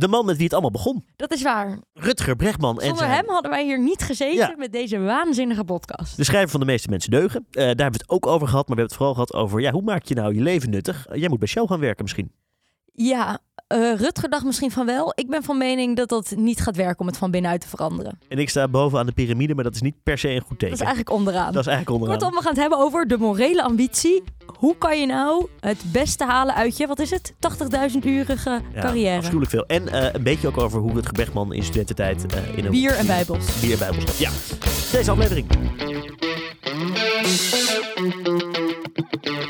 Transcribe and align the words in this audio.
De 0.00 0.08
man 0.08 0.24
met 0.24 0.34
wie 0.34 0.44
het 0.44 0.52
allemaal 0.52 0.70
begon. 0.70 1.04
Dat 1.16 1.32
is 1.32 1.42
waar. 1.42 1.78
Rutger 1.94 2.36
Bregman. 2.36 2.74
En 2.80 2.86
Zonder 2.86 3.04
zijn, 3.04 3.10
hem 3.16 3.28
hadden 3.28 3.50
wij 3.50 3.64
hier 3.64 3.80
niet 3.80 4.02
gezeten 4.02 4.34
Ja. 4.36 4.54
met 4.56 4.72
deze 4.72 4.98
waanzinnige 4.98 5.64
podcast. 5.64 6.16
de 6.16 6.24
schrijver 6.24 6.50
van 6.50 6.60
De 6.60 6.66
meeste 6.66 6.88
mensen 6.88 7.10
deugen. 7.10 7.46
Eh, 7.50 7.54
daar 7.56 7.66
hebben 7.66 7.92
we 7.92 7.96
het 7.98 8.08
ook 8.10 8.26
over 8.26 8.48
gehad. 8.48 8.68
Maar 8.68 8.76
we 8.76 8.82
hebben 8.82 8.84
het 8.84 8.94
vooral 8.94 9.12
gehad 9.14 9.34
over... 9.34 9.60
Ja, 9.60 9.70
hoe 9.72 9.82
maak 9.82 10.04
je 10.04 10.14
nou 10.14 10.34
je 10.34 10.40
leven 10.40 10.70
nuttig? 10.70 11.06
Eh, 11.06 11.20
jij 11.20 11.28
moet 11.28 11.38
bij 11.38 11.48
Shell 11.48 11.66
gaan 11.66 11.80
werken 11.80 12.02
misschien. 12.02 12.32
Ja, 12.92 13.38
eh, 13.70 13.94
Rutger 13.94 14.28
dacht 14.30 14.44
misschien 14.44 14.70
van 14.70 14.86
wel. 14.86 15.12
Ik 15.14 15.28
ben 15.28 15.42
van 15.42 15.58
mening 15.58 15.96
dat 15.96 16.08
dat 16.08 16.32
niet 16.36 16.60
gaat 16.60 16.76
werken 16.76 16.98
om 17.00 17.06
het 17.06 17.16
van 17.16 17.30
binnenuit 17.30 17.60
te 17.60 17.68
veranderen. 17.68 18.18
En 18.28 18.38
ik 18.38 18.50
sta 18.50 18.68
bovenaan 18.68 19.06
de 19.06 19.12
piramide. 19.12 19.54
Maar 19.54 19.64
dat 19.64 19.74
is 19.74 19.80
niet 19.80 19.94
per 20.02 20.18
se 20.18 20.28
een 20.28 20.40
goed 20.40 20.58
teken. 20.58 20.68
Dat 20.68 20.78
is 20.80 20.86
eigenlijk 20.86 21.10
onderaan. 21.10 21.52
Dat 21.52 21.60
is 21.66 21.66
eigenlijk 21.66 21.90
onderaan. 21.90 22.18
Kortom, 22.18 22.36
we 22.36 22.42
gaan 22.42 22.52
het 22.52 22.60
hebben 22.60 22.78
over 22.78 23.08
de 23.08 23.18
morele 23.18 23.62
ambitie. 23.62 24.22
Hoe 24.58 24.76
kan 24.78 25.00
je 25.00 25.06
nou 25.06 25.46
het 25.60 25.82
beste 25.92 26.24
halen 26.24 26.54
uit 26.54 26.76
je, 26.76 26.86
wat 26.86 26.98
is 26.98 27.10
het, 27.10 27.32
80.000-urige 27.92 28.50
Ja, 28.74 28.80
carrière? 28.80 29.16
Afschuwelijk 29.16 29.50
veel. 29.50 29.66
En 29.66 29.88
eh, 29.88 30.14
een 30.14 30.22
beetje 30.22 30.48
ook 30.48 30.58
over 30.58 30.80
hoe 30.80 30.92
Rutger 30.92 31.12
Bregman 31.12 31.52
in 31.52 31.62
studententijd 31.62 32.26
eh, 32.34 32.58
in 32.58 32.64
een 32.64 32.70
Bier 32.70 32.92
en 32.96 33.06
bijbels. 33.06 33.60
bier 33.60 33.78
bij 33.78 33.88
ons 33.88 34.18
Ja, 34.18 34.30
deze 34.92 35.10
aflevering. 35.10 35.46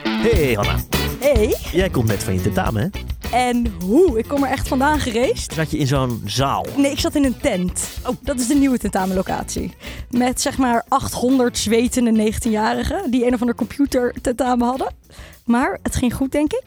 Hey 0.03 0.53
Hanna, 0.55 0.77
Hey, 1.21 1.57
jij 1.73 1.91
komt 1.91 2.07
net 2.09 2.23
van 2.25 2.35
je 2.35 2.41
tentamen, 2.41 2.83
hè? 2.83 2.89
en 3.37 3.66
hoe? 3.85 4.19
Ik 4.19 4.29
kom 4.29 4.45
er 4.45 4.51
echt 4.51 4.69
vandaan 4.69 5.01
gereisd. 5.01 5.53
Zat 5.55 5.71
je 5.71 5.79
in 5.79 5.87
zo'n 5.87 6.23
zaal? 6.27 6.66
Nee, 6.77 6.91
ik 6.91 6.99
zat 7.01 7.15
in 7.15 7.25
een 7.25 7.37
tent. 7.41 7.89
Oh, 8.07 8.16
dat 8.23 8.39
is 8.41 8.47
de 8.47 8.55
nieuwe 8.55 8.79
tentamenlocatie. 8.79 9.73
Met 10.11 10.41
zeg 10.41 10.59
maar 10.59 10.85
800 10.89 11.59
zwetende 11.59 12.33
19-jarigen 12.33 13.11
die 13.11 13.27
een 13.27 13.35
of 13.35 13.41
ander 13.41 13.55
computer 13.57 14.15
tentamen 14.23 14.66
hadden. 14.66 14.93
Maar 15.45 15.79
het 15.83 15.97
ging 15.97 16.15
goed, 16.15 16.33
denk 16.33 16.52
ik. 16.52 16.63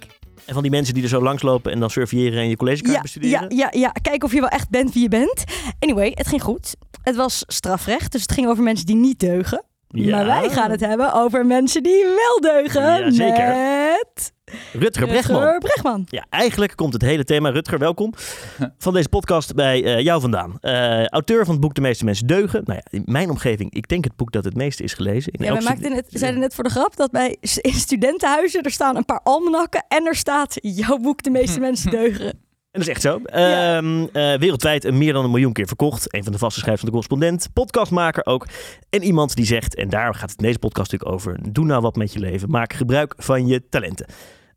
En 0.46 0.54
van 0.54 0.62
die 0.62 0.72
mensen 0.72 0.94
die 0.94 1.04
er 1.04 1.10
zo 1.10 1.22
langslopen 1.22 1.72
en 1.72 1.80
dan 1.80 1.90
surveilleren 1.90 2.40
en 2.40 2.50
je 2.50 2.58
collegekaart 2.58 2.96
Ja, 2.96 3.02
bestuderen? 3.02 3.42
ja, 3.56 3.70
ja, 3.72 3.80
ja. 3.80 3.90
Kijken 4.02 4.24
of 4.28 4.34
je 4.34 4.40
wel 4.40 4.50
echt 4.50 4.70
bent 4.70 4.94
wie 4.94 5.02
je 5.04 5.10
bent. 5.10 5.44
Anyway, 5.80 6.12
het 6.16 6.28
ging 6.28 6.42
goed. 6.44 6.76
Het 7.02 7.16
was 7.16 7.44
strafrecht, 7.48 8.12
dus 8.12 8.22
het 8.22 8.32
ging 8.32 8.48
over 8.48 8.64
mensen 8.64 8.86
die 8.86 8.96
niet 8.96 9.20
deugen. 9.20 9.64
Ja. 9.94 10.16
Maar 10.16 10.26
wij 10.26 10.50
gaan 10.50 10.72
het 10.72 10.80
hebben 10.80 11.14
over 11.14 11.46
mensen 11.46 11.84
die 11.84 12.04
wel 12.04 12.52
deugen. 12.52 12.82
Ja, 12.82 13.12
zeker. 13.12 13.56
Met 14.04 14.34
Rutger 14.72 15.08
Bregman. 15.08 15.42
Rutger 15.42 15.60
Bregman. 15.60 16.06
Ja, 16.10 16.26
eigenlijk 16.30 16.76
komt 16.76 16.94
het 16.94 17.02
hele 17.02 17.24
thema, 17.24 17.50
Rutger, 17.50 17.80
welkom, 17.80 18.14
van 18.78 18.94
deze 18.94 19.10
podcast 19.10 19.56
bij 19.56 19.84
eh, 19.84 20.00
jou 20.00 20.22
vandaan. 20.22 20.58
Eh, 20.60 21.06
auteur 21.06 21.46
van 21.46 21.54
het 21.54 21.64
boek 21.64 21.74
De 21.74 21.82
meeste 21.82 22.06
mensen 22.06 22.28
deugen. 22.28 22.62
Nou 22.66 22.80
ja, 22.84 22.98
in 22.98 23.04
mijn 23.06 23.30
omgeving, 23.30 23.74
ik 23.74 23.88
denk 23.88 24.04
het 24.04 24.16
boek 24.16 24.32
dat 24.32 24.44
het 24.44 24.56
meeste 24.56 24.84
is 24.84 24.94
gelezen. 24.94 25.32
In 25.32 25.44
Ja, 25.44 25.50
elk 25.50 25.60
we 25.60 25.66
maakten 25.66 25.92
het, 25.92 26.06
zeiden 26.10 26.40
net 26.40 26.56
voor 26.56 26.64
de 26.64 26.70
grap 26.70 26.96
dat 26.96 27.12
bij 27.12 27.38
in 27.62 27.74
studentenhuizen 27.74 28.62
er 28.62 28.72
staan 28.72 28.96
een 28.96 29.06
paar 29.06 29.22
almanakken 29.24 29.86
en 29.88 30.06
er 30.06 30.16
staat 30.16 30.56
jouw 30.62 30.98
boek 30.98 31.24
De 31.24 31.30
meeste 31.30 31.60
mensen 31.70 31.92
deugen. 31.92 32.43
En 32.74 32.80
dat 32.80 32.88
is 32.88 32.94
echt 32.94 33.02
zo. 33.02 33.20
Ja. 33.24 33.78
Eh, 33.78 34.40
wereldwijd 34.40 34.92
meer 34.92 35.14
dan 35.14 35.24
een 35.24 35.32
miljoen 35.32 35.54
keer 35.54 35.68
verkocht. 35.68 36.14
Een 36.14 36.24
van 36.24 36.32
de 36.32 36.38
vaste 36.38 36.60
schrijvers 36.60 36.82
van 36.82 36.90
de 36.90 36.96
correspondent. 36.96 37.54
Podcastmaker 37.54 38.26
ook. 38.26 38.48
En 38.90 39.04
iemand 39.04 39.36
die 39.36 39.46
zegt, 39.46 39.76
en 39.76 39.90
daar 39.90 40.16
gaat 40.16 40.30
het 40.30 40.40
in 40.40 40.46
deze 40.46 40.60
podcast 40.60 40.92
natuurlijk 40.92 41.20
over. 41.20 41.54
Doe 41.54 41.66
nou 41.66 41.82
wat 41.82 41.96
met 41.96 42.14
je 42.14 42.20
leven. 42.20 42.50
Maak 42.50 42.74
gebruik 42.74 43.14
van 43.18 43.48
je 43.48 43.70
talenten. 43.70 44.06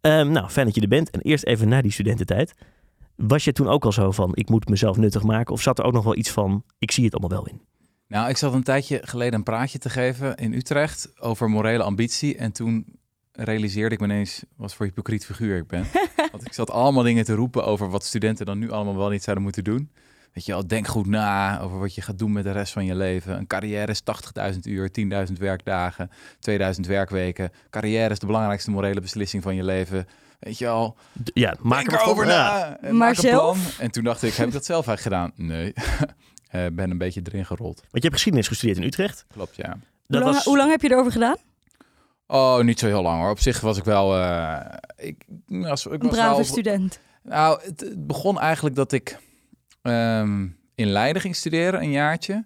Ehm, 0.01 0.31
nou, 0.31 0.49
fijn 0.49 0.67
dat 0.67 0.75
je 0.75 0.81
er 0.81 0.89
bent. 0.89 1.11
En 1.11 1.21
eerst 1.21 1.45
even 1.45 1.69
naar 1.69 1.83
die 1.83 1.93
studententijd. 1.93 2.55
Was 3.17 3.45
je 3.45 3.53
toen 3.53 3.69
ook 3.69 3.85
al 3.85 3.93
zo 3.93 4.11
van, 4.11 4.31
ik 4.35 4.49
moet 4.49 4.69
mezelf 4.69 4.97
nuttig 4.97 5.23
maken? 5.23 5.55
Of 5.55 5.63
zat 5.63 5.79
er 5.79 5.85
ook 5.85 5.93
nog 5.93 6.05
wel 6.05 6.17
iets 6.17 6.31
van, 6.31 6.65
ik 6.79 6.91
zie 6.91 7.05
het 7.05 7.15
allemaal 7.15 7.39
wel 7.39 7.49
in? 7.49 7.61
Nou, 8.09 8.29
ik 8.29 8.37
zat 8.37 8.55
een 8.55 8.63
tijdje 8.63 9.01
geleden 9.03 9.35
een 9.35 9.43
praatje 9.43 9.79
te 9.79 9.91
geven 9.91 10.37
in 10.37 10.53
Utrecht 10.53 11.13
over 11.19 11.51
morele 11.51 11.83
ambitie. 11.83 12.37
En 12.37 12.53
toen 12.53 12.87
realiseerde 13.37 13.95
ik 13.95 14.01
me 14.01 14.07
ineens 14.07 14.43
wat 14.57 14.75
voor 14.75 14.87
hypocriet 14.87 15.25
figuur 15.25 15.57
ik 15.57 15.67
ben. 15.67 15.87
Want 16.33 16.47
ik 16.47 16.53
zat 16.53 16.71
allemaal 16.71 17.03
dingen 17.03 17.25
te 17.25 17.35
roepen 17.35 17.65
over 17.65 17.91
wat 17.91 18.05
studenten 18.05 18.47
dan 18.47 18.59
nu 18.59 18.71
allemaal 18.71 18.97
wel 18.97 19.09
niet 19.09 19.23
zouden 19.23 19.45
moeten 19.45 19.65
doen. 19.65 19.91
Weet 20.33 20.47
je 20.47 20.53
wel, 20.53 20.67
denk 20.67 20.87
goed 20.87 21.07
na 21.07 21.61
over 21.61 21.79
wat 21.79 21.95
je 21.95 22.03
gaat 22.03 22.19
doen 22.19 22.33
met 22.33 22.45
de 22.45 22.53
rest 22.53 22.73
van 22.73 22.85
je 22.85 22.95
leven. 22.95 23.37
Een 23.39 23.47
carrière 23.47 23.93
is 23.93 24.03
80.000 24.53 24.59
uur, 24.63 24.91
10.000 25.29 25.33
werkdagen, 25.39 26.11
2000 26.39 26.87
werkweken. 26.87 27.51
Carrière 27.71 28.11
is 28.11 28.19
de 28.19 28.27
belangrijkste 28.27 28.71
morele 28.71 29.01
beslissing 29.01 29.43
van 29.43 29.55
je 29.55 29.65
leven. 29.65 30.07
Weet 30.41 30.59
je 30.59 30.93
D- 31.23 31.31
Ja, 31.35 31.55
maak 31.61 31.89
denk 31.89 32.01
er 32.19 32.27
Ja. 32.27 32.49
na. 32.59 32.77
en 32.77 32.83
Maar 32.83 32.95
maak 32.95 33.09
een 33.17 33.17
zelf? 33.31 33.59
plan. 33.75 33.87
En 33.87 33.91
toen 33.93 34.05
dacht 34.05 34.23
ik, 34.23 34.35
heb 34.35 34.47
ik 34.47 34.53
dat 34.53 34.65
zelf 34.65 34.87
eigenlijk 34.87 35.17
gedaan? 35.37 35.47
Nee, 35.49 35.73
Eh, 36.47 36.67
ben 36.73 36.91
een 36.91 36.99
beetje 36.99 37.21
erin 37.25 37.47
gerold. 37.47 37.77
Want 37.77 37.91
je 37.93 38.01
hebt 38.01 38.13
geschiedenis 38.13 38.49
gestudeerd 38.49 38.79
in 38.79 38.85
Utrecht. 38.85 39.25
Klopt, 39.33 39.57
ja. 39.57 39.69
Hoe 39.71 39.79
Dat 40.07 40.23
lang, 40.23 40.35
was... 40.35 40.45
hoe 40.45 40.57
lang 40.57 40.71
heb 40.71 40.81
je 40.83 40.91
erover 40.91 41.13
gedaan? 41.13 41.37
Oh, 42.27 42.61
niet 42.61 42.79
zo 42.79 42.87
heel 42.87 43.03
lang 43.03 43.21
hoor. 43.21 43.31
Op 43.31 43.39
zich 43.39 43.61
was 43.61 43.79
ik 43.79 43.85
wel. 43.85 44.17
eh, 44.17 44.61
ik, 44.97 45.25
was, 45.47 45.87
ik 45.87 45.93
Een 45.93 45.99
was 45.99 46.17
brave 46.17 46.35
wel, 46.35 46.45
student. 46.45 47.01
Nou, 47.23 47.61
het, 47.63 47.81
het 47.81 48.07
begon 48.07 48.41
eigenlijk 48.41 48.77
dat 48.77 48.93
ik 48.93 49.19
ehm, 49.83 50.47
in 50.75 50.87
Leiden 50.87 51.23
ging 51.23 51.37
studeren, 51.37 51.81
een 51.81 51.91
jaartje. 51.91 52.45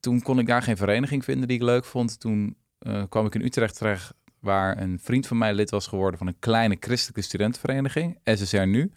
Toen 0.00 0.22
kon 0.22 0.38
ik 0.38 0.46
daar 0.46 0.62
geen 0.62 0.76
vereniging 0.76 1.24
vinden 1.24 1.48
die 1.48 1.56
ik 1.56 1.62
leuk 1.62 1.84
vond. 1.84 2.20
Toen 2.20 2.56
eh, 2.78 3.02
kwam 3.08 3.26
ik 3.26 3.34
in 3.34 3.44
Utrecht 3.44 3.76
terecht, 3.78 4.12
waar 4.40 4.80
een 4.80 4.98
vriend 5.02 5.26
van 5.26 5.38
mij 5.38 5.54
lid 5.54 5.70
was 5.70 5.86
geworden 5.86 6.18
van 6.18 6.26
een 6.26 6.38
kleine 6.38 6.76
christelijke 6.80 7.22
studentenvereniging, 7.22 8.18
SSR 8.24 8.56
Nu. 8.56 8.92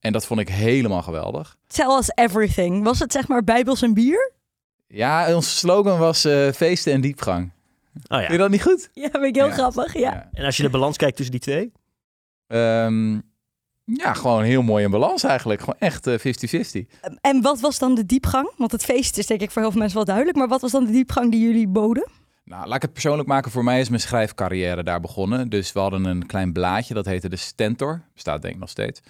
En 0.00 0.12
dat 0.12 0.26
vond 0.26 0.40
ik 0.40 0.48
helemaal 0.48 1.02
geweldig. 1.02 1.56
Tell 1.66 1.96
us 1.98 2.10
everything. 2.14 2.84
Was 2.84 2.98
het 2.98 3.12
zeg 3.12 3.28
maar 3.28 3.44
bijbels 3.44 3.82
en 3.82 3.94
bier? 3.94 4.32
Ja, 4.86 5.34
onze 5.34 5.50
slogan 5.56 5.98
was 5.98 6.24
eh, 6.24 6.50
feesten 6.52 6.92
en 6.92 7.00
diepgang. 7.00 7.52
Oh 7.94 8.00
ja. 8.08 8.18
Vind 8.18 8.32
je 8.32 8.38
dat 8.38 8.50
niet 8.50 8.62
goed? 8.62 8.90
Ja, 8.92 9.08
vind 9.10 9.24
ik 9.24 9.34
heel 9.34 9.46
Ja. 9.46 9.52
grappig. 9.52 9.98
Ja. 9.98 10.28
En 10.32 10.44
als 10.44 10.56
je 10.56 10.62
de 10.62 10.70
balans 10.70 10.96
kijkt 10.96 11.16
tussen 11.16 11.32
die 11.34 11.40
twee? 11.44 11.72
Ehm, 12.46 13.12
ja, 13.84 14.12
gewoon 14.14 14.42
heel 14.42 14.62
mooi 14.62 14.84
in 14.84 14.90
balans 14.90 15.22
eigenlijk. 15.24 15.60
Gewoon 15.60 15.78
echt 15.78 16.06
eh, 16.06 16.18
50-50. 16.18 16.86
En 17.20 17.42
wat 17.42 17.60
was 17.60 17.78
dan 17.78 17.94
de 17.94 18.06
diepgang? 18.06 18.52
Want 18.56 18.72
het 18.72 18.84
feest 18.84 19.18
is 19.18 19.26
denk 19.26 19.40
ik 19.40 19.50
voor 19.50 19.62
heel 19.62 19.70
veel 19.70 19.78
mensen 19.80 19.96
wel 19.96 20.06
duidelijk. 20.06 20.36
Maar 20.36 20.48
wat 20.48 20.60
was 20.60 20.70
dan 20.70 20.84
de 20.84 20.92
diepgang 20.92 21.30
die 21.30 21.40
jullie 21.40 21.68
boden? 21.68 22.08
Nou, 22.44 22.66
laat 22.66 22.76
ik 22.76 22.82
het 22.82 22.92
persoonlijk 22.92 23.28
maken. 23.28 23.50
Voor 23.50 23.64
mij 23.64 23.80
is 23.80 23.88
mijn 23.88 24.00
schrijfcarrière 24.00 24.82
daar 24.82 25.00
begonnen. 25.00 25.48
Dus 25.48 25.72
we 25.72 25.80
hadden 25.80 26.04
een 26.04 26.26
klein 26.26 26.52
blaadje, 26.52 26.94
dat 26.94 27.04
heette 27.06 27.28
de 27.28 27.36
Stentor. 27.36 28.02
Bestaat 28.14 28.42
denk 28.42 28.54
ik 28.54 28.60
nog 28.60 28.68
steeds. 28.68 29.00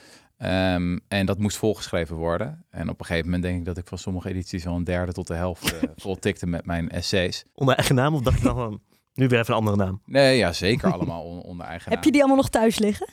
Ehm, 0.45 0.99
en 1.09 1.27
dat 1.27 1.39
moest 1.39 1.57
volgeschreven 1.57 2.17
worden. 2.17 2.65
En 2.71 2.89
op 2.89 3.01
een 3.01 3.07
gegeven 3.07 3.25
moment 3.27 3.43
denk 3.43 3.59
ik 3.59 3.65
dat 3.65 3.79
ik 3.79 3.87
van 3.89 3.99
sommige 3.99 4.29
edities 4.29 4.67
al 4.67 4.77
een 4.77 4.85
derde 4.85 5.13
tot 5.13 5.27
de 5.27 5.35
helft 5.35 5.73
eh, 5.73 5.89
vol 5.97 6.17
tikte 6.19 6.47
met 6.47 6.67
mijn 6.67 6.91
essays. 6.91 7.45
Onder 7.55 7.77
eigen 7.77 7.95
naam? 7.95 8.15
Of 8.15 8.21
dacht 8.21 8.39
je 8.39 8.45
dan 8.45 8.57
van, 8.57 8.81
nu 9.15 9.29
weer 9.29 9.39
even 9.39 9.53
een 9.55 9.59
andere 9.59 9.77
naam? 9.77 10.01
Nee, 10.07 10.37
ja, 10.37 10.53
zeker 10.53 10.93
allemaal 10.95 11.25
on- 11.25 11.43
onder 11.43 11.67
eigen 11.67 11.85
Heb 11.89 11.95
naam. 11.95 12.05
je 12.05 12.11
die 12.13 12.21
allemaal 12.21 12.41
nog 12.41 12.51
thuis 12.51 12.79
liggen? 12.79 13.09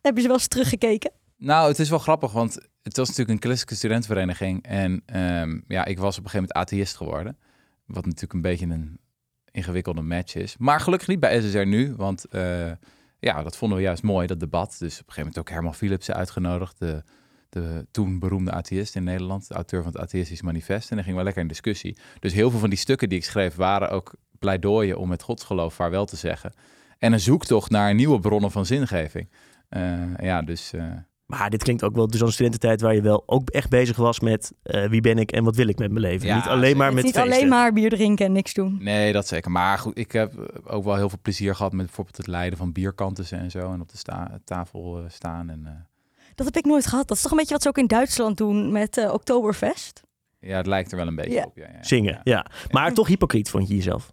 Heb 0.00 0.14
je 0.14 0.20
ze 0.20 0.26
wel 0.28 0.36
eens 0.36 0.48
teruggekeken? 0.48 1.10
Nou, 1.36 1.68
het 1.68 1.78
is 1.78 1.90
wel 1.90 1.98
grappig, 1.98 2.32
want 2.32 2.58
het 2.82 2.96
was 2.96 3.08
natuurlijk 3.08 3.36
een 3.36 3.42
christelijke 3.42 3.74
studentenvereniging. 3.74 4.62
En 4.62 5.02
ehm, 5.06 5.60
ja, 5.66 5.84
ik 5.84 5.98
was 5.98 6.18
op 6.18 6.24
een 6.24 6.30
gegeven 6.30 6.48
moment 6.52 6.52
atheïst 6.52 6.96
geworden. 6.96 7.38
Wat 7.86 8.04
natuurlijk 8.04 8.32
een 8.32 8.40
beetje 8.40 8.66
een 8.66 8.98
ingewikkelde 9.50 10.00
match 10.02 10.34
is. 10.34 10.56
Maar 10.58 10.80
gelukkig 10.80 11.08
niet 11.08 11.20
bij 11.20 11.40
SSR 11.40 11.58
nu, 11.58 11.94
want 11.96 12.24
eh, 12.24 12.70
ja, 13.20 13.42
dat 13.42 13.56
vonden 13.56 13.78
we 13.78 13.84
juist 13.84 14.02
mooi, 14.02 14.26
dat 14.26 14.40
debat. 14.40 14.76
Dus 14.78 14.92
op 14.92 15.06
een 15.06 15.12
gegeven 15.12 15.18
moment 15.18 15.38
ook 15.38 15.48
Herman 15.48 15.74
Philipsen 15.74 16.14
uitgenodigd, 16.14 16.78
de, 16.78 17.02
de 17.48 17.86
toen 17.90 18.18
beroemde 18.18 18.50
atheïst 18.52 18.94
in 18.94 19.04
Nederland, 19.04 19.48
de 19.48 19.54
auteur 19.54 19.82
van 19.82 19.92
het 19.92 20.00
Atheïstisch 20.00 20.42
Manifest. 20.42 20.90
En 20.90 20.94
dan 20.94 21.04
gingen 21.04 21.18
we 21.18 21.24
lekker 21.24 21.42
in 21.42 21.48
discussie. 21.48 21.96
Dus 22.20 22.32
heel 22.32 22.50
veel 22.50 22.60
van 22.60 22.70
die 22.70 22.78
stukken 22.78 23.08
die 23.08 23.18
ik 23.18 23.24
schreef 23.24 23.54
waren 23.54 23.90
ook 23.90 24.14
pleidooien 24.38 24.98
om 24.98 25.10
het 25.10 25.22
godsgeloof 25.22 25.74
vaarwel 25.74 26.04
te 26.04 26.16
zeggen. 26.16 26.52
En 26.98 27.12
een 27.12 27.20
zoektocht 27.20 27.70
naar 27.70 27.94
nieuwe 27.94 28.20
bronnen 28.20 28.50
van 28.50 28.66
zingeving. 28.66 29.28
Eh, 29.68 30.16
ja, 30.16 30.42
dus... 30.42 30.72
eh, 30.72 30.92
Maar 31.30 31.50
dit 31.50 31.62
klinkt 31.62 31.82
ook 31.84 31.94
wel 31.94 32.06
dus 32.06 32.20
als 32.20 32.28
een 32.28 32.34
studententijd 32.34 32.80
waar 32.80 32.94
je 32.94 33.02
wel 33.02 33.22
ook 33.26 33.50
echt 33.50 33.68
bezig 33.70 33.96
was 33.96 34.20
met 34.20 34.52
eh, 34.62 34.88
wie 34.88 35.00
ben 35.00 35.18
ik 35.18 35.32
en 35.32 35.44
wat 35.44 35.56
wil 35.56 35.68
ik 35.68 35.78
met 35.78 35.90
mijn 35.90 36.04
leven. 36.04 36.26
Ja, 36.26 36.34
niet 36.36 36.44
alleen 36.44 36.76
maar 36.76 36.86
Het 36.86 36.94
met 36.94 37.04
is 37.04 37.10
niet 37.10 37.20
feesten. 37.20 37.36
alleen 37.38 37.48
maar 37.48 37.72
bier 37.72 37.90
drinken 37.90 38.26
en 38.26 38.32
niks 38.32 38.54
doen. 38.54 38.78
Nee, 38.80 39.12
dat 39.12 39.26
zeker. 39.26 39.50
Maar 39.50 39.78
goed, 39.78 39.98
ik 39.98 40.12
heb 40.12 40.60
ook 40.64 40.84
wel 40.84 40.96
heel 40.96 41.08
veel 41.08 41.18
plezier 41.22 41.54
gehad 41.54 41.72
met 41.72 41.86
bijvoorbeeld 41.86 42.16
het 42.16 42.26
leiden 42.26 42.58
van 42.58 42.72
bierkanten 42.72 43.24
en 43.38 43.50
zo. 43.50 43.72
En 43.72 43.80
op 43.80 43.88
de 43.90 43.96
sta- 43.96 44.38
tafel 44.44 44.98
eh, 44.98 45.04
staan. 45.08 45.50
En, 45.50 45.60
eh, 45.66 45.72
Dat 46.34 46.46
heb 46.46 46.56
ik 46.56 46.64
nooit 46.64 46.86
gehad. 46.86 47.08
Dat 47.08 47.16
is 47.16 47.22
toch 47.22 47.30
een 47.32 47.38
beetje 47.38 47.52
wat 47.52 47.62
ze 47.62 47.68
ook 47.68 47.78
in 47.78 47.86
Duitsland 47.86 48.36
doen 48.36 48.72
met 48.72 48.96
eh 48.96 49.12
Oktoberfest? 49.12 50.02
ja, 50.40 50.56
het 50.56 50.66
lijkt 50.66 50.90
er 50.90 50.96
wel 50.96 51.06
een 51.06 51.14
beetje 51.16 51.32
Ja. 51.38 51.44
op. 51.44 51.56
Ja, 51.56 51.68
ja. 51.72 51.82
Zingen, 51.82 52.12
Ja. 52.12 52.20
ja. 52.24 52.46
Maar 52.70 52.94
toch 52.94 53.06
hypocriet 53.06 53.50
vond 53.50 53.68
je 53.68 53.74
jezelf. 53.74 54.12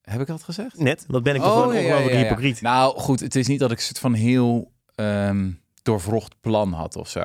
Heb 0.00 0.20
ik 0.20 0.26
dat 0.26 0.42
gezegd? 0.42 0.78
Net, 0.78 1.04
wat 1.08 1.22
ben 1.22 1.34
ik 1.34 1.40
toch 1.40 1.50
Oh, 1.50 1.60
gewoon 1.60 1.76
ongelooflijk 1.76 2.10
ja, 2.12 2.18
ja. 2.18 2.24
hypocriet. 2.24 2.60
Nou 2.60 2.98
goed, 2.98 3.20
het 3.20 3.34
is 3.34 3.46
niet 3.46 3.58
dat 3.60 3.70
ik 3.70 3.76
een 3.76 3.82
soort 3.82 3.98
van 3.98 4.12
heel 4.14 4.72
ehm, 4.94 5.50
doorvrocht 5.82 6.34
plan 6.40 6.72
had 6.72 6.96
of 6.96 7.08
zo. 7.08 7.24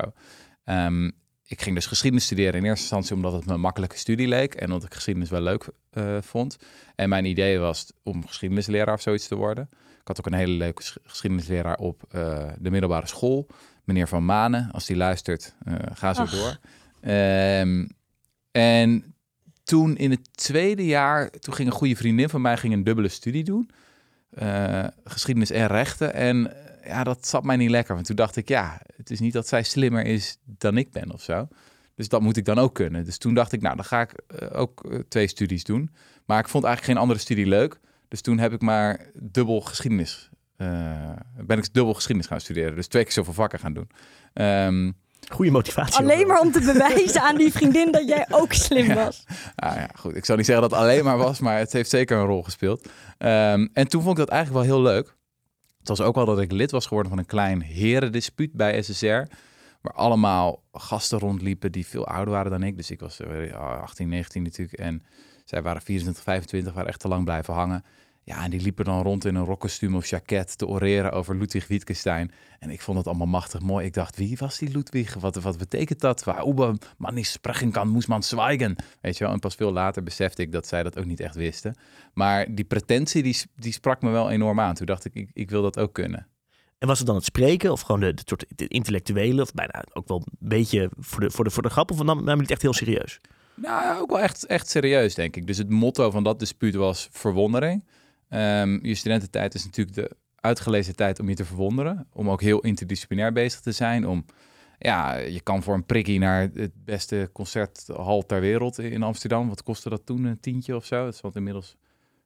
Ehm, 0.63 1.05
ik 1.47 1.61
ging 1.61 1.75
dus 1.75 1.85
geschiedenis 1.85 2.25
studeren 2.25 2.53
in 2.53 2.63
eerste 2.65 2.79
instantie 2.81 3.15
omdat 3.15 3.33
het 3.33 3.45
me 3.45 3.53
een 3.53 3.59
makkelijke 3.59 3.97
studie 3.97 4.27
leek 4.27 4.53
en 4.55 4.65
omdat 4.71 4.83
ik 4.83 4.93
geschiedenis 4.93 5.29
wel 5.29 5.41
leuk 5.41 5.67
eh, 5.89 6.17
vond. 6.21 6.57
En 6.95 7.09
mijn 7.09 7.25
idee 7.25 7.59
was 7.59 7.91
om 8.03 8.27
geschiedenisleraar 8.27 8.93
of 8.93 9.01
zoiets 9.01 9.27
te 9.27 9.35
worden. 9.35 9.69
Ik 9.73 10.07
had 10.07 10.19
ook 10.19 10.25
een 10.25 10.33
hele 10.33 10.53
leuke 10.53 10.81
ges- 10.81 10.97
geschiedenisleraar 11.03 11.77
op 11.77 12.03
eh, 12.09 12.47
de 12.59 12.71
middelbare 12.71 13.07
school, 13.07 13.47
meneer 13.83 14.07
Van 14.07 14.25
Manen. 14.25 14.71
Als 14.71 14.85
die 14.85 14.95
luistert, 14.95 15.55
eh, 15.65 15.73
ga 15.93 16.13
zo 16.13 16.21
Ach. 16.21 16.31
door. 16.31 16.57
Ehm, 17.01 17.87
en 18.51 19.15
toen 19.63 19.97
in 19.97 20.11
het 20.11 20.37
tweede 20.37 20.85
jaar, 20.85 21.29
toen 21.29 21.53
ging 21.53 21.67
een 21.67 21.73
goede 21.75 21.95
vriendin 21.95 22.29
van 22.29 22.41
mij 22.41 22.57
ging 22.57 22.73
een 22.73 22.83
dubbele 22.83 23.07
studie 23.07 23.43
doen. 23.43 23.69
Geschiedenis 25.03 25.51
en 25.51 25.67
rechten. 25.67 26.13
En 26.13 26.51
ja, 26.87 27.03
dat 27.03 27.27
zat 27.27 27.43
mij 27.43 27.55
niet 27.55 27.69
lekker. 27.69 27.93
Want 27.95 28.07
toen 28.07 28.15
dacht 28.15 28.35
ik, 28.35 28.47
ja, 28.47 28.81
het 28.95 29.09
is 29.11 29.19
niet 29.19 29.33
dat 29.33 29.47
zij 29.47 29.63
slimmer 29.63 30.05
is 30.05 30.37
dan 30.45 30.77
ik 30.77 30.91
ben 30.91 31.13
of 31.13 31.21
zo. 31.21 31.47
Dus 31.95 32.09
dat 32.09 32.21
moet 32.21 32.37
ik 32.37 32.45
dan 32.45 32.59
ook 32.59 32.73
kunnen. 32.73 33.05
Dus 33.05 33.17
toen 33.17 33.33
dacht 33.33 33.51
ik, 33.51 33.61
nou, 33.61 33.75
dan 33.75 33.85
ga 33.85 34.01
ik 34.01 34.11
eh, 34.27 34.59
ook 34.59 34.85
eh, 34.91 34.99
twee 35.07 35.27
studies 35.27 35.63
doen. 35.63 35.89
Maar 36.25 36.39
ik 36.39 36.47
vond 36.49 36.63
eigenlijk 36.63 36.93
geen 36.93 37.03
andere 37.03 37.19
studie 37.19 37.45
leuk. 37.45 37.79
Dus 38.07 38.21
toen 38.21 38.37
heb 38.39 38.53
ik 38.53 38.61
maar 38.61 38.99
dubbel 39.13 39.61
geschiedenis. 39.61 40.29
eh, 40.57 41.11
ben 41.45 41.57
ik 41.57 41.73
dubbel 41.73 41.93
geschiedenis 41.93 42.29
gaan 42.29 42.39
studeren. 42.41 42.75
Dus 42.75 42.87
twee 42.87 43.03
keer 43.03 43.11
zoveel 43.13 43.33
vakken 43.33 43.59
gaan 43.59 43.73
doen. 43.73 43.89
Ehm, 44.33 44.91
Goede 45.31 45.51
motivatie. 45.51 45.97
Alleen 45.97 46.27
maar 46.27 46.39
om 46.39 46.51
te 46.51 46.59
bewijzen 46.59 47.21
aan 47.21 47.35
die 47.37 47.51
vriendin 47.51 47.91
dat 47.91 48.07
jij 48.07 48.25
ook 48.29 48.53
slim 48.53 48.85
Ja. 48.93 48.93
was. 48.95 49.23
Nou 49.55 49.75
ja, 49.75 49.89
goed. 49.95 50.15
Ik 50.15 50.25
zou 50.25 50.37
niet 50.37 50.47
zeggen 50.47 50.69
dat 50.69 50.71
het 50.79 50.87
alleen 50.89 51.03
maar 51.03 51.17
was, 51.17 51.39
maar 51.39 51.57
het 51.57 51.73
heeft 51.73 51.89
zeker 51.89 52.17
een 52.17 52.25
rol 52.25 52.43
gespeeld. 52.43 52.89
Ehm, 53.17 53.67
en 53.73 53.87
toen 53.87 54.01
vond 54.01 54.17
ik 54.19 54.25
dat 54.25 54.33
eigenlijk 54.33 54.65
wel 54.67 54.75
heel 54.75 54.83
leuk. 54.93 55.14
Het 55.87 55.97
was 55.97 56.07
ook 56.07 56.15
wel 56.15 56.25
dat 56.25 56.39
ik 56.39 56.51
lid 56.51 56.71
was 56.71 56.85
geworden 56.85 57.11
van 57.11 57.19
een 57.19 57.25
klein 57.25 57.61
herendispuut 57.61 58.53
bij 58.53 58.81
SSR. 58.81 59.23
Waar 59.81 59.93
allemaal 59.93 60.63
gasten 60.71 61.19
rondliepen 61.19 61.71
die 61.71 61.87
veel 61.87 62.07
ouder 62.07 62.33
waren 62.33 62.51
dan 62.51 62.63
ik. 62.63 62.77
Dus 62.77 62.91
ik 62.91 62.99
was 62.99 63.19
eh, 63.19 63.53
18, 63.81 64.09
19 64.09 64.43
natuurlijk. 64.43 64.79
En 64.79 65.03
zij 65.43 65.61
waren 65.61 65.81
24, 65.81 66.23
25, 66.23 66.73
waren 66.73 66.89
echt 66.89 66.99
te 66.99 67.07
lang 67.07 67.23
blijven 67.23 67.53
hangen. 67.53 67.83
Ja, 68.27 68.43
en 68.43 68.49
die 68.49 68.61
liepen 68.61 68.85
dan 68.85 69.01
rond 69.01 69.25
in 69.25 69.35
een 69.35 69.45
rockkostuum 69.45 69.95
of 69.95 70.07
jacket 70.07 70.57
te 70.57 70.67
oreren 70.67 71.11
over 71.11 71.37
Ludwig 71.37 71.67
Wittgenstein. 71.67 72.31
En 72.59 72.69
ik 72.69 72.81
vond 72.81 72.97
het 72.97 73.07
allemaal 73.07 73.27
machtig 73.27 73.61
mooi. 73.61 73.85
Ik 73.85 73.93
dacht, 73.93 74.17
wie 74.17 74.37
was 74.39 74.57
die 74.57 74.69
Ludwig? 74.69 75.13
Wat, 75.13 75.35
wat 75.35 75.57
betekent 75.57 75.99
dat? 75.99 76.23
Waarover 76.23 76.75
man 76.97 77.13
niet 77.13 77.27
spreken 77.27 77.71
kan, 77.71 77.89
moest 77.89 78.07
man 78.07 78.23
zwijgen. 78.23 78.75
Weet 79.01 79.17
je 79.17 79.23
wel? 79.23 79.33
En 79.33 79.39
pas 79.39 79.55
veel 79.55 79.71
later 79.71 80.03
besefte 80.03 80.41
ik 80.41 80.51
dat 80.51 80.67
zij 80.67 80.83
dat 80.83 80.99
ook 80.99 81.05
niet 81.05 81.19
echt 81.19 81.35
wisten. 81.35 81.75
Maar 82.13 82.55
die 82.55 82.65
pretentie, 82.65 83.23
die, 83.23 83.41
die 83.55 83.73
sprak 83.73 84.01
me 84.01 84.09
wel 84.09 84.29
enorm 84.29 84.59
aan. 84.59 84.73
Toen 84.73 84.85
dacht 84.85 85.05
ik, 85.05 85.13
ik, 85.13 85.29
ik 85.33 85.49
wil 85.49 85.61
dat 85.61 85.79
ook 85.79 85.93
kunnen. 85.93 86.27
En 86.77 86.87
was 86.87 86.97
het 86.97 87.07
dan 87.07 87.15
het 87.15 87.25
spreken 87.25 87.71
of 87.71 87.81
gewoon 87.81 88.01
de, 88.01 88.13
de, 88.13 88.21
soort 88.25 88.45
de 88.55 88.67
intellectuele 88.67 89.41
of 89.41 89.53
bijna 89.53 89.83
ook 89.93 90.07
wel 90.07 90.17
een 90.17 90.47
beetje 90.47 90.89
voor 90.97 91.19
de, 91.19 91.31
voor 91.31 91.43
de, 91.43 91.49
voor 91.49 91.63
de 91.63 91.69
grap 91.69 91.91
of 91.91 92.03
nam, 92.03 92.23
nam 92.23 92.35
je 92.35 92.41
het 92.41 92.51
echt 92.51 92.61
heel 92.61 92.73
serieus? 92.73 93.21
Nou, 93.55 94.01
ook 94.01 94.09
wel 94.09 94.19
echt, 94.19 94.45
echt 94.45 94.69
serieus, 94.69 95.15
denk 95.15 95.35
ik. 95.35 95.47
Dus 95.47 95.57
het 95.57 95.69
motto 95.69 96.11
van 96.11 96.23
dat 96.23 96.39
dispuut 96.39 96.75
was 96.75 97.07
verwondering. 97.11 97.83
Ehm, 98.29 98.85
je 98.85 98.95
studententijd 98.95 99.53
is 99.53 99.65
natuurlijk 99.65 99.95
de 99.95 100.15
uitgelezen 100.35 100.95
tijd 100.95 101.19
om 101.19 101.29
je 101.29 101.35
te 101.35 101.45
verwonderen. 101.45 102.07
Om 102.13 102.29
ook 102.29 102.41
heel 102.41 102.59
interdisciplinair 102.59 103.33
bezig 103.33 103.59
te 103.59 103.71
zijn. 103.71 104.07
Om, 104.07 104.25
ja, 104.79 105.15
je 105.15 105.41
kan 105.41 105.63
voor 105.63 105.73
een 105.73 105.85
prikkie 105.85 106.19
naar 106.19 106.49
het 106.53 106.85
beste 106.85 107.29
concerthal 107.33 108.25
ter 108.25 108.41
wereld 108.41 108.79
in 108.79 109.03
Amsterdam. 109.03 109.47
Wat 109.47 109.63
kostte 109.63 109.89
dat 109.89 110.05
toen? 110.05 110.23
Een 110.23 110.39
tientje 110.39 110.75
of 110.75 110.85
zo? 110.85 111.05
Dat 111.05 111.13
is 111.13 111.21
wat 111.21 111.35
inmiddels... 111.35 111.75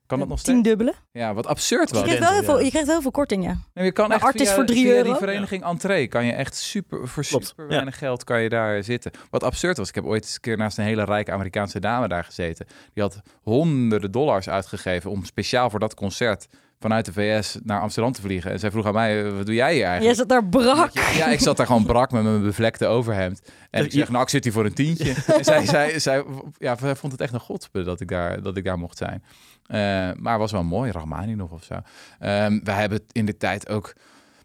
Kan 0.09 0.19
dat 0.19 0.27
nog 0.27 0.39
steeds? 0.39 0.75
Ja, 1.11 1.33
wat 1.33 1.47
absurd 1.47 1.89
Je 1.89 1.95
was. 1.95 2.03
krijgt, 2.03 2.21
wel 2.23 2.31
heel 2.31 2.44
veel, 2.44 2.59
je 2.59 2.69
krijgt 2.69 2.88
heel 2.89 3.01
veel 3.01 3.11
korting, 3.11 3.44
ja. 3.44 3.57
Nee, 3.73 3.85
je 3.85 3.91
kan 3.91 4.07
Maar 4.09 4.33
echt 4.33 4.51
voor 4.51 4.65
drie 4.65 4.83
via 4.85 4.91
euro? 4.94 5.03
die 5.03 5.15
vereniging 5.15 5.63
Entree 5.63 6.07
kan 6.07 6.25
je 6.25 6.31
echt 6.31 6.56
super, 6.56 7.07
voor 7.07 7.23
Klopt, 7.25 7.45
super 7.47 7.63
ja. 7.63 7.69
weinig 7.69 7.97
geld 7.97 8.23
kan 8.23 8.41
je 8.41 8.50
daar 8.50 8.83
zitten. 8.83 9.11
Wat 9.29 9.44
absurd 9.44 9.77
was, 9.77 9.89
ik 9.89 9.95
heb 9.95 10.06
ooit 10.06 10.23
eens 10.23 10.33
een 10.35 10.41
keer 10.41 10.57
naast 10.57 10.77
een 10.77 10.83
hele 10.83 11.03
rijke 11.03 11.31
Amerikaanse 11.31 11.79
dame 11.79 12.07
daar 12.07 12.23
gezeten. 12.23 12.65
Die 12.94 13.03
had 13.03 13.21
honderden 13.41 14.11
dollars 14.11 14.50
uitgegeven 14.50 15.11
om 15.11 15.25
speciaal 15.25 15.69
voor 15.69 15.79
dat 15.79 15.94
concert 15.94 16.47
vanuit 16.79 17.06
de 17.06 17.13
VS 17.13 17.57
naar 17.63 17.81
Amsterdam 17.81 18.11
te 18.11 18.21
vliegen. 18.21 18.51
En 18.51 18.59
zij 18.59 18.71
vroeg 18.71 18.85
aan 18.85 18.94
mij, 18.94 19.25
eh, 19.25 19.35
wat 19.35 19.45
doe 19.45 19.56
jij 19.56 19.69
hier 19.71 19.79
Jij 19.79 19.88
eigenlijk? 19.89 20.17
zat 20.17 20.29
daar 20.29 20.45
brak. 20.45 20.91
Ja, 21.17 21.25
ik 21.27 21.39
zat 21.39 21.57
daar 21.57 21.65
gewoon 21.65 21.85
brak 21.85 22.11
met 22.11 22.23
mijn 22.23 22.41
bevlekte 22.41 22.85
overhemd. 22.85 23.41
En 23.69 23.85
ik 23.85 23.91
je- 23.91 23.97
zeg, 23.97 24.09
nou, 24.09 24.23
ik 24.23 24.29
zit 24.29 24.44
hier 24.44 24.53
voor 24.53 24.65
een 24.65 24.73
tientje. 24.73 25.13
En 25.38 25.44
zij, 25.44 25.65
zij, 25.65 26.00
zij, 26.00 26.23
ja, 26.57 26.75
zij 26.77 26.95
vond 26.95 27.11
het 27.11 27.21
echt 27.21 27.33
een 27.33 27.39
godspe 27.39 27.83
dat 27.83 28.01
ik 28.01 28.07
daar, 28.07 28.41
dat 28.41 28.57
ik 28.57 28.63
daar 28.63 28.77
mocht 28.79 28.97
zijn. 28.97 29.23
Eh, 29.69 30.10
maar 30.16 30.38
was 30.38 30.51
wel 30.51 30.63
mooi, 30.63 30.92
Rahmani 30.92 31.36
nog 31.36 31.51
of 31.51 31.63
zo. 31.63 31.80
Ehm 32.19 32.60
we 32.63 32.71
hebben 32.71 33.01
in 33.12 33.25
de 33.25 33.38
tijd 33.38 33.69
ook 33.69 33.94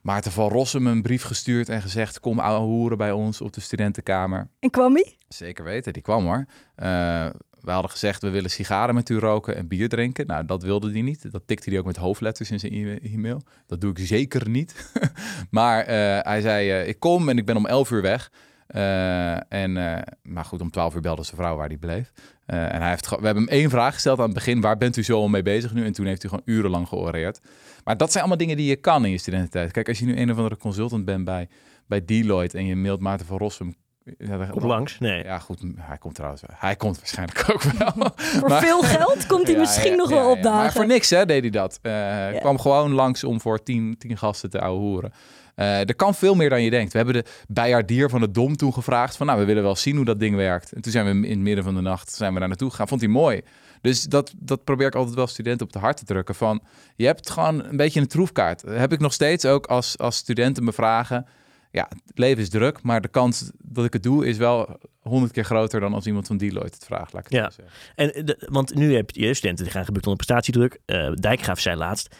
Maarten 0.04 0.32
van 0.32 0.48
Rossum 0.48 0.86
een 0.86 1.02
brief 1.02 1.22
gestuurd 1.22 1.68
en 1.68 1.82
gezegd... 1.82 2.20
kom 2.20 2.38
ouwe 2.38 2.66
hoeren 2.66 2.98
bij 2.98 3.12
ons 3.12 3.40
op 3.40 3.52
de 3.52 3.60
studentenkamer. 3.60 4.48
En 4.60 4.70
kwam 4.70 4.96
ie? 4.96 5.16
Zeker 5.28 5.64
weten, 5.64 5.92
die 5.92 6.02
kwam 6.02 6.24
hoor. 6.24 6.44
Eh, 6.74 7.26
we 7.60 7.70
hadden 7.70 7.90
gezegd, 7.90 8.22
we 8.22 8.30
willen 8.30 8.50
sigaren 8.50 8.94
met 8.94 9.08
u 9.08 9.18
roken 9.18 9.56
en 9.56 9.68
bier 9.68 9.88
drinken. 9.88 10.26
Nou, 10.26 10.44
dat 10.44 10.62
wilde 10.62 10.90
hij 10.90 11.00
niet. 11.00 11.32
Dat 11.32 11.42
tikte 11.46 11.70
hij 11.70 11.78
ook 11.78 11.84
met 11.84 11.96
hoofdletters 11.96 12.50
in 12.50 12.58
zijn 12.58 12.72
e- 12.72 12.98
e-mail. 13.02 13.42
Dat 13.66 13.80
doe 13.80 13.90
ik 13.90 13.98
zeker 13.98 14.48
niet. 14.48 14.90
maar 15.50 15.80
eh, 15.84 16.18
hij 16.22 16.40
zei, 16.40 16.82
ik 16.82 17.00
kom 17.00 17.28
en 17.28 17.38
ik 17.38 17.46
ben 17.46 17.56
om 17.56 17.66
11 17.66 17.90
uur 17.90 18.02
weg. 18.02 18.30
Eh, 18.74 19.32
en, 19.62 19.76
eh, 19.76 20.02
maar 20.22 20.44
goed, 20.44 20.60
om 20.60 20.70
12 20.70 20.94
uur 20.94 21.00
belde 21.00 21.22
zijn 21.22 21.36
vrouw 21.36 21.56
waar 21.56 21.66
hij 21.68 21.76
bleef. 21.76 22.12
Eh, 22.46 22.74
en 22.74 22.80
hij 22.80 22.90
heeft, 22.90 23.08
we 23.08 23.14
hebben 23.24 23.42
hem 23.44 23.48
één 23.52 23.70
vraag 23.70 23.94
gesteld 23.94 24.18
aan 24.18 24.24
het 24.24 24.34
begin. 24.34 24.60
Waar 24.60 24.76
bent 24.76 24.96
u 24.96 25.02
zo 25.02 25.16
al 25.16 25.28
mee 25.28 25.42
bezig 25.42 25.74
nu? 25.74 25.84
En 25.84 25.92
toen 25.92 26.06
heeft 26.06 26.22
hij 26.22 26.30
gewoon 26.30 26.56
urenlang 26.56 26.88
georeerd. 26.88 27.40
Maar 27.84 27.96
dat 27.96 28.08
zijn 28.08 28.18
allemaal 28.18 28.38
dingen 28.38 28.56
die 28.56 28.68
je 28.68 28.76
kan 28.76 29.04
in 29.04 29.10
je 29.10 29.18
studententijd. 29.18 29.72
Kijk, 29.72 29.88
als 29.88 29.98
je 29.98 30.04
nu 30.04 30.16
een 30.18 30.30
of 30.30 30.36
andere 30.36 30.56
consultant 30.56 31.04
bent 31.04 31.24
bij, 31.24 31.48
bij 31.86 32.04
Deloitte... 32.04 32.58
en 32.58 32.66
je 32.66 32.76
mailt 32.76 33.00
Maarten 33.00 33.26
van 33.26 33.38
Rossum... 33.38 33.74
Ja, 34.18 34.36
dan- 34.38 34.52
Op 34.52 34.62
langs? 34.62 34.98
Nee. 34.98 35.24
ja, 35.24 35.38
goed, 35.38 35.62
hij 35.76 35.98
komt 35.98 36.14
trouwens. 36.14 36.42
Hij 36.54 36.76
komt 36.76 36.96
waarschijnlijk 36.98 37.44
ook 37.52 37.62
wel. 37.62 38.10
Voor 38.40 38.48
Maar- 38.48 38.62
veel 38.62 38.82
geld 38.82 39.26
komt 39.26 39.42
hij 39.46 39.52
Ja, 39.54 39.60
misschien 39.60 39.90
ja, 39.90 39.96
nog 39.96 40.08
wel 40.08 40.30
opdagen. 40.30 40.58
Maar 40.58 40.72
voor 40.72 40.86
niks 40.86 41.10
hè, 41.10 41.26
deed 41.26 41.40
hij 41.40 41.50
dat. 41.50 41.78
Eh 41.82 42.28
kwam 42.40 42.58
gewoon 42.58 42.92
langs 42.92 43.24
om 43.24 43.40
voor 43.40 43.62
tien, 43.62 43.94
tien 43.98 44.16
gasten 44.16 44.50
te 44.50 44.60
ouwehoeren. 44.60 45.12
Eh 45.54 45.78
er 45.88 45.94
kan 45.94 46.14
veel 46.14 46.34
meer 46.34 46.48
dan 46.50 46.62
je 46.62 46.70
denkt. 46.70 46.92
We 46.92 46.98
hebben 46.98 47.14
de 47.14 47.24
bijaardier 47.48 48.08
van 48.10 48.20
de 48.20 48.30
Dom 48.30 48.56
toen 48.56 48.72
gevraagd 48.72 49.16
van... 49.16 49.26
nou, 49.26 49.38
we 49.38 49.44
willen 49.44 49.62
wel 49.62 49.76
zien 49.76 49.96
hoe 49.96 50.04
dat 50.04 50.20
ding 50.20 50.36
werkt. 50.36 50.72
En 50.72 50.82
toen 50.82 50.92
zijn 50.92 51.04
we 51.04 51.26
in 51.26 51.32
het 51.34 51.40
midden 51.40 51.64
van 51.64 51.74
de 51.74 51.80
nacht 51.80 52.12
zijn 52.12 52.32
we 52.32 52.38
daar 52.38 52.48
naartoe 52.48 52.70
gegaan. 52.70 52.88
Vond 52.88 53.00
hij 53.00 53.10
mooi. 53.10 53.40
Dus 53.80 54.02
dat, 54.02 54.32
dat 54.38 54.64
probeer 54.64 54.86
ik 54.86 54.94
altijd 54.94 55.14
wel 55.16 55.26
studenten 55.26 55.66
op 55.66 55.72
de 55.72 55.78
hart 55.78 55.96
te 55.96 56.04
drukken. 56.04 56.34
Van, 56.34 56.62
je 56.96 57.06
hebt 57.06 57.30
gewoon 57.30 57.64
een 57.64 57.76
beetje 57.76 58.00
een 58.00 58.06
troefkaart. 58.06 58.64
Dat 58.64 58.76
heb 58.76 58.92
ik 58.92 59.00
nog 59.00 59.12
steeds 59.12 59.44
ook 59.46 59.66
als, 59.66 59.98
als 59.98 60.16
studenten 60.16 60.64
me 60.64 60.72
vragen... 60.72 61.26
Ja, 61.70 61.88
het 62.06 62.18
leven 62.18 62.42
is 62.42 62.48
druk, 62.48 62.82
maar 62.82 63.00
de 63.00 63.08
kans 63.08 63.50
dat 63.58 63.84
ik 63.84 63.92
het 63.92 64.02
doe 64.02 64.26
is 64.26 64.36
wel 64.36 64.78
honderd 65.00 65.32
keer 65.32 65.44
groter 65.44 65.80
dan 65.80 65.94
als 65.94 66.06
iemand 66.06 66.26
van 66.26 66.36
Deloitte 66.36 66.74
het 66.74 66.84
vraagt. 66.84 67.12
Laat 67.12 67.26
ik 67.26 67.32
het 67.32 67.56
Ja. 67.56 67.64
En 67.94 68.24
de- 68.26 68.46
want 68.50 68.74
nu 68.74 68.94
heb 68.94 69.10
je 69.10 69.34
studenten 69.34 69.64
die 69.64 69.72
gaan 69.74 69.84
gebukt 69.84 70.06
onder 70.06 70.24
prestatiedruk. 70.24 70.78
Eh 70.84 71.12
Dijkgraaf 71.12 71.60
zei 71.60 71.76
laatst. 71.76 72.16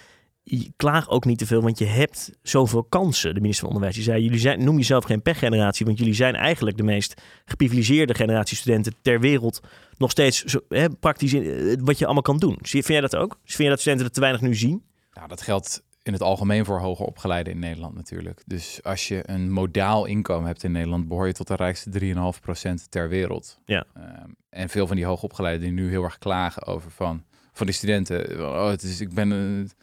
Je 0.47 0.73
klaag 0.77 1.09
ook 1.09 1.25
niet 1.25 1.39
te 1.39 1.47
veel, 1.47 1.63
want 1.63 1.79
je 1.79 1.85
hebt 1.85 2.31
zoveel 2.43 2.85
kansen. 2.85 3.35
De 3.35 3.41
minister 3.41 3.65
van 3.65 3.75
Onderwijs 3.75 3.95
die 3.95 4.05
zei: 4.05 4.23
jullie 4.23 4.39
zijn, 4.39 4.65
noem 4.65 4.77
jezelf 4.77 5.05
geen 5.05 5.23
pechgeneratie, 5.23 5.87
want 5.87 5.99
jullie 5.99 6.15
zijn 6.15 6.35
eigenlijk 6.35 6.77
de 6.77 6.83
meest 6.83 7.23
geprivilegeerde 7.45 8.15
generatie 8.15 8.57
studenten 8.57 8.95
ter 9.03 9.21
wereld. 9.21 9.61
Nog 9.97 10.11
steeds 10.11 10.45
zo, 10.45 10.61
hè, 10.69 10.91
praktisch 10.91 11.33
in, 11.33 11.43
eh, 11.43 11.77
wat 11.81 11.99
je 11.99 12.05
allemaal 12.05 12.23
kan 12.23 12.39
doen. 12.39 12.59
Vind 12.61 12.87
jij 12.87 13.01
dat 13.01 13.17
ook? 13.17 13.39
Vind 13.45 13.59
jij 13.59 13.69
dat 13.69 13.81
studenten 13.81 14.07
dat 14.07 14.15
te 14.15 14.21
weinig 14.21 14.41
nu 14.41 14.55
zien? 14.55 14.85
Nou, 15.13 15.29
dat 15.29 15.43
geldt 15.43 15.83
in 16.05 16.13
het 16.13 16.23
algemeen 16.23 16.65
voor 16.65 16.81
hoger 16.81 17.07
opgeleiden 17.07 17.53
in 17.53 17.59
Nederland 17.59 17.95
natuurlijk. 17.95 18.43
Dus 18.47 18.83
als 18.83 19.09
je 19.09 19.23
een 19.27 19.51
modaal 19.51 20.05
inkomen 20.05 20.47
hebt 20.47 20.63
in 20.63 20.73
Nederland, 20.73 21.09
behoor 21.09 21.27
je 21.27 21.33
tot 21.33 21.47
de 21.47 21.55
rijkste 21.55 21.91
3,5% 21.91 22.91
ter 22.91 23.09
wereld. 23.09 23.59
Ja. 23.65 23.85
Ehm, 23.95 24.31
en 24.49 24.69
veel 24.69 24.87
van 24.87 24.97
die 24.97 25.05
hoogopgeleiden 25.05 25.63
die 25.63 25.73
nu 25.73 25.91
heel 25.91 26.03
erg 26.03 26.19
klagen 26.19 26.67
over 26.67 26.91
van, 26.91 27.25
van 27.53 27.67
die 27.67 27.75
studenten. 27.75 28.41
Oh, 28.41 28.69
het 28.69 28.83
is, 28.83 29.01
ik 29.01 29.15
ben 29.15 29.33
eh, 29.33 29.69
de 29.69 29.75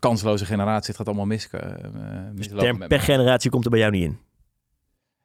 kansloze 0.00 0.44
generatie, 0.44 0.86
het 0.86 0.96
gaat 0.96 1.06
allemaal 1.06 1.26
mis. 1.26 1.48
eh, 1.50 1.60
Dus 1.60 1.70
mislopen 2.34 2.46
de 2.48 2.56
term 2.56 2.78
met 2.78 2.78
mij. 2.78 2.88
pechgeneratie 2.88 3.50
komt 3.50 3.64
er 3.64 3.70
bij 3.70 3.80
jou 3.80 3.92
niet 3.92 4.04
in. 4.04 4.18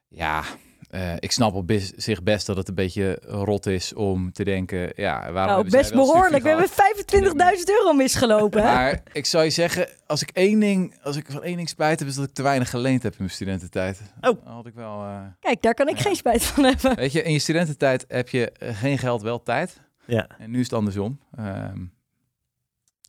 Ja, 0.08 0.44
eh, 0.90 1.14
ik 1.20 1.32
snap 1.32 1.54
op 1.54 1.72
zich 1.96 2.24
best 2.24 2.46
dat 2.46 2.58
het 2.58 2.68
een 2.68 2.76
beetje 2.76 3.20
rot 3.22 3.66
is 3.66 3.94
om 3.94 4.32
te 4.32 4.44
denken, 4.44 4.92
ja, 4.96 5.32
waarom 5.32 5.56
Nou, 5.56 5.70
best 5.70 5.90
wel 5.92 6.06
behoorlijk. 6.06 6.44
We 6.44 6.50
hebben 6.50 6.70
25.000 6.70 7.70
euro 7.70 7.94
misgelopen. 7.94 8.62
Hè? 8.62 8.74
Maar 8.74 9.02
ik 9.12 9.26
zou 9.26 9.44
je 9.44 9.50
zeggen, 9.50 9.88
als 10.08 10.22
ik 10.22 10.30
één 10.30 10.60
ding, 10.60 10.96
als 11.04 11.16
ik 11.16 11.26
van 11.32 11.44
één 11.44 11.56
ding 11.58 11.70
spijt 11.70 12.00
heb, 12.00 12.08
is 12.08 12.16
dat 12.16 12.26
ik 12.26 12.34
te 12.34 12.42
weinig 12.44 12.70
geleend 12.70 13.04
heb 13.04 13.12
in 13.12 13.18
mijn 13.20 13.32
studententijd. 13.32 14.02
Oh. 14.22 14.46
Had 14.46 14.66
ik 14.66 14.74
wel. 14.74 15.04
eh, 15.04 15.20
Kijk, 15.40 15.62
daar 15.62 15.74
kan 15.74 15.88
ik 15.88 15.96
Ja. 15.98 16.02
geen 16.02 16.16
spijt 16.16 16.44
van 16.44 16.64
hebben. 16.64 16.96
weet 16.96 17.12
je, 17.12 17.24
in 17.24 17.32
je 17.32 17.40
studententijd 17.40 18.06
heb 18.08 18.30
je 18.30 18.52
eh, 18.52 18.78
geen 18.78 18.98
geld, 18.98 19.22
wel 19.22 19.44
tijd. 19.44 19.82
Ja. 20.06 20.28
En 20.38 20.52
nu 20.52 20.58
is 20.60 20.66
het 20.66 20.74
andersom. 20.74 21.20
Ehm 21.38 21.84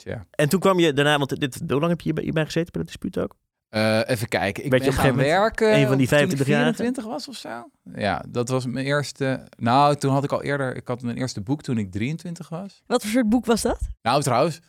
tja. 0.06 0.26
En 0.30 0.48
toen 0.48 0.60
kwam 0.60 0.78
je 0.78 0.92
daarna, 0.92 1.18
want 1.18 1.40
dit, 1.40 1.62
hoe 1.66 1.80
lang 1.80 1.88
heb 1.88 1.98
je 1.98 2.04
hierbij, 2.04 2.24
hierbij 2.24 2.44
gezeten 2.44 2.72
bij 2.72 2.82
de 2.82 2.86
dispuut 2.86 3.18
ook? 3.18 3.36
Eh, 3.68 4.00
even 4.06 4.28
kijken. 4.28 4.64
Ik 4.64 4.70
ben 4.70 4.80
op 4.80 4.86
een 4.86 4.92
gaan 4.92 5.02
gegeven 5.02 5.24
werken. 5.24 5.74
een 5.74 5.86
van 5.86 5.98
die 5.98 6.08
toen 6.08 6.18
ik 6.18 6.24
25-jarigen? 6.24 6.44
24 6.44 7.04
was 7.04 7.28
of 7.28 7.34
zo. 7.34 7.70
Ja, 7.94 8.24
dat 8.28 8.48
was 8.48 8.66
mijn 8.66 8.86
eerste. 8.86 9.46
Nou, 9.56 9.96
toen 9.96 10.12
had 10.12 10.24
ik 10.24 10.32
al 10.32 10.42
eerder. 10.42 10.76
Ik 10.76 10.88
had 10.88 11.02
mijn 11.02 11.16
eerste 11.16 11.40
boek 11.40 11.62
toen 11.62 11.78
ik 11.78 11.90
23 11.90 12.48
was. 12.48 12.82
Wat 12.86 13.02
voor 13.02 13.10
soort 13.10 13.28
boek 13.28 13.46
was 13.46 13.62
dat? 13.62 13.78
Nou, 14.02 14.22
trouwens, 14.22 14.60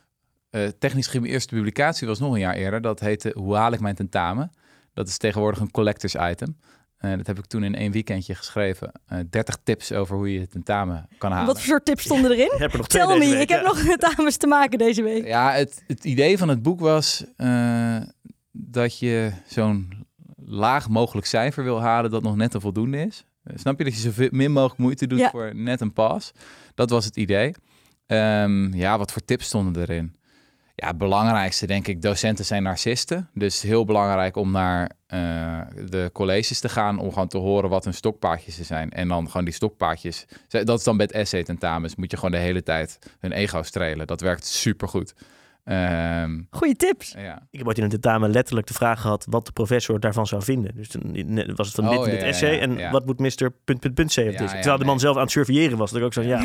eh 0.50 0.68
technisch 0.80 1.06
gezien 1.06 1.22
mijn 1.22 1.34
eerste 1.34 1.56
publicatie 1.56 2.08
was 2.08 2.20
nog 2.20 2.34
een 2.34 2.40
jaar 2.40 2.56
eerder. 2.56 2.82
Dat 2.82 3.00
heette 3.00 3.32
Hoe 3.36 3.56
haal 3.56 3.72
ik 3.72 3.80
mijn 3.80 3.96
tentamen? 3.96 4.52
Dat 4.94 5.08
is 5.08 5.18
tegenwoordig 5.18 5.60
een 5.60 5.72
collectors 5.72 6.16
item. 6.16 6.58
En 6.98 7.18
dat 7.18 7.28
heb 7.28 7.38
ik 7.38 7.46
toen 7.46 7.64
in 7.64 7.76
één 7.76 7.92
weekendje 7.92 8.36
geschreven. 8.36 8.92
Eh 9.06 9.20
30 9.30 9.58
tips 9.64 9.92
over 9.92 10.16
hoe 10.16 10.34
je 10.34 10.40
het 10.40 10.52
tentamen 10.52 11.08
kan 11.18 11.32
halen. 11.32 11.48
Wat 11.48 11.56
voor 11.58 11.66
soort 11.68 11.86
tips 11.86 12.04
stonden 12.04 12.32
erin? 12.32 12.52
Heb 12.62 12.74
er 12.74 12.88
Tell 12.88 13.08
me, 13.08 13.20
week, 13.20 13.42
ik 13.42 13.50
heb 13.50 13.62
ja. 13.62 13.68
nog 13.68 13.80
tentamens 13.98 14.38
te 14.38 14.48
maken 14.48 14.78
deze 14.78 15.04
week. 15.04 15.26
Ja, 15.26 15.52
het, 15.52 15.84
het 15.88 16.04
idee 16.06 16.38
van 16.38 16.48
het 16.50 16.62
boek 16.62 16.80
was 16.80 17.26
eh, 17.36 17.98
dat 18.52 19.00
je 19.00 19.32
zo'n 19.48 20.06
laag 20.46 20.90
mogelijk 20.90 21.28
cijfer 21.28 21.64
wil 21.64 21.82
halen 21.82 22.12
dat 22.12 22.24
nog 22.24 22.36
net 22.36 22.54
een 22.54 22.62
voldoende 22.62 22.98
is. 23.06 23.26
Snap 23.56 23.78
je 23.78 23.84
dat 23.84 23.94
je 24.02 24.12
zo 24.12 24.28
min 24.32 24.52
mogelijk 24.52 24.80
moeite 24.80 25.08
doet 25.08 25.20
Ja. 25.20 25.30
voor 25.30 25.56
net 25.56 25.82
een 25.82 25.94
pas? 25.94 26.32
Dat 26.76 26.90
was 26.90 27.06
het 27.06 27.16
idee. 27.18 27.54
Ehm, 28.06 28.74
ja, 28.74 28.98
wat 28.98 29.12
voor 29.12 29.26
tips 29.26 29.46
stonden 29.46 29.82
erin? 29.82 30.16
Ja, 30.80 30.88
het 30.88 30.98
belangrijkste 30.98 31.68
denk 31.68 31.88
ik, 31.88 32.02
docenten 32.02 32.46
zijn 32.46 32.64
narcisten. 32.64 33.30
Dus 33.34 33.62
heel 33.62 33.86
belangrijk 33.86 34.36
om 34.36 34.52
naar 34.52 34.92
eh, 35.08 35.62
de 35.90 36.10
colleges 36.14 36.60
te 36.60 36.70
gaan 36.70 37.00
om 37.00 37.10
gewoon 37.10 37.28
te 37.28 37.38
horen 37.38 37.70
wat 37.70 37.84
hun 37.84 37.94
stokpaardjes 37.94 38.60
er 38.60 38.66
zijn. 38.66 38.92
En 38.92 39.08
dan 39.08 39.28
gewoon 39.28 39.46
die 39.46 39.54
stokpaardjes, 39.54 40.26
dat 40.48 40.78
is 40.80 40.84
dan 40.84 41.00
het 41.00 41.12
essay 41.12 41.44
tentamens, 41.44 41.96
moet 41.96 42.12
je 42.12 42.18
gewoon 42.18 42.32
de 42.32 42.38
hele 42.38 42.64
tijd 42.64 43.00
hun 43.20 43.32
ego 43.32 43.64
strelen. 43.64 44.08
Dat 44.08 44.22
werkt 44.22 44.46
supergoed. 44.46 45.14
Ehm 45.68 46.42
Goeie 46.50 46.76
tips. 46.76 47.12
ja. 47.18 47.48
Ik 47.52 47.58
heb 47.60 47.68
ooit 47.68 47.78
in 47.78 47.84
een 47.84 47.90
tentamen 47.90 48.30
letterlijk 48.30 48.68
de 48.68 48.74
vraag 48.74 49.02
gehad 49.02 49.26
wat 49.30 49.46
de 49.46 49.52
professor 49.52 50.00
daarvan 50.00 50.28
zou 50.28 50.44
vinden. 50.44 50.76
Dus 50.76 50.90
ne- 51.02 51.54
was 51.56 51.68
het 51.68 51.76
van 51.76 51.88
Oh, 51.88 51.92
dit 51.92 52.00
en 52.00 52.06
ja, 52.06 52.12
dit 52.12 52.22
ja, 52.22 52.28
essay 52.28 52.54
ja, 52.56 52.60
en 52.60 52.78
ja. 52.78 52.92
wat 52.92 53.06
moet 53.06 53.20
Mr. 53.20 53.52
punt, 53.66 53.80
punt, 53.80 53.94
punt 53.94 54.12
zeggen 54.12 54.36
Terwijl 54.36 54.78
de 54.78 54.84
man 54.86 54.94
nee. 54.94 55.00
zelf 55.00 55.16
aan 55.16 55.22
het 55.22 55.32
surveilleren 55.32 55.78
was. 55.78 55.90
Dat 55.92 56.00
ik 56.00 56.06
ook 56.06 56.14
zo 56.14 56.22
ja, 56.22 56.38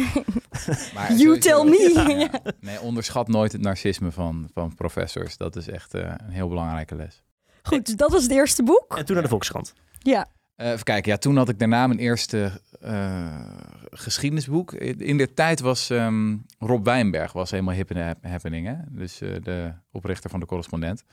Maar 0.95 1.13
You 1.13 1.19
sowieso- 1.19 1.39
tell 1.39 1.65
me. 1.65 2.17
Ja. 2.33 2.53
Nee, 2.61 2.81
onderschat 2.81 3.29
nooit 3.29 3.53
het 3.53 3.61
narcisme 3.61 4.13
van, 4.13 4.49
van 4.55 4.75
professors. 4.75 5.37
Dat 5.37 5.57
is 5.57 5.69
echt 5.69 5.95
eh, 5.95 6.03
een 6.27 6.31
heel 6.33 6.49
belangrijke 6.49 6.95
les. 6.95 7.23
Goed, 7.63 7.87
dus 7.87 7.97
dat 7.97 8.11
was 8.11 8.23
het 8.23 8.33
eerste 8.33 8.63
boek. 8.63 8.97
En 8.99 9.05
toen 9.05 9.15
naar 9.15 9.25
de 9.25 9.31
Volkskrant. 9.31 9.75
Ja. 9.99 10.27
Eh, 10.57 10.71
even 10.71 10.85
kijken, 10.85 11.13
ja, 11.13 11.19
toen 11.19 11.37
had 11.37 11.49
ik 11.49 11.59
daarna 11.59 11.87
mijn 11.87 11.99
eerste 11.99 12.61
eh, 12.81 13.41
geschiedenisboek. 13.91 14.73
In 14.73 15.17
de 15.17 15.35
tijd 15.35 15.61
was 15.61 15.91
ehm, 15.91 16.37
Rob 16.59 16.85
Wijnberg 16.85 17.33
was 17.33 17.51
helemaal 17.51 17.75
hip 17.75 17.91
in 17.91 18.17
happening. 18.21 18.67
Hè? 18.67 18.75
Dus 18.89 19.21
eh, 19.21 19.35
de 19.43 19.73
oprichter 19.91 20.31
van 20.31 20.41
de 20.41 20.47
correspondent. 20.47 21.05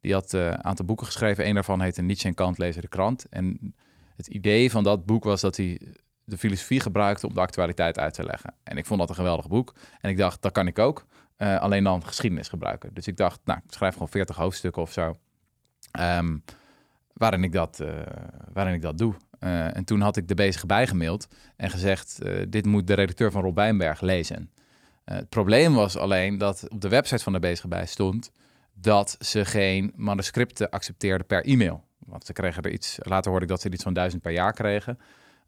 Die 0.00 0.12
had 0.12 0.32
een 0.32 0.64
aantal 0.64 0.84
boeken 0.84 1.06
geschreven. 1.06 1.46
Eén 1.46 1.54
daarvan 1.54 1.80
heette 1.80 2.02
Nietzsche 2.02 2.28
en 2.28 2.34
Kant 2.34 2.58
lezen 2.58 2.82
de 2.82 2.88
krant. 2.88 3.26
En 3.28 3.74
het 4.16 4.26
idee 4.26 4.70
van 4.70 4.84
dat 4.84 5.06
boek 5.06 5.24
was 5.24 5.40
dat 5.40 5.56
hij 5.56 5.80
de 6.24 6.38
filosofie 6.38 6.80
gebruikte 6.80 7.26
om 7.26 7.34
de 7.34 7.40
actualiteit 7.40 7.98
uit 7.98 8.14
te 8.14 8.24
leggen. 8.24 8.54
En 8.62 8.76
ik 8.76 8.86
vond 8.86 9.00
dat 9.00 9.08
een 9.08 9.14
geweldig 9.14 9.48
boek. 9.48 9.74
En 10.00 10.10
ik 10.10 10.16
dacht, 10.16 10.42
dat 10.42 10.52
kan 10.52 10.66
ik 10.66 10.78
ook. 10.78 11.06
Alleen 11.36 11.84
dan 11.84 12.06
geschiedenis 12.06 12.48
gebruiken. 12.48 12.94
Dus 12.94 13.06
ik 13.06 13.16
dacht, 13.16 13.40
nou, 13.44 13.60
ik 13.66 13.72
schrijf 13.72 13.92
gewoon 13.92 14.08
40 14.08 14.36
hoofdstukken 14.36 14.82
of 14.82 14.92
zo. 14.92 15.16
Ehm, 15.90 16.36
waarin, 17.18 17.44
ik 17.44 17.52
dat, 17.52 17.80
eh, 17.80 17.88
waarin 18.52 18.74
ik 18.74 18.82
dat 18.82 18.98
doe. 18.98 19.14
Eh, 19.38 19.76
en 19.76 19.84
toen 19.84 20.00
had 20.00 20.16
ik 20.16 20.28
de 20.28 20.34
bezige 20.34 20.66
bijgemaild 20.66 21.28
en 21.56 21.70
gezegd: 21.70 22.22
eh, 22.22 22.42
Dit 22.48 22.66
moet 22.66 22.86
de 22.86 22.94
redacteur 22.94 23.30
van 23.30 23.42
Rob 23.42 23.56
Wijnberg 23.56 24.00
lezen. 24.00 24.50
Het 25.04 25.28
probleem 25.28 25.74
was 25.74 25.96
alleen 25.96 26.38
dat 26.38 26.68
op 26.68 26.80
de 26.80 26.88
website 26.88 27.22
van 27.22 27.32
de 27.32 27.38
bezige 27.38 27.68
bij 27.68 27.86
stond 27.86 28.30
dat 28.74 29.16
ze 29.20 29.44
geen 29.44 29.92
manuscripten 29.96 30.70
accepteerden 30.70 31.26
per 31.26 31.44
e-mail. 31.44 31.84
Want 31.98 32.26
ze 32.26 32.32
kregen 32.32 32.62
er 32.62 32.70
iets, 32.70 32.98
later 33.02 33.30
hoorde 33.30 33.44
ik 33.44 33.50
dat 33.50 33.60
ze 33.60 33.66
er 33.68 33.74
iets 33.74 33.82
van 33.82 33.92
duizend 33.92 34.22
per 34.22 34.32
jaar 34.32 34.52
kregen. 34.52 34.98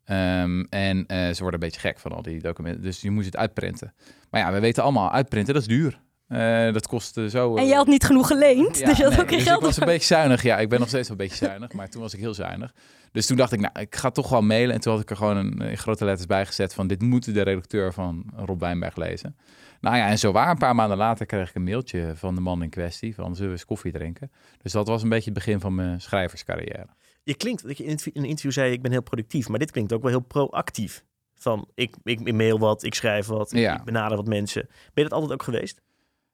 Ehm, 0.05 0.65
en 0.69 1.05
ze 1.09 1.37
worden 1.39 1.61
een 1.61 1.69
beetje 1.69 1.81
gek 1.81 1.99
van 1.99 2.13
al 2.13 2.23
die 2.23 2.41
documenten. 2.41 2.83
Dus 2.83 3.01
je 3.01 3.11
moest 3.11 3.27
het 3.27 3.37
uitprinten. 3.37 3.95
Maar 4.31 4.41
ja, 4.41 4.53
we 4.53 4.61
weten 4.61 4.83
allemaal, 4.83 5.11
uitprinten, 5.11 5.55
dat 5.55 5.63
is 5.63 5.69
duur. 5.69 6.01
Eh, 6.31 6.73
dat 6.73 6.87
kost 6.87 7.17
eh, 7.17 7.25
zo... 7.25 7.57
En 7.57 7.63
eh, 7.63 7.69
je 7.69 7.75
had 7.75 7.87
niet 7.87 8.05
genoeg 8.05 8.27
geleend, 8.27 8.79
ja, 8.79 8.87
dus 8.87 8.97
je 8.97 9.03
had 9.03 9.13
nee, 9.13 9.21
ook 9.21 9.29
geen 9.29 9.39
dus 9.39 9.47
geld. 9.47 9.61
ik 9.61 9.67
was 9.67 9.77
een 9.77 9.87
beetje 9.87 10.07
zuinig. 10.07 10.43
Ja, 10.43 10.59
ik 10.59 10.69
ben 10.69 10.79
nog 10.79 10.89
steeds 10.89 11.09
wel 11.09 11.17
een 11.19 11.27
beetje 11.27 11.45
zuinig. 11.45 11.73
Maar 11.73 11.89
toen 11.89 12.01
was 12.01 12.15
ik 12.15 12.21
heel 12.21 12.35
zuinig. 12.35 12.75
Dus 13.13 13.27
toen 13.27 13.37
dacht 13.37 13.53
ik, 13.53 13.61
nou, 13.61 13.81
ik 13.81 13.97
ga 13.97 14.11
toch 14.11 14.29
wel 14.29 14.43
mailen. 14.43 14.75
En 14.75 14.81
toen 14.81 14.93
had 14.93 15.03
ik 15.03 15.11
er 15.11 15.17
gewoon 15.17 15.37
een, 15.37 15.61
in 15.61 15.79
grote 15.79 16.05
letters 16.05 16.27
bij 16.27 16.47
gezet 16.47 16.75
van... 16.75 16.87
dit 16.87 17.03
moet 17.03 17.35
de 17.35 17.43
redacteur 17.43 17.93
van 17.93 18.25
Rob 18.37 18.61
Wijnberg 18.61 18.97
lezen. 18.97 19.37
Nou 19.81 19.97
ja, 19.97 20.09
en 20.09 20.19
zo 20.19 20.33
waar. 20.33 20.51
Een 20.51 20.59
paar 20.59 20.75
maanden 20.75 20.99
later 20.99 21.27
kreeg 21.27 21.49
ik 21.49 21.55
een 21.55 21.65
mailtje 21.65 22.13
van 22.15 22.35
de 22.35 22.41
man 22.41 22.63
in 22.63 22.71
kwestie... 22.71 23.15
van 23.15 23.35
zullen 23.35 23.51
we 23.51 23.57
eens 23.57 23.65
koffie 23.65 23.93
drinken? 23.93 24.31
Dus 24.63 24.73
dat 24.73 24.89
was 24.89 25.03
een 25.03 25.09
beetje 25.09 25.31
het 25.31 25.35
begin 25.45 25.61
van 25.61 25.75
mijn 25.75 26.01
schrijverscarrière. 26.01 26.87
Je 27.23 27.35
klinkt, 27.35 27.67
dat 27.67 27.79
je 27.79 27.85
in 27.85 27.99
een 28.13 28.25
interview 28.25 28.53
zei, 28.53 28.73
ik 28.73 28.83
ben 28.83 28.91
heel 28.91 29.03
productief. 29.03 29.49
Maar 29.49 29.59
dit 29.59 29.71
klinkt 29.71 29.93
ook 29.93 30.03
wel 30.03 30.11
heel 30.11 30.21
proactief. 30.21 31.05
Van, 31.35 31.69
ik, 31.75 31.95
ik 32.05 32.33
mail 32.33 32.59
wat, 32.59 32.83
ik 32.83 32.95
schrijf 32.95 33.27
wat, 33.27 33.51
Ja. 33.51 33.79
ik 33.79 33.85
benader 33.85 34.17
wat 34.17 34.27
mensen. 34.27 34.67
Ben 34.69 34.91
je 34.95 35.03
dat 35.03 35.13
altijd 35.13 35.33
ook 35.33 35.43
geweest? 35.43 35.81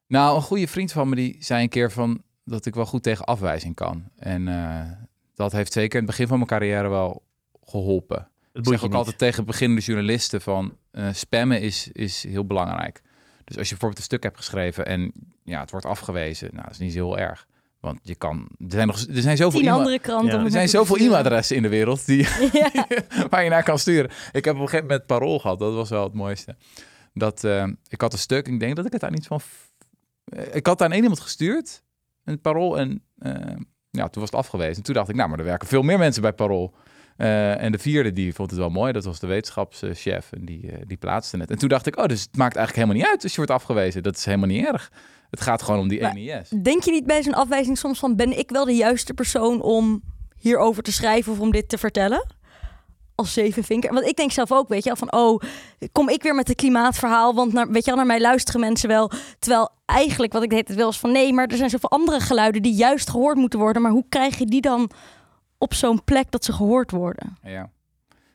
Nou, 0.06 0.36
een 0.36 0.42
goede 0.42 0.68
vriend 0.68 0.92
van 0.92 1.08
me 1.08 1.14
die 1.14 1.36
zei 1.38 1.62
een 1.62 1.68
keer 1.68 1.92
van... 1.92 2.22
dat 2.44 2.66
ik 2.66 2.74
wel 2.74 2.86
goed 2.86 3.02
tegen 3.02 3.24
afwijzing 3.24 3.74
kan. 3.74 4.04
En 4.16 4.48
eh, 4.48 4.90
dat 5.34 5.52
heeft 5.52 5.72
zeker 5.72 5.92
in 5.92 6.06
het 6.06 6.10
begin 6.10 6.26
van 6.26 6.36
mijn 6.36 6.48
carrière 6.48 6.88
wel 6.88 7.22
geholpen. 7.64 8.16
Het 8.16 8.28
Ik 8.52 8.64
zeg 8.64 8.78
je 8.78 8.84
ook 8.84 8.90
niet. 8.90 8.98
altijd 8.98 9.18
tegen 9.18 9.44
beginnende 9.44 9.82
journalisten 9.82 10.40
van 10.40 10.76
eh, 10.90 11.08
spammen 11.12 11.60
is, 11.60 11.88
is 11.92 12.22
heel 12.22 12.46
belangrijk. 12.46 13.02
Dus 13.44 13.58
als 13.58 13.68
je 13.68 13.70
bijvoorbeeld 13.70 13.98
een 13.98 14.04
stuk 14.04 14.22
hebt 14.22 14.36
geschreven 14.36 14.86
en 14.86 15.12
ja, 15.44 15.60
het 15.60 15.70
wordt 15.70 15.86
afgewezen, 15.86 16.48
nou, 16.52 16.62
dat 16.62 16.72
is 16.72 16.78
niet 16.78 16.92
zo 16.92 16.98
heel 16.98 17.18
erg. 17.18 17.46
Want 17.80 17.98
je 18.02 18.14
kan, 18.14 18.48
er 18.58 18.66
zijn, 18.68 18.86
nog, 18.86 18.96
er 19.00 19.22
zijn 19.22 19.36
zoveel, 19.36 19.70
andere 19.70 19.98
kranten. 19.98 20.38
Ja, 20.38 20.44
er 20.44 20.50
zijn 20.50 20.68
zoveel 20.68 20.96
e-mailadressen 20.96 21.56
in 21.56 21.62
de 21.62 21.68
wereld 21.68 22.06
die, 22.06 22.26
Ja. 22.52 22.72
waar 23.30 23.44
je 23.44 23.50
naar 23.50 23.62
kan 23.62 23.78
sturen. 23.78 24.10
Ik 24.32 24.44
heb 24.44 24.54
op 24.54 24.60
een 24.60 24.68
gegeven 24.68 24.86
moment 24.86 25.06
parool 25.06 25.38
gehad, 25.38 25.58
dat 25.58 25.74
was 25.74 25.90
wel 25.90 26.02
het 26.04 26.14
mooiste. 26.14 26.56
Dat, 27.14 27.44
eh, 27.44 27.66
ik 27.88 28.00
had 28.00 28.12
een 28.12 28.18
stuk, 28.18 28.48
ik 28.48 28.60
denk 28.60 28.76
dat 28.76 28.86
ik 28.86 28.92
het 28.92 29.04
aan 29.04 29.14
iets 29.14 29.26
van... 29.26 29.40
eh, 30.26 30.54
Ik 30.54 30.66
had 30.66 30.82
aan 30.82 30.92
één 30.92 31.02
iemand 31.02 31.20
gestuurd, 31.20 31.82
een 32.24 32.40
parool, 32.40 32.78
en 32.78 33.02
eh, 33.18 33.32
ja, 33.90 34.08
toen 34.08 34.22
was 34.22 34.30
het 34.30 34.40
afgewezen. 34.40 34.76
En 34.76 34.82
toen 34.82 34.94
dacht 34.94 35.08
ik, 35.08 35.14
nou, 35.14 35.28
maar 35.28 35.38
er 35.38 35.44
werken 35.44 35.68
veel 35.68 35.82
meer 35.82 35.98
mensen 35.98 36.22
bij 36.22 36.32
parool. 36.32 36.74
Eh, 37.16 37.62
en 37.62 37.72
de 37.72 37.78
vierde, 37.78 38.12
die 38.12 38.34
vond 38.34 38.50
het 38.50 38.58
wel 38.58 38.70
mooi, 38.70 38.92
dat 38.92 39.04
was 39.04 39.20
de 39.20 39.26
wetenschapschef 39.26 40.32
en 40.32 40.44
die, 40.44 40.72
die 40.86 40.96
plaatste 40.96 41.36
het. 41.36 41.50
En 41.50 41.58
toen 41.58 41.68
dacht 41.68 41.86
ik, 41.86 41.98
oh, 41.98 42.06
dus 42.06 42.20
het 42.20 42.36
maakt 42.36 42.56
eigenlijk 42.56 42.86
helemaal 42.86 42.96
niet 42.96 43.14
uit 43.14 43.22
als 43.22 43.32
je 43.32 43.36
wordt 43.36 43.52
afgewezen. 43.52 44.02
Dat 44.02 44.16
is 44.16 44.24
helemaal 44.24 44.48
niet 44.48 44.66
erg. 44.66 44.92
Het 45.30 45.40
gaat 45.40 45.62
gewoon 45.62 45.80
om 45.80 45.88
die 45.88 46.00
Maar-. 46.00 46.62
Denk 46.62 46.82
je 46.82 46.90
niet 46.90 47.06
bij 47.06 47.22
zo'n 47.22 47.34
afwijzing 47.34 47.78
soms 47.78 47.98
van... 47.98 48.16
ben 48.16 48.38
ik 48.38 48.50
wel 48.50 48.64
de 48.64 48.74
juiste 48.74 49.14
persoon 49.14 49.62
om 49.62 50.02
hierover 50.38 50.82
te 50.82 50.92
schrijven 50.92 51.32
of 51.32 51.40
om 51.40 51.50
dit 51.50 51.68
te 51.68 51.78
vertellen? 51.78 52.26
Als 53.16 53.32
zevenvinker. 53.32 53.92
Want 53.94 54.06
ik 54.06 54.16
denk 54.16 54.30
zelf 54.32 54.52
ook, 54.52 54.68
weet 54.68 54.82
je 54.84 54.94
wel, 54.94 55.08
van... 55.08 55.12
oh, 55.12 55.40
kom 55.92 56.08
ik 56.08 56.22
weer 56.22 56.34
met 56.34 56.48
het 56.48 56.56
klimaatverhaal? 56.56 57.34
Want 57.34 57.52
naar, 57.52 57.70
weet 57.70 57.84
je 57.84 57.90
wel, 57.90 57.96
naar 57.96 58.06
mij 58.06 58.20
luisteren 58.20 58.60
mensen 58.60 58.88
wel. 58.88 59.10
Terwijl 59.38 59.70
eigenlijk 59.86 60.32
wat 60.32 60.42
ik 60.42 60.50
deed 60.50 60.68
het 60.68 60.76
wel 60.76 60.88
is 60.88 60.98
van... 60.98 61.12
nee, 61.12 61.32
maar 61.32 61.46
er 61.46 61.56
zijn 61.56 61.70
zoveel 61.70 61.90
andere 61.90 62.20
geluiden 62.20 62.62
die 62.62 62.74
juist 62.74 63.10
gehoord 63.10 63.36
moeten 63.36 63.58
worden. 63.58 63.82
Maar 63.82 63.90
hoe 63.90 64.04
krijg 64.08 64.38
je 64.38 64.46
die 64.46 64.60
dan 64.60 64.90
op 65.58 65.74
zo'n 65.74 66.04
plek 66.04 66.30
dat 66.30 66.44
ze 66.44 66.52
gehoord 66.52 66.90
worden? 66.90 67.36
Ja. 67.42 67.70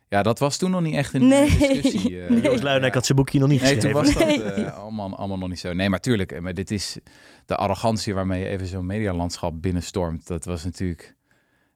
ja, 0.07 0.23
dat 0.23 0.39
was 0.39 0.57
toen 0.57 0.71
nog 0.71 0.81
niet 0.81 0.95
echt 0.95 1.13
een 1.13 1.27
Nee. 1.27 1.57
discussie. 1.57 2.21
eh. 2.23 2.29
Nee. 2.29 2.41
Joost 2.41 2.63
Luijendijk 2.63 2.93
had 2.93 3.05
zijn 3.05 3.17
boekje 3.17 3.39
nog 3.39 3.49
niet 3.49 3.61
Nee, 3.61 3.77
toen 3.77 3.95
geschreven. 3.95 4.43
was 4.43 4.45
dat 4.45 4.55
eh, 4.65 4.77
allemaal, 4.77 5.15
allemaal 5.15 5.37
nog 5.37 5.49
niet 5.49 5.59
zo. 5.59 5.73
Nee, 5.73 5.89
maar 5.89 5.99
tuurlijk. 5.99 6.31
eh, 6.31 6.39
Maar 6.41 6.53
dit 6.53 6.71
is 6.71 6.97
de 7.45 7.55
arrogantie 7.55 8.13
waarmee 8.13 8.39
je 8.43 8.47
even 8.47 8.67
zo'n 8.67 8.85
medialandschap 8.85 9.53
binnenstormt. 9.61 10.27
Dat 10.27 10.45
was 10.45 10.63
natuurlijk... 10.63 11.15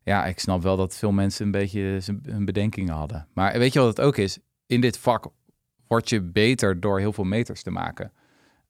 Ja, 0.05 0.25
ik 0.25 0.39
snap 0.39 0.61
wel 0.61 0.77
dat 0.77 0.95
veel 0.95 1.11
mensen 1.11 1.45
een 1.45 1.51
beetje 1.51 2.01
hun 2.23 2.45
bedenkingen 2.45 2.93
hadden. 2.93 3.27
Maar 3.33 3.57
weet 3.57 3.73
je 3.73 3.79
wat 3.79 3.97
het 3.97 4.05
ook 4.05 4.17
is? 4.17 4.39
In 4.65 4.81
dit 4.81 4.97
vak 4.97 5.27
word 5.87 6.09
je 6.09 6.21
beter 6.21 6.79
door 6.79 6.99
heel 6.99 7.13
veel 7.13 7.23
meters 7.23 7.63
te 7.63 7.71
maken. 7.71 8.11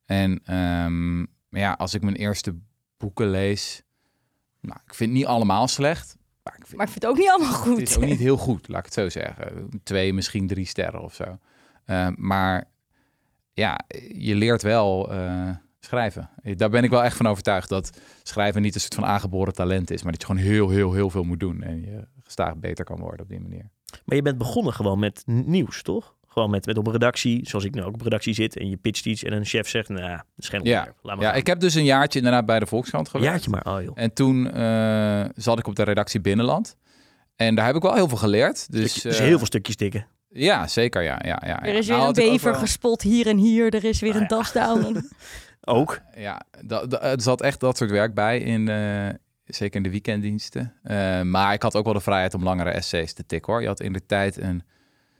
En 0.05 0.41
ehm, 0.45 1.25
ja, 1.49 1.71
als 1.71 1.93
ik 1.93 2.01
mijn 2.01 2.15
eerste 2.15 2.55
boeken 2.97 3.29
lees... 3.29 3.83
Nou, 4.61 4.79
ik 4.85 4.93
vind 4.93 5.09
het 5.09 5.19
niet 5.19 5.27
allemaal 5.27 5.67
slecht. 5.67 6.17
Maar 6.43 6.55
ik 6.57 6.65
vind, 6.65 6.77
Maar 6.77 6.85
ik 6.85 6.91
vind 6.91 7.03
het 7.03 7.11
ook 7.11 7.17
niet 7.17 7.29
allemaal 7.29 7.53
goed. 7.53 7.79
het 7.79 7.89
is 7.89 7.97
ook 7.97 8.03
niet 8.03 8.19
heel 8.29 8.37
goed, 8.37 8.67
laat 8.67 8.79
ik 8.79 8.85
het 8.85 8.93
zo 8.93 9.09
zeggen. 9.09 9.69
Twee, 9.83 10.13
misschien 10.13 10.47
drie 10.47 10.65
sterren 10.65 11.01
of 11.01 11.13
zo. 11.13 11.39
Eh, 11.85 12.07
maar 12.15 12.69
ja, 13.53 13.79
je 14.13 14.35
leert 14.35 14.61
wel 14.61 15.11
eh, 15.11 15.49
schrijven. 15.85 16.29
Daar 16.55 16.69
ben 16.69 16.83
ik 16.83 16.89
wel 16.89 17.03
echt 17.03 17.17
van 17.17 17.27
overtuigd 17.27 17.69
dat 17.69 17.89
schrijven 18.23 18.61
niet 18.61 18.75
een 18.75 18.81
soort 18.81 18.95
van 18.95 19.05
aangeboren 19.05 19.53
talent 19.53 19.91
is, 19.91 20.03
maar 20.03 20.11
dat 20.11 20.21
je 20.21 20.27
gewoon 20.27 20.41
heel, 20.43 20.69
heel, 20.69 20.93
heel 20.93 21.09
veel 21.09 21.23
moet 21.23 21.39
doen 21.39 21.61
en 21.63 21.81
je 21.81 22.07
gestaag 22.23 22.55
beter 22.55 22.85
kan 22.85 22.99
worden 22.99 23.21
op 23.21 23.29
die 23.29 23.39
manier. 23.39 23.69
Maar 24.05 24.15
je 24.15 24.21
bent 24.21 24.37
begonnen 24.37 24.73
gewoon 24.73 24.99
met 24.99 25.23
nieuws, 25.25 25.81
toch? 25.81 26.13
Gewoon 26.27 26.49
met, 26.49 26.65
met 26.65 26.77
op 26.77 26.85
een 26.87 26.91
redactie, 26.93 27.47
zoals 27.49 27.65
ik 27.65 27.73
nu 27.73 27.81
ook 27.81 27.87
op 27.93 27.97
een 27.97 28.03
redactie 28.03 28.33
zit 28.33 28.57
en 28.57 28.69
je 28.69 28.77
pitcht 28.77 29.05
iets 29.05 29.23
en 29.23 29.33
een 29.33 29.45
chef 29.45 29.67
zegt, 29.69 29.89
nou, 29.89 30.09
dat 30.09 30.23
is 30.37 30.49
geen 30.49 30.63
Ja. 30.63 30.79
Laat 31.01 31.15
maar 31.15 31.25
Ja, 31.25 31.29
gaan. 31.29 31.39
ik 31.39 31.47
heb 31.47 31.59
dus 31.59 31.73
een 31.75 31.83
jaartje 31.83 32.19
inderdaad 32.19 32.45
bij 32.45 32.59
de 32.59 32.65
Volkskrant 32.65 33.05
Een 33.05 33.11
gewerkt. 33.11 33.43
jaartje 33.45 33.61
maar, 33.63 33.77
oh 33.77 33.83
joh. 33.83 33.91
En 33.95 34.13
toen 34.13 34.51
eh, 34.51 35.25
zat 35.35 35.59
ik 35.59 35.67
op 35.67 35.75
de 35.75 35.83
redactie 35.83 36.21
Binnenland. 36.21 36.75
En 37.35 37.55
daar 37.55 37.65
heb 37.65 37.75
ik 37.75 37.81
wel 37.81 37.93
heel 37.93 38.07
veel 38.07 38.17
geleerd. 38.17 38.71
Dus, 38.71 38.93
Dus, 38.93 39.01
dus 39.01 39.19
eh, 39.19 39.25
heel 39.25 39.37
veel 39.37 39.47
stukjes 39.47 39.75
tikken. 39.75 40.07
Ja, 40.29 40.67
zeker. 40.67 41.01
Ja, 41.01 41.19
ja, 41.23 41.41
ja, 41.45 41.61
Er 41.63 41.71
ja. 41.71 41.77
is 41.79 41.87
weer 41.87 41.97
Nou, 41.97 42.09
een 42.09 42.15
ik 42.15 42.25
ook 42.25 42.31
bever 42.31 42.51
wel- 42.51 42.59
gespot 42.59 43.01
hier 43.01 43.27
en 43.27 43.37
hier. 43.37 43.73
Er 43.75 43.83
is 43.83 43.99
weer 43.99 44.15
een 44.15 44.21
ja. 44.21 44.27
das 44.27 44.51
down. 44.51 44.97
Ook. 45.65 46.01
Ja, 46.15 46.41
dat, 46.61 46.89
dat, 46.89 47.03
er 47.03 47.21
zat 47.21 47.41
echt 47.41 47.59
dat 47.59 47.77
soort 47.77 47.91
werk 47.91 48.13
bij, 48.13 48.39
in, 48.39 48.69
eh, 48.69 49.09
zeker 49.45 49.75
in 49.75 49.83
de 49.83 49.89
weekenddiensten. 49.89 50.73
Eh, 50.83 51.21
maar 51.21 51.53
ik 51.53 51.61
had 51.61 51.75
ook 51.75 51.85
wel 51.85 51.93
de 51.93 51.99
vrijheid 51.99 52.33
om 52.33 52.43
langere 52.43 52.69
essays 52.69 53.13
te 53.13 53.25
tikken 53.25 53.53
hoor. 53.53 53.61
Je 53.61 53.67
had 53.67 53.79
in 53.79 53.93
de 53.93 54.05
tijd 54.05 54.37
een 54.37 54.63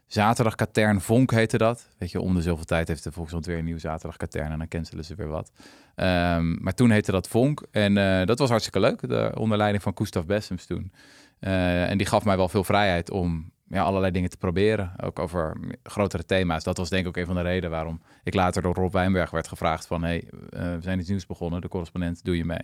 zaterdagkatern, 0.07 1.01
Vonk 1.01 1.31
heette 1.31 1.57
dat. 1.57 1.87
Weet 1.97 2.11
je, 2.11 2.21
om 2.21 2.35
de 2.35 2.41
zoveel 2.41 2.65
tijd 2.65 2.87
heeft 2.87 3.03
de 3.03 3.11
Volkskrant 3.11 3.45
weer 3.45 3.57
een 3.57 3.65
nieuw 3.65 3.79
zaterdagkatern 3.79 4.51
en 4.51 4.57
dan 4.57 4.67
cancelen 4.67 5.05
ze 5.05 5.15
weer 5.15 5.27
wat. 5.27 5.51
Ehm, 5.95 6.63
maar 6.63 6.73
toen 6.73 6.89
heette 6.89 7.11
dat 7.11 7.27
Vonk 7.27 7.65
en 7.71 7.97
eh, 7.97 8.25
dat 8.25 8.39
was 8.39 8.49
hartstikke 8.49 8.79
leuk, 8.79 9.09
de, 9.09 9.31
onder 9.37 9.57
leiding 9.57 9.83
van 9.83 9.91
Gustav 9.95 10.25
Bessems 10.25 10.65
toen. 10.65 10.91
Eh, 11.39 11.89
en 11.89 11.97
die 11.97 12.07
gaf 12.07 12.25
mij 12.25 12.37
wel 12.37 12.49
veel 12.49 12.63
vrijheid 12.63 13.11
om 13.11 13.51
ja, 13.67 13.83
allerlei 13.83 14.11
dingen 14.11 14.29
te 14.29 14.37
proberen, 14.37 14.93
ook 15.03 15.19
over 15.19 15.57
grotere 15.83 16.25
thema's. 16.25 16.63
Dat 16.63 16.77
was 16.77 16.89
denk 16.89 17.01
ik 17.01 17.07
ook 17.07 17.17
een 17.17 17.25
van 17.25 17.35
de 17.35 17.41
redenen 17.41 17.69
waarom 17.69 18.01
ik 18.23 18.33
later 18.33 18.61
door 18.61 18.73
Rob 18.73 18.93
Wijnberg 18.93 19.29
werd 19.29 19.47
gevraagd 19.47 19.87
van... 19.87 20.03
hey, 20.03 20.23
eh, 20.49 20.61
we 20.75 20.81
zijn 20.81 20.99
iets 20.99 21.09
nieuws 21.09 21.25
begonnen, 21.25 21.61
de 21.61 21.67
correspondent, 21.67 22.23
doe 22.23 22.37
je 22.37 22.45
mee? 22.45 22.61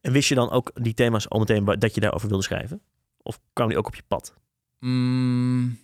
En 0.00 0.12
wist 0.12 0.28
je 0.28 0.34
dan 0.34 0.50
ook 0.50 0.70
die 0.74 0.94
thema's 0.94 1.28
al 1.28 1.38
meteen 1.38 1.64
dat 1.64 1.94
je 1.94 2.00
daarover 2.00 2.28
wilde 2.28 2.42
schrijven? 2.44 2.80
Of 3.22 3.40
kwam 3.52 3.68
die 3.68 3.78
ook 3.78 3.86
op 3.86 3.94
je 3.94 4.02
pad? 4.08 4.34
Mm, 4.78 5.78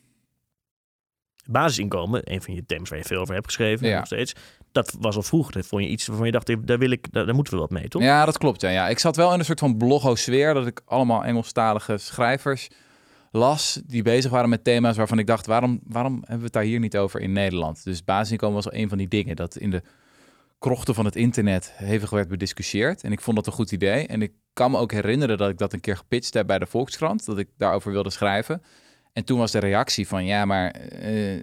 basisinkomen, 1.46 2.32
een 2.32 2.42
van 2.42 2.54
je 2.54 2.66
thema's 2.66 2.88
waar 2.88 2.98
je 2.98 3.04
veel 3.04 3.20
over 3.20 3.34
hebt 3.34 3.46
geschreven, 3.46 3.88
Ja. 3.88 3.96
nog 3.96 4.06
steeds. 4.06 4.34
Dat 4.72 4.96
was 5.00 5.16
al 5.16 5.22
vroeger. 5.22 5.52
Dat 5.52 5.66
vond 5.66 5.82
je 5.82 5.88
iets 5.88 6.06
waarvan 6.06 6.26
je 6.26 6.32
dacht, 6.32 6.66
daar, 6.66 6.78
wil 6.78 6.90
ik, 6.90 7.12
daar, 7.12 7.26
daar 7.26 7.34
moeten 7.34 7.52
we 7.54 7.58
wat 7.60 7.70
mee, 7.70 7.88
toch? 7.88 8.02
Ja, 8.02 8.24
dat 8.24 8.38
klopt. 8.38 8.60
Ja. 8.60 8.68
Ja, 8.70 8.88
ik 8.88 8.98
zat 8.98 9.16
wel 9.16 9.32
in 9.32 9.38
een 9.38 9.44
soort 9.44 9.58
van 9.58 9.76
blogo-sfeer 9.76 10.54
dat 10.54 10.66
ik 10.66 10.80
allemaal 10.84 11.24
Engelstalige 11.24 11.96
schrijvers 11.98 12.68
las 13.30 13.80
die 13.86 14.02
bezig 14.02 14.30
waren 14.30 14.48
met 14.48 14.64
thema's 14.64 14.96
waarvan 14.96 15.18
ik 15.18 15.26
dacht, 15.26 15.46
waarom, 15.46 15.80
waarom 15.86 16.14
hebben 16.14 16.38
we 16.38 16.44
het 16.44 16.52
daar 16.52 16.62
hier 16.62 16.80
niet 16.80 16.96
over 16.96 17.20
in 17.20 17.32
Nederland? 17.32 17.84
Dus 17.84 18.04
basisinkomen 18.04 18.54
was 18.54 18.66
al 18.66 18.78
een 18.78 18.88
van 18.88 18.98
die 18.98 19.08
dingen 19.08 19.36
dat 19.36 19.56
in 19.56 19.70
de 19.70 19.82
krochten 20.58 20.94
van 20.94 21.04
het 21.04 21.16
internet 21.16 21.72
hevig 21.74 22.10
werd 22.10 22.28
bediscussieerd. 22.28 23.02
En 23.02 23.12
ik 23.12 23.20
vond 23.20 23.36
dat 23.36 23.46
een 23.46 23.52
goed 23.52 23.72
idee. 23.72 24.06
En 24.06 24.22
ik 24.22 24.32
kan 24.52 24.70
me 24.70 24.78
ook 24.78 24.92
herinneren 24.92 25.38
dat 25.38 25.50
ik 25.50 25.58
dat 25.58 25.72
een 25.72 25.80
keer 25.80 25.96
gepitcht 25.96 26.34
heb 26.34 26.46
bij 26.46 26.58
de 26.58 26.66
Volkskrant, 26.66 27.26
dat 27.26 27.38
ik 27.38 27.48
daarover 27.56 27.92
wilde 27.92 28.10
schrijven. 28.10 28.62
En 29.12 29.24
toen 29.24 29.38
was 29.38 29.52
de 29.52 29.58
reactie 29.58 30.08
van, 30.08 30.24
ja, 30.24 30.44
maar 30.44 30.70
eh, 30.70 31.42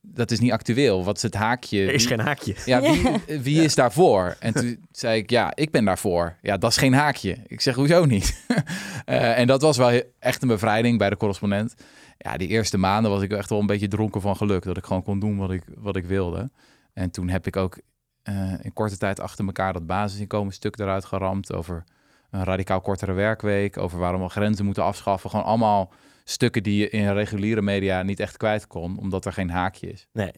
dat 0.00 0.30
is 0.30 0.40
niet 0.40 0.52
actueel. 0.52 1.04
Wat 1.04 1.16
is 1.16 1.22
het 1.22 1.34
haakje? 1.34 1.86
Er 1.86 1.94
is 1.94 2.06
geen 2.06 2.20
haakje. 2.20 2.54
ja, 2.64 2.80
wie, 2.80 3.40
wie 3.40 3.62
is 3.62 3.74
daarvoor? 3.74 4.36
En 4.40 4.52
toen 4.60 4.86
zei 4.90 5.18
ik, 5.18 5.30
ja, 5.30 5.52
ik 5.54 5.70
ben 5.70 5.84
daarvoor. 5.84 6.36
Ja, 6.42 6.56
dat 6.56 6.70
is 6.70 6.76
geen 6.76 6.94
haakje. 6.94 7.36
Ik 7.46 7.60
zeg, 7.60 7.74
hoezo 7.74 8.04
niet? 8.04 8.42
Eh, 9.04 9.38
en 9.38 9.46
dat 9.46 9.62
was 9.62 9.76
wel 9.76 10.02
echt 10.18 10.42
een 10.42 10.48
bevrijding 10.48 10.98
bij 10.98 11.10
de 11.10 11.16
correspondent. 11.16 11.74
Ja, 12.18 12.36
die 12.36 12.48
eerste 12.48 12.78
maanden 12.78 13.10
was 13.10 13.22
ik 13.22 13.32
echt 13.32 13.50
wel 13.50 13.60
een 13.60 13.66
beetje 13.66 13.88
dronken 13.88 14.20
van 14.20 14.36
geluk. 14.36 14.62
Dat 14.62 14.76
ik 14.76 14.84
gewoon 14.84 15.02
kon 15.02 15.18
doen 15.18 15.36
wat 15.36 15.50
ik, 15.50 15.62
wat 15.76 15.96
ik 15.96 16.04
wilde. 16.04 16.50
En 16.92 17.10
toen 17.10 17.28
heb 17.28 17.46
ik 17.46 17.56
ook 17.56 17.78
eh, 18.22 18.52
in 18.62 18.72
korte 18.72 18.96
tijd 18.96 19.20
achter 19.20 19.44
elkaar 19.46 19.72
dat 19.72 19.86
basisinkomen-stuk 19.86 20.78
eruit 20.78 21.04
geramd. 21.04 21.52
Over 21.52 21.84
een 22.30 22.44
radicaal 22.44 22.80
kortere 22.80 23.12
werkweek. 23.12 23.78
Over 23.78 23.98
waarom 23.98 24.22
we 24.22 24.28
grenzen 24.28 24.64
moeten 24.64 24.84
afschaffen. 24.84 25.30
Gewoon 25.30 25.44
allemaal 25.44 25.92
stukken 26.24 26.62
die 26.62 26.76
je 26.78 26.88
in 26.90 27.12
reguliere 27.12 27.62
media 27.62 28.02
niet 28.02 28.20
echt 28.20 28.36
kwijt 28.36 28.66
kon. 28.66 28.98
Omdat 28.98 29.24
er 29.24 29.32
geen 29.32 29.50
haakje 29.50 29.92
is. 29.92 30.06
Nee. 30.12 30.32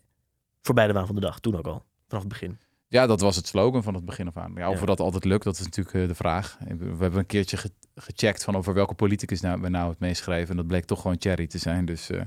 Voorbij 0.62 0.86
de 0.86 0.92
waan 0.92 1.06
van 1.06 1.14
de 1.14 1.20
dag, 1.20 1.40
toen 1.40 1.56
ook 1.56 1.66
al. 1.66 1.82
Vanaf 2.08 2.22
het 2.24 2.32
begin. 2.32 2.58
Ja, 2.88 3.06
dat 3.06 3.20
was 3.20 3.36
het 3.36 3.46
slogan 3.46 3.82
van 3.82 3.94
het 3.94 4.04
begin 4.04 4.26
af 4.26 4.36
aan. 4.36 4.52
Ja, 4.54 4.70
of 4.70 4.80
Ja. 4.80 4.86
dat 4.86 5.00
altijd 5.00 5.24
lukt, 5.24 5.44
dat 5.44 5.54
is 5.58 5.64
natuurlijk 5.64 5.96
eh, 5.96 6.06
de 6.08 6.14
vraag. 6.14 6.58
We 6.78 6.84
hebben 6.98 7.16
een 7.18 7.26
keertje 7.26 7.56
ge- 7.56 7.70
gecheckt 7.94 8.44
van 8.44 8.56
over 8.56 8.74
welke 8.74 8.94
politicus 8.94 9.40
nou, 9.40 9.60
we 9.60 9.68
nou 9.68 9.88
het 9.90 9.98
meest 9.98 10.22
schreven. 10.22 10.50
En 10.50 10.56
dat 10.56 10.66
bleek 10.66 10.84
toch 10.84 11.00
gewoon 11.00 11.16
Cherry 11.18 11.46
te 11.46 11.58
zijn. 11.58 11.84
Dus, 11.84 12.10
eh, 12.10 12.20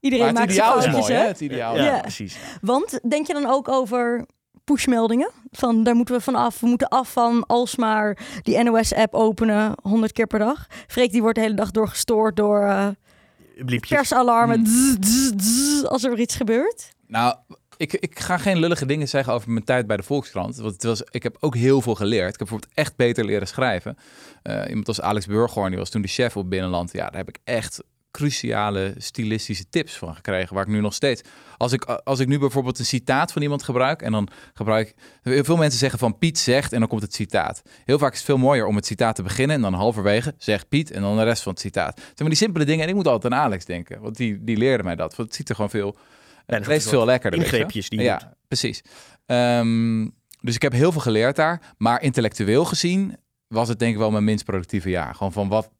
Iedereen 0.00 0.24
maar 0.24 0.34
het 0.34 0.38
maakt 0.42 0.52
zijn 0.54 0.66
ideaal 0.78 1.00
is 1.00 1.00
mooi, 1.08 1.12
hè? 1.12 1.20
hè? 1.20 1.26
Het 1.26 1.40
ideaal. 1.40 1.76
Ja, 1.76 1.84
Ja. 1.84 2.00
precies. 2.00 2.38
Want 2.60 3.00
denk 3.08 3.26
je 3.26 3.32
dan 3.32 3.46
ook 3.46 3.68
over 3.68 4.26
pushmeldingen? 4.68 5.30
Van 5.50 5.84
daar 5.84 5.94
moeten 5.94 6.14
we 6.14 6.20
vanaf. 6.20 6.60
We 6.60 6.66
moeten 6.66 6.88
af 6.88 7.12
van 7.12 7.46
alsmaar 7.46 8.18
die 8.42 8.62
NOS-app 8.62 9.14
openen 9.14 9.74
100 9.82 10.12
keer 10.12 10.26
per 10.26 10.38
dag. 10.38 10.66
Freek 10.86 11.10
die 11.10 11.20
wordt 11.20 11.36
de 11.36 11.42
hele 11.42 11.54
dag 11.54 11.70
door 11.70 11.88
gestoord 11.88 12.36
door 12.36 12.62
eh, 12.62 12.88
Bliepjes. 13.64 13.98
persalarmen. 13.98 14.66
Zzz, 14.66 15.82
als 15.84 16.04
er 16.04 16.10
weer 16.10 16.20
iets 16.20 16.36
gebeurt. 16.36 16.92
Nou, 17.06 17.34
ik, 17.76 17.92
ik 17.92 18.18
ga 18.18 18.38
geen 18.38 18.58
lullige 18.58 18.86
dingen 18.86 19.08
zeggen 19.08 19.32
over 19.32 19.50
mijn 19.50 19.64
tijd 19.64 19.86
bij 19.86 19.96
de 19.96 20.02
Volkskrant. 20.02 20.56
Want 20.56 20.72
het 20.72 20.82
was, 20.82 21.02
ik 21.10 21.22
heb 21.22 21.36
ook 21.40 21.54
heel 21.54 21.80
veel 21.80 21.94
geleerd. 21.94 22.32
Ik 22.32 22.38
heb 22.38 22.48
bijvoorbeeld 22.48 22.72
echt 22.74 22.96
beter 22.96 23.24
leren 23.24 23.48
schrijven. 23.48 23.96
Eh, 24.42 24.68
iemand 24.68 24.88
als 24.88 25.00
Alex 25.00 25.26
Burghoorn, 25.26 25.68
die 25.70 25.78
was 25.78 25.90
toen 25.90 26.02
de 26.02 26.08
chef 26.08 26.36
op 26.36 26.50
Binnenland. 26.50 26.92
Ja, 26.92 27.04
daar 27.04 27.16
heb 27.16 27.28
ik 27.28 27.38
echt 27.44 27.82
cruciale 28.18 28.94
stilistische 28.96 29.68
tips 29.68 29.96
van 29.96 30.14
gekregen. 30.14 30.54
Waar 30.54 30.64
ik 30.64 30.70
nu 30.70 30.80
nog 30.80 30.94
steeds... 30.94 31.22
Als 31.56 31.72
ik, 31.72 31.84
als 31.84 32.18
ik 32.18 32.28
nu 32.28 32.38
bijvoorbeeld 32.38 32.78
een 32.78 32.84
citaat 32.84 33.32
van 33.32 33.42
iemand 33.42 33.62
gebruik... 33.62 34.02
en 34.02 34.12
dan 34.12 34.28
gebruik... 34.54 34.94
Veel 35.22 35.56
mensen 35.56 35.78
zeggen 35.78 35.98
van 35.98 36.18
Piet 36.18 36.38
zegt 36.38 36.72
en 36.72 36.78
dan 36.78 36.88
komt 36.88 37.02
het 37.02 37.14
citaat. 37.14 37.62
Heel 37.84 37.98
vaak 37.98 38.10
is 38.12 38.16
het 38.18 38.26
veel 38.26 38.36
mooier 38.38 38.66
om 38.66 38.76
het 38.76 38.86
citaat 38.86 39.14
te 39.14 39.22
beginnen... 39.22 39.56
en 39.56 39.62
dan 39.62 39.74
halverwege 39.74 40.34
zegt 40.38 40.68
Piet 40.68 40.90
en 40.90 41.02
dan 41.02 41.16
de 41.16 41.22
rest 41.22 41.42
van 41.42 41.52
het 41.52 41.60
citaat. 41.60 41.96
Zijn 42.00 42.12
maar 42.18 42.28
die 42.28 42.36
simpele 42.36 42.64
dingen. 42.64 42.82
En 42.82 42.88
ik 42.88 42.94
moet 42.94 43.06
altijd 43.06 43.32
aan 43.32 43.38
Alex 43.38 43.64
denken. 43.64 44.00
Want 44.00 44.16
die, 44.16 44.44
die 44.44 44.56
leerde 44.56 44.82
mij 44.82 44.96
dat. 44.96 45.16
Want 45.16 45.28
het 45.28 45.36
ziet 45.36 45.48
er 45.48 45.54
gewoon 45.54 45.70
veel... 45.70 45.96
Ja, 46.46 46.54
Het 46.54 46.66
leest 46.66 46.88
veel 46.88 47.04
lekkerder. 47.04 47.40
ingreepjes 47.40 47.88
die 47.88 48.00
Ja, 48.00 48.16
doet. 48.16 48.28
precies. 48.48 48.82
Ehm, 49.26 50.08
dus 50.40 50.54
ik 50.54 50.62
heb 50.62 50.72
heel 50.72 50.92
veel 50.92 51.00
geleerd 51.00 51.36
daar. 51.36 51.60
Maar 51.78 52.02
intellectueel 52.02 52.64
gezien 52.64 53.16
was 53.48 53.68
het 53.68 53.78
denk 53.78 53.92
ik 53.92 53.98
wel 53.98 54.10
mijn 54.10 54.24
minst 54.24 54.44
productieve 54.44 54.90
jaar. 54.90 55.14
Gewoon 55.14 55.32
van 55.32 55.48
wat, 55.48 55.70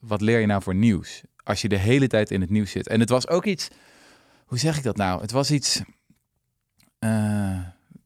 wat 0.00 0.20
leer 0.20 0.38
je 0.40 0.46
nou 0.46 0.62
voor 0.62 0.74
nieuws? 0.74 1.22
Als 1.44 1.62
je 1.62 1.68
de 1.68 1.76
hele 1.78 2.06
tijd 2.06 2.30
in 2.30 2.40
het 2.40 2.50
nieuws 2.50 2.70
zit. 2.70 2.88
En 2.88 3.00
het 3.00 3.08
was 3.08 3.28
ook 3.28 3.44
iets... 3.44 3.68
Hoe 4.46 4.58
zeg 4.58 4.76
ik 4.76 4.82
dat 4.82 4.96
nou? 4.96 5.20
Het 5.20 5.30
was 5.30 5.50
iets... 5.50 5.82
eh, 6.98 7.58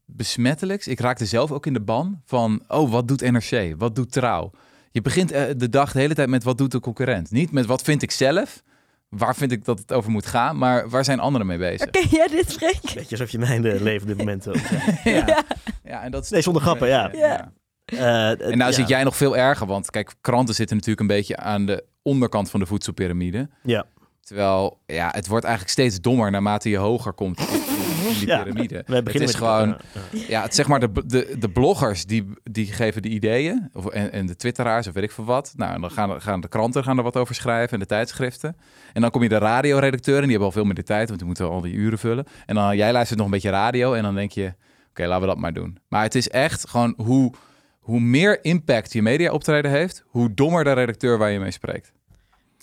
besmettelijks. 0.05 0.87
Ik 0.87 0.99
raakte 0.99 1.25
zelf 1.25 1.51
ook 1.51 1.65
in 1.65 1.73
de 1.73 1.81
ban 1.81 2.21
van... 2.25 2.63
Oh, 2.67 2.91
wat 2.91 3.07
doet 3.07 3.21
NRC? 3.21 3.73
Wat 3.77 3.95
doet 3.95 4.11
Trouw? 4.11 4.51
Je 4.91 5.01
begint 5.01 5.31
eh, 5.31 5.43
de 5.57 5.69
dag 5.69 5.91
de 5.91 5.99
hele 5.99 6.13
tijd 6.13 6.29
met 6.29 6.43
wat 6.43 6.57
doet 6.57 6.71
de 6.71 6.79
concurrent. 6.79 7.31
Niet 7.31 7.51
met 7.51 7.65
wat 7.65 7.81
vind 7.81 8.01
ik 8.01 8.11
zelf... 8.11 8.63
Waar 9.09 9.35
vind 9.35 9.51
ik 9.51 9.65
dat 9.65 9.79
het 9.79 9.93
over 9.93 10.11
moet 10.11 10.25
gaan, 10.25 10.57
maar 10.57 10.89
waar 10.89 11.03
zijn 11.05 11.19
anderen 11.19 11.47
mee 11.47 11.57
bezig? 11.57 11.89
Ken 11.89 12.07
jij 12.09 12.27
dit, 12.27 12.53
Freek? 12.53 12.81
Beetje 12.81 13.09
alsof 13.09 13.29
je 13.29 13.37
mijn 13.39 13.65
eh, 13.65 13.81
leven 13.81 14.01
op 14.01 14.07
dit 14.07 14.17
moment... 14.17 14.47
ook 14.49 14.57
zegt. 14.57 15.03
ja. 15.03 15.43
ja, 15.83 16.03
en 16.03 16.11
dat 16.11 16.23
is 16.23 16.29
Nee, 16.29 16.41
zonder 16.41 16.61
grappen, 16.61 16.87
ja. 16.87 17.09
Ja. 17.13 17.51
Eh, 17.97 18.29
En 18.29 18.37
nou 18.37 18.57
ja. 18.57 18.71
zit 18.71 18.87
jij 18.87 19.03
nog 19.03 19.15
veel 19.17 19.37
erger, 19.37 19.67
want 19.67 19.89
kijk, 19.89 20.13
kranten 20.21 20.55
zitten 20.55 20.75
natuurlijk 20.75 21.09
een 21.09 21.15
beetje 21.15 21.37
aan 21.37 21.65
de 21.65 21.83
onderkant 22.01 22.49
van 22.49 22.59
de 22.59 22.65
voedselpiramide. 22.65 23.49
Ja. 23.63 23.85
Terwijl, 24.21 24.79
ja, 24.85 25.09
het 25.11 25.27
wordt 25.27 25.45
eigenlijk 25.45 25.73
steeds 25.73 26.01
dommer 26.01 26.31
naarmate 26.31 26.69
je 26.69 26.77
hoger 26.77 27.13
komt 27.13 27.39
in, 27.39 27.45
die 28.19 28.27
Ja. 28.27 28.43
piramide. 28.43 28.83
We 28.85 29.03
beginnen 29.03 29.21
het 29.21 29.21
is 29.29 29.35
gewoon, 29.35 29.77
ja, 30.11 30.21
ja. 30.27 30.41
het, 30.41 30.55
zeg 30.55 30.67
maar 30.67 30.79
de, 30.79 30.91
de, 31.05 31.35
de 31.39 31.49
bloggers 31.49 32.05
die, 32.05 32.29
die 32.43 32.65
geven 32.65 33.01
de 33.01 33.09
ideeën, 33.09 33.69
of, 33.73 33.85
en, 33.87 34.11
en 34.11 34.25
de 34.25 34.35
twitteraars 34.35 34.87
of 34.87 34.93
weet 34.93 35.03
ik 35.03 35.11
veel 35.11 35.25
wat. 35.25 35.53
Nou, 35.55 35.73
en 35.73 35.81
dan 35.81 35.91
gaan, 35.91 36.21
gaan 36.21 36.41
de 36.41 36.47
kranten 36.47 36.83
gaan 36.83 36.97
er 36.97 37.03
wat 37.03 37.17
over 37.17 37.35
schrijven 37.35 37.73
en 37.73 37.79
de 37.79 37.85
tijdschriften. 37.85 38.55
En 38.93 39.01
dan 39.01 39.11
kom 39.11 39.23
je 39.23 39.29
de 39.29 39.37
radioredacteur 39.37 40.15
en 40.15 40.21
die 40.21 40.29
hebben 40.29 40.47
al 40.47 40.53
veel 40.53 40.63
meer 40.65 40.75
de 40.75 40.83
tijd, 40.83 41.07
want 41.07 41.17
die 41.19 41.27
moeten 41.27 41.49
al 41.49 41.61
die 41.61 41.73
uren 41.73 41.99
vullen. 41.99 42.25
En 42.45 42.55
dan 42.55 42.77
jij 42.77 42.91
luistert 42.91 43.17
nog 43.17 43.27
een 43.27 43.33
beetje 43.33 43.49
radio 43.49 43.93
en 43.93 44.03
dan 44.03 44.15
denk 44.15 44.31
je, 44.31 44.53
oké, 44.89 45.05
laten 45.05 45.21
we 45.21 45.27
dat 45.27 45.37
maar 45.37 45.53
doen. 45.53 45.77
Maar 45.87 46.03
het 46.03 46.15
is 46.15 46.29
echt 46.29 46.69
gewoon 46.69 46.93
hoe, 46.97 47.33
hoe 47.83 47.99
meer 47.99 48.43
impact 48.43 48.93
je 48.93 49.01
media 49.01 49.31
optreden 49.31 49.71
heeft, 49.71 50.03
hoe 50.07 50.33
dommer 50.33 50.63
de 50.63 50.71
redacteur 50.73 51.17
waar 51.17 51.31
je 51.31 51.39
mee 51.39 51.51
spreekt. 51.51 51.91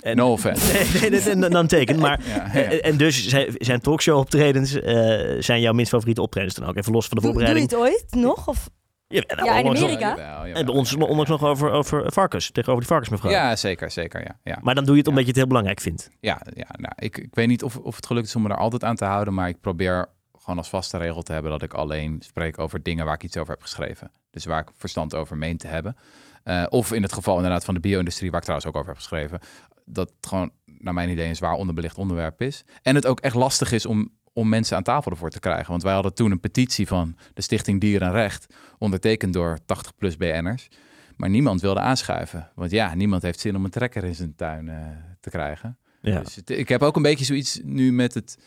En- 0.01 0.17
No 0.17 0.33
offense. 0.33 0.73
Nee, 1.01 1.11
nee, 1.11 1.35
nee, 1.35 1.51
dan 1.51 1.67
teken. 1.67 1.99
Maar, 1.99 2.21
Ja, 2.29 2.35
ja. 2.35 2.53
en, 2.53 2.83
en 2.83 2.97
dus 2.97 3.29
zijn, 3.29 3.55
zijn 3.59 3.81
talkshow-optredens 3.81 4.81
eh, 4.81 4.95
zijn 5.43 5.61
jouw 5.61 5.73
minst 5.73 5.91
favoriete 5.91 6.23
optredens 6.23 6.55
dan 6.55 6.69
ook? 6.69 6.77
Even 6.77 6.93
los 6.93 7.07
van 7.09 7.17
de 7.19 7.23
Doe, 7.23 7.33
doe 7.33 7.41
je 7.43 7.47
voorbereiding. 7.49 7.91
het 7.91 8.05
ooit 8.15 8.25
nog? 8.25 8.49
Of? 8.49 8.69
Ja, 9.09 9.23
nou, 9.27 9.45
Ja, 9.45 9.59
in 9.59 9.65
nog- 9.65 9.77
Amerika. 9.77 10.09
Jawel, 10.09 10.27
jawel, 10.27 10.55
En 10.55 10.65
bij 10.67 10.75
ons 10.75 10.95
onlangs 10.97 11.31
nog 11.31 11.45
over, 11.45 11.71
over 11.71 12.13
varkens, 12.13 12.51
tegenover 12.51 12.79
die 12.79 12.89
varkensmevrouw. 12.93 13.31
Ja, 13.31 13.57
zeker, 13.57 13.91
zeker, 13.91 14.21
ja. 14.21 14.39
ja. 14.45 14.59
Maar 14.63 14.75
dan 14.75 14.85
doe 14.85 14.93
je 14.95 14.99
het 15.01 15.09
omdat 15.09 15.25
Ja. 15.25 15.29
je 15.29 15.33
het 15.33 15.37
heel 15.41 15.47
belangrijk 15.49 15.81
vindt. 15.81 16.11
Ja, 16.21 16.41
ja 16.55 16.67
nou, 16.73 16.93
ik, 16.97 17.19
ik 17.19 17.29
weet 17.35 17.49
niet 17.49 17.63
of, 17.63 17.77
of 17.77 17.97
het 17.97 18.07
gelukt 18.07 18.27
is 18.27 18.37
om 18.37 18.43
me 18.43 18.49
er 18.49 18.57
altijd 18.57 18.85
aan 18.85 18.97
te 18.97 19.05
houden, 19.05 19.35
maar 19.35 19.49
ik 19.49 19.61
probeer 19.61 20.07
gewoon 20.39 20.59
als 20.59 20.69
vaste 20.69 20.99
regel 20.99 21.23
te 21.23 21.33
hebben 21.33 21.51
dat 21.51 21.63
ik 21.63 21.75
alleen 21.75 22.17
spreek 22.25 22.59
over 22.59 22.83
dingen 22.83 23.05
waar 23.05 23.15
ik 23.15 23.23
iets 23.23 23.37
over 23.37 23.53
heb 23.53 23.63
geschreven. 23.63 24.11
Dus 24.31 24.45
waar 24.45 24.61
ik 24.61 24.69
verstand 24.77 25.15
over 25.15 25.37
meen 25.37 25.57
te 25.57 25.67
hebben. 25.67 25.97
Eh, 26.43 26.67
of 26.69 26.93
in 26.93 27.03
het 27.03 27.13
geval 27.13 27.37
inderdaad 27.37 27.65
van 27.65 27.75
de 27.75 27.81
bio-industrie, 27.81 28.29
waar 28.31 28.39
ik 28.39 28.45
trouwens 28.45 28.71
ook 28.71 28.77
over 28.77 28.89
heb 28.93 28.99
geschreven, 28.99 29.39
dat 29.85 30.13
het 30.17 30.27
gewoon 30.29 30.51
naar 30.79 30.95
mijn 30.95 31.09
idee 31.11 31.29
een 31.29 31.37
zwaar 31.37 31.55
onderbelicht 31.55 31.99
onderwerp 31.99 32.43
is. 32.43 32.65
En 32.83 32.95
het 32.95 33.07
ook 33.07 33.21
echt 33.21 33.35
lastig 33.35 33.73
is 33.73 33.87
om, 33.87 34.11
om 34.33 34.49
mensen 34.49 34.77
aan 34.77 34.83
tafel 34.83 35.11
ervoor 35.11 35.31
te 35.31 35.41
krijgen. 35.41 35.71
Want 35.71 35.83
wij 35.83 35.93
hadden 35.95 36.15
toen 36.15 36.31
een 36.31 36.41
petitie 36.41 36.87
van 36.87 37.17
de 37.35 37.43
Stichting 37.43 37.81
Dier 37.81 38.03
en 38.03 38.13
Recht, 38.13 38.47
ondertekend 38.79 39.33
door 39.33 39.59
80 39.67 39.97
plus 39.97 40.17
BN'ers. 40.17 40.69
Maar 41.17 41.31
niemand 41.31 41.61
wilde 41.61 41.81
aanschuiven. 41.81 42.51
Want 42.55 42.71
ja, 42.71 42.95
niemand 42.95 43.23
heeft 43.23 43.41
zin 43.41 43.57
om 43.57 43.65
een 43.65 43.71
trekker 43.71 44.05
in 44.05 44.15
zijn 44.15 44.35
tuin 44.35 44.69
eh, 44.69 44.77
te 45.21 45.31
krijgen. 45.31 45.79
Ja. 46.01 46.21
Dus 46.21 46.35
het- 46.35 46.51
ik 46.51 46.69
heb 46.69 46.83
ook 46.83 46.97
een 46.97 47.03
beetje 47.03 47.25
zoiets 47.25 47.61
nu 47.65 47.93
met 47.93 48.15
het. 48.15 48.39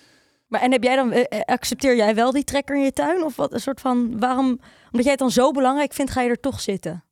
Maar 0.53 0.61
en 0.61 0.71
heb 0.71 0.83
jij 0.83 0.95
dan, 0.95 1.11
eh, 1.11 1.41
accepteer 1.45 1.95
jij 1.95 2.15
wel 2.15 2.31
die 2.31 2.43
trekker 2.43 2.75
in 2.75 2.83
je 2.83 2.93
tuin? 2.93 3.23
Of 3.23 3.35
wat 3.35 3.53
een 3.53 3.59
soort 3.59 3.81
van, 3.81 4.19
waarom, 4.19 4.47
omdat 4.85 5.01
jij 5.01 5.11
het 5.11 5.19
dan 5.19 5.31
zo 5.31 5.51
belangrijk 5.51 5.93
vindt, 5.93 6.11
ga 6.11 6.21
je 6.21 6.29
er 6.29 6.39
toch 6.39 6.59
zitten? 6.59 7.03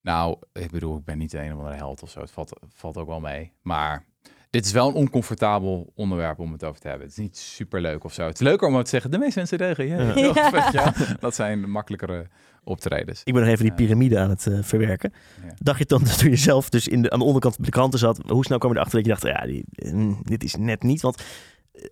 Nou, 0.00 0.36
ik 0.52 0.70
bedoel, 0.70 0.96
ik 0.96 1.04
ben 1.04 1.18
niet 1.18 1.30
de 1.30 1.38
een 1.38 1.52
of 1.52 1.58
andere 1.58 1.76
held 1.76 2.02
of 2.02 2.10
zo. 2.10 2.20
Het 2.20 2.30
valt, 2.30 2.60
valt 2.74 2.96
ook 2.96 3.06
wel 3.06 3.20
mee. 3.20 3.52
Maar 3.62 4.06
dit 4.50 4.64
is 4.64 4.72
wel 4.72 4.88
een 4.88 4.94
oncomfortabel 4.94 5.92
onderwerp 5.94 6.38
om 6.38 6.52
het 6.52 6.64
over 6.64 6.80
te 6.80 6.88
hebben. 6.88 7.06
Het 7.06 7.16
is 7.16 7.22
niet 7.22 7.38
super 7.38 7.80
leuk 7.80 8.04
of 8.04 8.12
zo. 8.12 8.26
Het 8.26 8.34
is 8.34 8.40
leuker 8.40 8.68
om 8.68 8.74
het 8.74 8.84
te 8.84 8.90
zeggen. 8.90 9.10
De 9.10 9.18
meeste 9.18 9.38
mensen 9.38 9.58
deugen. 9.58 9.86
Ja, 9.86 10.00
Ja. 10.00 10.12
Heel 10.20 10.34
vet, 10.34 10.72
ja. 10.72 10.94
Dat 11.20 11.34
zijn 11.34 11.60
de 11.60 11.66
makkelijkere 11.66 12.26
optredens. 12.62 13.20
Ik 13.24 13.32
ben 13.32 13.42
nog 13.42 13.50
even 13.50 13.64
die 13.64 13.74
piramide 13.74 14.18
aan 14.18 14.30
het 14.30 14.46
eh, 14.46 14.58
verwerken. 14.62 15.12
Ja. 15.46 15.54
Dacht 15.58 15.78
je 15.78 15.84
dan 15.84 16.02
toen 16.02 16.30
je 16.30 16.36
zelf 16.36 16.68
dus 16.68 16.88
in 16.88 17.02
de, 17.02 17.10
aan 17.10 17.18
de 17.18 17.24
onderkant 17.24 17.64
de 17.64 17.70
kranten 17.70 17.98
zat, 17.98 18.20
hoe 18.26 18.44
snel 18.44 18.58
kwam 18.58 18.70
je 18.70 18.76
erachter 18.76 19.02
dat 19.02 19.06
je 19.06 19.28
dacht, 19.28 19.38
ja, 19.38 19.46
die, 19.46 19.64
mm, 19.92 20.20
dit 20.22 20.44
is 20.44 20.54
net 20.54 20.82
niet. 20.82 21.00
Want, 21.00 21.22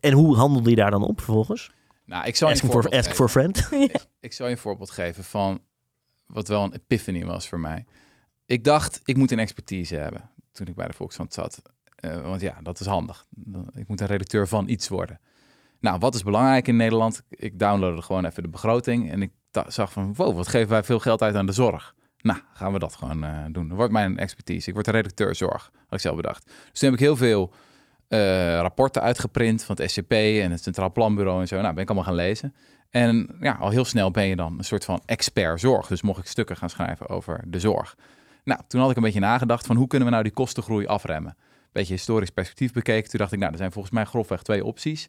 en 0.01 0.13
hoe 0.13 0.37
handelde 0.37 0.71
je 0.71 0.77
daar 0.77 0.91
dan 0.91 1.03
op 1.03 1.21
vervolgens? 1.21 1.71
Nou, 2.05 2.27
ik 2.27 2.37
zal 2.37 2.49
je 2.49 2.55
Asking 2.55 2.95
ask 2.95 3.15
for 3.15 3.29
friend? 3.29 3.69
ik, 3.71 4.07
ik 4.21 4.33
zal 4.33 4.47
je 4.47 4.53
een 4.53 4.59
voorbeeld 4.59 4.91
geven 4.91 5.25
van 5.25 5.61
wat 6.27 6.49
wel 6.49 6.65
een 6.65 6.73
epiphany 6.73 7.25
was 7.25 7.49
voor 7.49 7.61
mij. 7.61 7.85
Ik 8.47 8.65
dacht, 8.65 9.01
ik 9.05 9.17
moet 9.17 9.31
een 9.31 9.39
expertise 9.39 9.97
hebben 9.97 10.31
toen 10.53 10.67
ik 10.67 10.75
bij 10.75 10.87
de 10.87 10.93
Volkskrant 10.93 11.33
zat. 11.33 11.63
Eh, 11.95 12.21
want 12.21 12.41
ja, 12.41 12.59
dat 12.63 12.81
is 12.81 12.87
handig. 12.87 13.27
Ik 13.75 13.89
moet 13.89 14.01
een 14.01 14.07
redacteur 14.07 14.49
van 14.49 14.69
iets 14.69 14.89
worden. 14.89 15.21
Nou, 15.81 15.99
wat 15.99 16.15
is 16.15 16.23
belangrijk 16.23 16.69
in 16.69 16.77
Nederland? 16.77 17.23
Ik 17.29 17.59
downloadde 17.59 18.03
gewoon 18.03 18.25
even 18.25 18.43
de 18.43 18.49
begroting 18.49 19.11
en 19.11 19.23
ik 19.23 19.33
zag 19.67 19.93
van, 19.93 20.15
wow, 20.15 20.37
wat 20.37 20.49
geven 20.49 20.69
wij 20.69 20.83
veel 20.83 20.99
geld 20.99 21.23
uit 21.23 21.35
aan 21.35 21.47
de 21.47 21.53
zorg. 21.53 21.95
Nou, 22.19 22.41
gaan 22.53 22.73
we 22.73 22.79
dat 22.79 22.95
gewoon 22.95 23.25
eh, 23.25 23.45
doen. 23.51 23.69
Dat 23.69 23.77
wordt 23.77 23.93
mijn 23.93 24.19
expertise. 24.19 24.69
Ik 24.69 24.75
word 24.75 24.87
redacteur 24.87 25.35
zorg, 25.35 25.71
had 25.73 25.93
ik 25.93 26.01
zelf 26.01 26.17
bedacht. 26.17 26.45
Dus 26.45 26.81
toen 26.81 26.91
heb 26.91 26.99
ik 26.99 27.05
heel 27.05 27.17
veel 27.17 27.53
eh, 28.13 28.59
rapporten 28.61 29.03
uitgeprint 29.03 29.65
van 29.65 29.77
het 29.77 29.91
SCP 29.91 30.13
en 30.13 30.51
het 30.51 30.63
Centraal 30.63 30.93
Planbureau 30.93 31.41
en 31.41 31.49
zo. 31.49 31.61
Nou, 31.61 31.75
ben 31.75 31.83
ik 31.83 31.89
allemaal 31.89 32.07
gaan 32.07 32.15
lezen. 32.15 32.55
En 32.91 33.37
ja, 33.41 33.57
al 33.61 33.71
heel 33.71 33.85
snel 33.85 34.11
ben 34.11 34.27
je 34.27 34.37
dan 34.37 34.59
een 34.59 34.65
soort 34.65 34.85
van 34.85 35.01
expert 35.07 35.61
zorg. 35.61 35.87
Dus 35.87 36.03
mocht 36.03 36.19
ik 36.19 36.27
stukken 36.27 36.57
gaan 36.57 36.71
schrijven 36.71 37.09
over 37.09 37.45
de 37.47 37.61
zorg. 37.61 37.97
Nou, 38.45 38.61
toen 38.69 38.81
had 38.81 38.91
ik 38.91 38.97
een 38.97 39.03
beetje 39.03 39.21
nagedacht 39.21 39.67
van 39.67 39.77
hoe 39.77 39.87
kunnen 39.87 40.09
we 40.09 40.13
nou 40.13 40.25
die 40.25 40.33
kostengroei 40.33 40.87
afremmen. 40.87 41.37
Beetje 41.73 41.93
historisch 41.93 42.31
perspectief 42.31 42.73
bekeken. 42.73 43.11
Toen 43.11 43.19
dacht 43.19 43.33
ik, 43.33 43.39
nou, 43.39 43.53
er 43.53 43.59
zijn 43.59 43.73
volgens 43.73 43.95
mij 43.95 44.05
grofweg 44.05 44.43
twee 44.43 44.65
opties. 44.65 45.09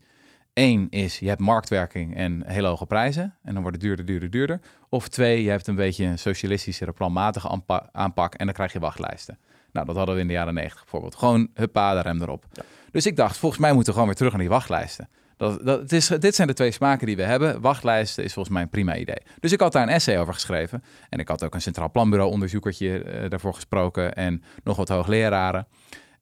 Eén 0.54 0.88
is, 0.90 1.20
je 1.20 1.28
hebt 1.28 1.40
marktwerking 1.40 2.16
en 2.16 2.44
hele 2.46 2.68
hoge 2.68 2.86
prijzen. 2.86 3.36
En 3.44 3.54
dan 3.54 3.62
wordt 3.62 3.78
het 3.78 3.86
duurder, 3.86 4.06
duurder, 4.06 4.30
duurder. 4.30 4.60
Of 4.90 5.08
twee, 5.08 5.44
je 5.44 5.50
hebt 5.50 5.68
een 5.68 5.76
beetje 5.76 6.06
een 6.06 6.20
socialistische, 6.20 6.86
planmatige 6.86 7.50
aanpa- 7.50 7.90
aanpak. 7.92 8.34
En 8.34 8.46
dan 8.46 8.56
krijg 8.56 8.74
je 8.74 8.80
wachtlijsten. 8.80 9.38
Nou, 9.74 9.86
dat 9.86 9.96
hadden 9.96 10.16
we 10.16 10.22
in 10.22 10.28
de 10.28 10.34
jaren 10.34 10.54
negentig 10.54 10.80
bijvoorbeeld. 10.82 11.16
Gewoon 11.16 11.50
huppa, 11.54 11.94
de 11.94 12.02
rem 12.02 12.22
erop. 12.22 12.46
Dus 12.92 13.06
ik 13.06 13.16
dacht, 13.16 13.38
volgens 13.38 13.62
mij 13.62 13.74
moeten 13.74 13.88
we 13.88 13.92
gewoon 13.94 14.08
weer 14.08 14.18
terug 14.18 14.32
naar 14.32 14.42
die 14.42 14.50
wachtlijsten. 14.50 15.10
Dat, 15.38 15.66
dat, 15.66 15.80
het 15.80 15.92
is, 15.92 16.08
dit 16.08 16.36
zijn 16.36 16.48
de 16.48 16.54
twee 16.54 16.72
smaken 16.72 17.08
die 17.08 17.16
we 17.16 17.24
hebben. 17.24 17.62
Wachtlijsten 17.62 18.24
is 18.24 18.34
volgens 18.34 18.54
mij 18.54 18.64
een 18.64 18.70
prima 18.70 18.96
idee. 18.96 19.22
Dus 19.40 19.52
ik 19.52 19.60
had 19.60 19.72
daar 19.72 19.84
een 19.84 19.90
essay 19.90 20.20
over 20.20 20.34
geschreven. 20.34 20.84
En 21.10 21.20
ik 21.20 21.28
had 21.28 21.44
ook 21.44 21.54
een 21.54 21.62
Centraal 21.62 21.92
Planbureau 21.92 22.32
onderzoekertje 22.32 23.04
eh, 23.04 23.30
daarvoor 23.30 23.54
gesproken. 23.54 24.14
En 24.14 24.44
nog 24.64 24.78
wat 24.78 24.90
hoogleraren. 24.90 25.68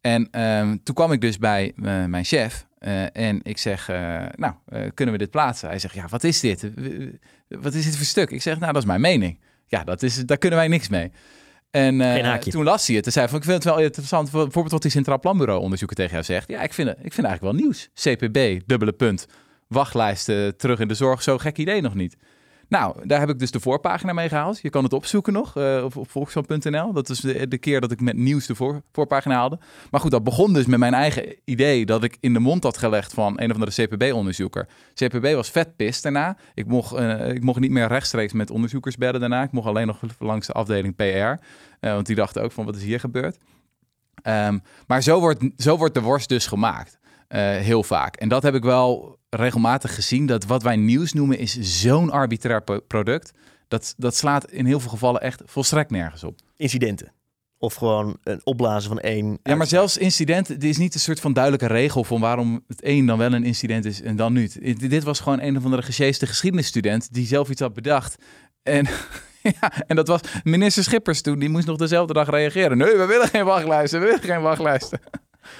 En 0.01 0.27
ehm, 0.31 0.77
toen 0.83 0.95
kwam 0.95 1.11
ik 1.11 1.21
dus 1.21 1.37
bij 1.37 1.73
eh, 1.75 2.05
mijn 2.05 2.23
chef. 2.23 2.65
eh, 2.77 3.15
en 3.15 3.39
ik 3.43 3.57
zeg, 3.57 3.87
nou, 4.35 4.53
kunnen 4.93 5.13
we 5.13 5.19
dit 5.19 5.31
plaatsen? 5.31 5.69
Hij 5.69 5.79
zegt, 5.79 5.93
ja, 5.93 6.07
wat 6.09 6.23
is 6.23 6.39
dit? 6.39 6.71
Wat 7.47 7.73
is 7.73 7.85
dit 7.85 7.97
voor 7.97 8.05
stuk? 8.05 8.31
Ik 8.31 8.41
zeg, 8.41 8.59
nou, 8.59 8.73
dat 8.73 8.81
is 8.81 8.87
mijn 8.87 9.01
mening. 9.01 9.39
Ja, 9.67 9.83
dat 9.83 10.03
is, 10.03 10.25
daar 10.25 10.37
kunnen 10.37 10.59
wij 10.59 10.67
niks 10.67 10.89
mee. 10.89 11.11
En 11.71 12.01
eh, 12.01 12.33
toen 12.37 12.63
las 12.63 12.87
hij 12.87 12.95
het. 12.95 13.05
En 13.05 13.11
zei 13.11 13.27
van, 13.27 13.37
ik 13.37 13.43
vind 13.43 13.63
het 13.63 13.73
wel 13.73 13.83
interessant. 13.83 14.31
Bijvoorbeeld 14.31 14.71
wat 14.71 14.81
die 14.81 14.91
Centraal 14.91 15.19
Planbureau 15.19 15.61
onderzoeker 15.61 15.95
tegen 15.95 16.11
jou 16.11 16.23
zegt. 16.23 16.47
Ja, 16.47 16.61
ik 16.61 16.73
vind, 16.73 16.87
het, 16.87 16.97
ik 16.97 17.13
vind 17.13 17.15
het 17.15 17.25
eigenlijk 17.25 17.57
wel 17.57 17.65
nieuws. 17.65 17.89
CPB, 17.93 18.67
dubbele 18.67 18.91
punt. 18.91 19.27
Wachtlijsten 19.67 20.57
terug 20.57 20.79
in 20.79 20.87
de 20.87 20.93
zorg. 20.93 21.23
Zo 21.23 21.37
gek 21.37 21.57
idee 21.57 21.81
nog 21.81 21.93
niet. 21.95 22.17
Nou, 22.71 22.95
daar 23.07 23.19
heb 23.19 23.29
ik 23.29 23.39
dus 23.39 23.51
de 23.51 23.59
voorpagina 23.59 24.13
mee 24.13 24.29
gehaald. 24.29 24.59
Je 24.61 24.69
kan 24.69 24.83
het 24.83 24.93
opzoeken 24.93 25.33
nog 25.33 25.57
eh, 25.57 25.83
op, 25.83 25.95
op. 26.13 26.93
Dat 26.93 27.09
is 27.09 27.19
de, 27.19 27.57
keer 27.57 27.81
dat 27.81 27.91
ik 27.91 28.01
met 28.01 28.17
nieuws 28.17 28.45
de 28.45 28.55
voor, 28.55 28.81
voorpagina 28.91 29.35
haalde. 29.35 29.59
Maar 29.89 30.01
goed, 30.01 30.11
dat 30.11 30.23
begon 30.23 30.53
dus 30.53 30.65
met 30.65 30.79
mijn 30.79 30.93
eigen 30.93 31.35
idee 31.45 31.85
dat 31.85 32.03
ik 32.03 32.17
in 32.19 32.33
de 32.33 32.39
mond 32.39 32.63
had 32.63 32.77
gelegd 32.77 33.13
van 33.13 33.39
een 33.39 33.51
of 33.51 33.55
andere 33.59 33.85
CPB-onderzoeker. 33.85 34.67
CPB 34.93 35.33
was 35.33 35.49
vet 35.49 35.75
pist 35.75 36.03
daarna. 36.03 36.37
Ik 36.53 36.65
mocht, 36.65 36.93
eh, 36.93 37.29
ik 37.29 37.43
mocht 37.43 37.59
niet 37.59 37.71
meer 37.71 37.87
rechtstreeks 37.87 38.33
met 38.33 38.51
onderzoekers 38.51 38.97
bellen 38.97 39.19
daarna. 39.19 39.43
Ik 39.43 39.51
mocht 39.51 39.67
alleen 39.67 39.87
nog 39.87 39.99
langs 40.19 40.47
de 40.47 40.53
afdeling 40.53 40.95
PR. 40.95 41.03
eh, 41.03 41.37
want 41.79 42.05
die 42.05 42.15
dachten 42.15 42.43
ook 42.43 42.51
van 42.51 42.65
wat 42.65 42.75
is 42.75 42.83
hier 42.83 42.99
gebeurd. 42.99 43.37
Ehm, 44.21 44.59
maar 44.87 45.03
zo 45.03 45.19
wordt, 45.19 45.43
zo 45.57 45.77
wordt 45.77 45.93
de 45.93 46.01
worst 46.01 46.29
dus 46.29 46.47
gemaakt. 46.47 46.99
Eh, 47.31 47.39
heel 47.39 47.83
vaak. 47.83 48.15
En 48.15 48.29
dat 48.29 48.43
heb 48.43 48.55
ik 48.55 48.63
wel 48.63 49.17
regelmatig 49.29 49.95
gezien. 49.95 50.25
Dat 50.25 50.45
wat 50.45 50.63
wij 50.63 50.75
nieuws 50.75 51.13
noemen 51.13 51.37
is 51.37 51.59
zo'n 51.59 52.09
arbitrair 52.09 52.63
product. 52.87 53.31
Dat, 53.67 53.93
dat 53.97 54.15
slaat 54.15 54.51
in 54.51 54.65
heel 54.65 54.79
veel 54.79 54.89
gevallen 54.89 55.21
echt 55.21 55.41
volstrekt 55.45 55.91
nergens 55.91 56.23
op. 56.23 56.39
Incidenten. 56.55 57.11
Of 57.57 57.73
gewoon 57.73 58.17
een 58.23 58.41
opblazen 58.43 58.89
van 58.89 58.99
één. 58.99 59.39
Ja, 59.43 59.55
maar 59.55 59.67
zelfs 59.67 59.97
incident, 59.97 60.49
er 60.49 60.63
is 60.63 60.77
niet 60.77 60.93
een 60.93 60.99
soort 60.99 61.19
van 61.19 61.33
duidelijke 61.33 61.67
regel 61.67 62.03
van 62.03 62.21
waarom 62.21 62.63
het 62.67 62.85
een 62.85 63.05
dan 63.05 63.17
wel 63.17 63.33
een 63.33 63.43
incident 63.43 63.85
is 63.85 64.01
en 64.01 64.15
dan 64.15 64.33
niet. 64.33 64.79
Dit 64.89 65.03
was 65.03 65.19
gewoon 65.19 65.41
een 65.41 65.57
of 65.57 65.63
andere 65.63 65.81
gesjeeste 65.81 66.25
geschiedenisstudent 66.25 67.13
die 67.13 67.27
zelf 67.27 67.49
iets 67.49 67.61
had 67.61 67.73
bedacht. 67.73 68.15
En, 68.63 68.87
ja, 69.59 69.71
en 69.87 69.95
dat 69.95 70.07
was 70.07 70.21
minister 70.43 70.83
Schippers 70.83 71.21
toen, 71.21 71.39
die 71.39 71.49
moest 71.49 71.67
nog 71.67 71.77
dezelfde 71.77 72.13
dag 72.13 72.29
reageren. 72.29 72.77
Nee, 72.77 72.97
we 72.97 73.05
willen 73.05 73.27
geen 73.27 73.45
wachtlijsten, 73.45 73.99
we 73.99 74.05
willen 74.05 74.21
geen 74.21 74.41
wachtlijsten. 74.41 74.99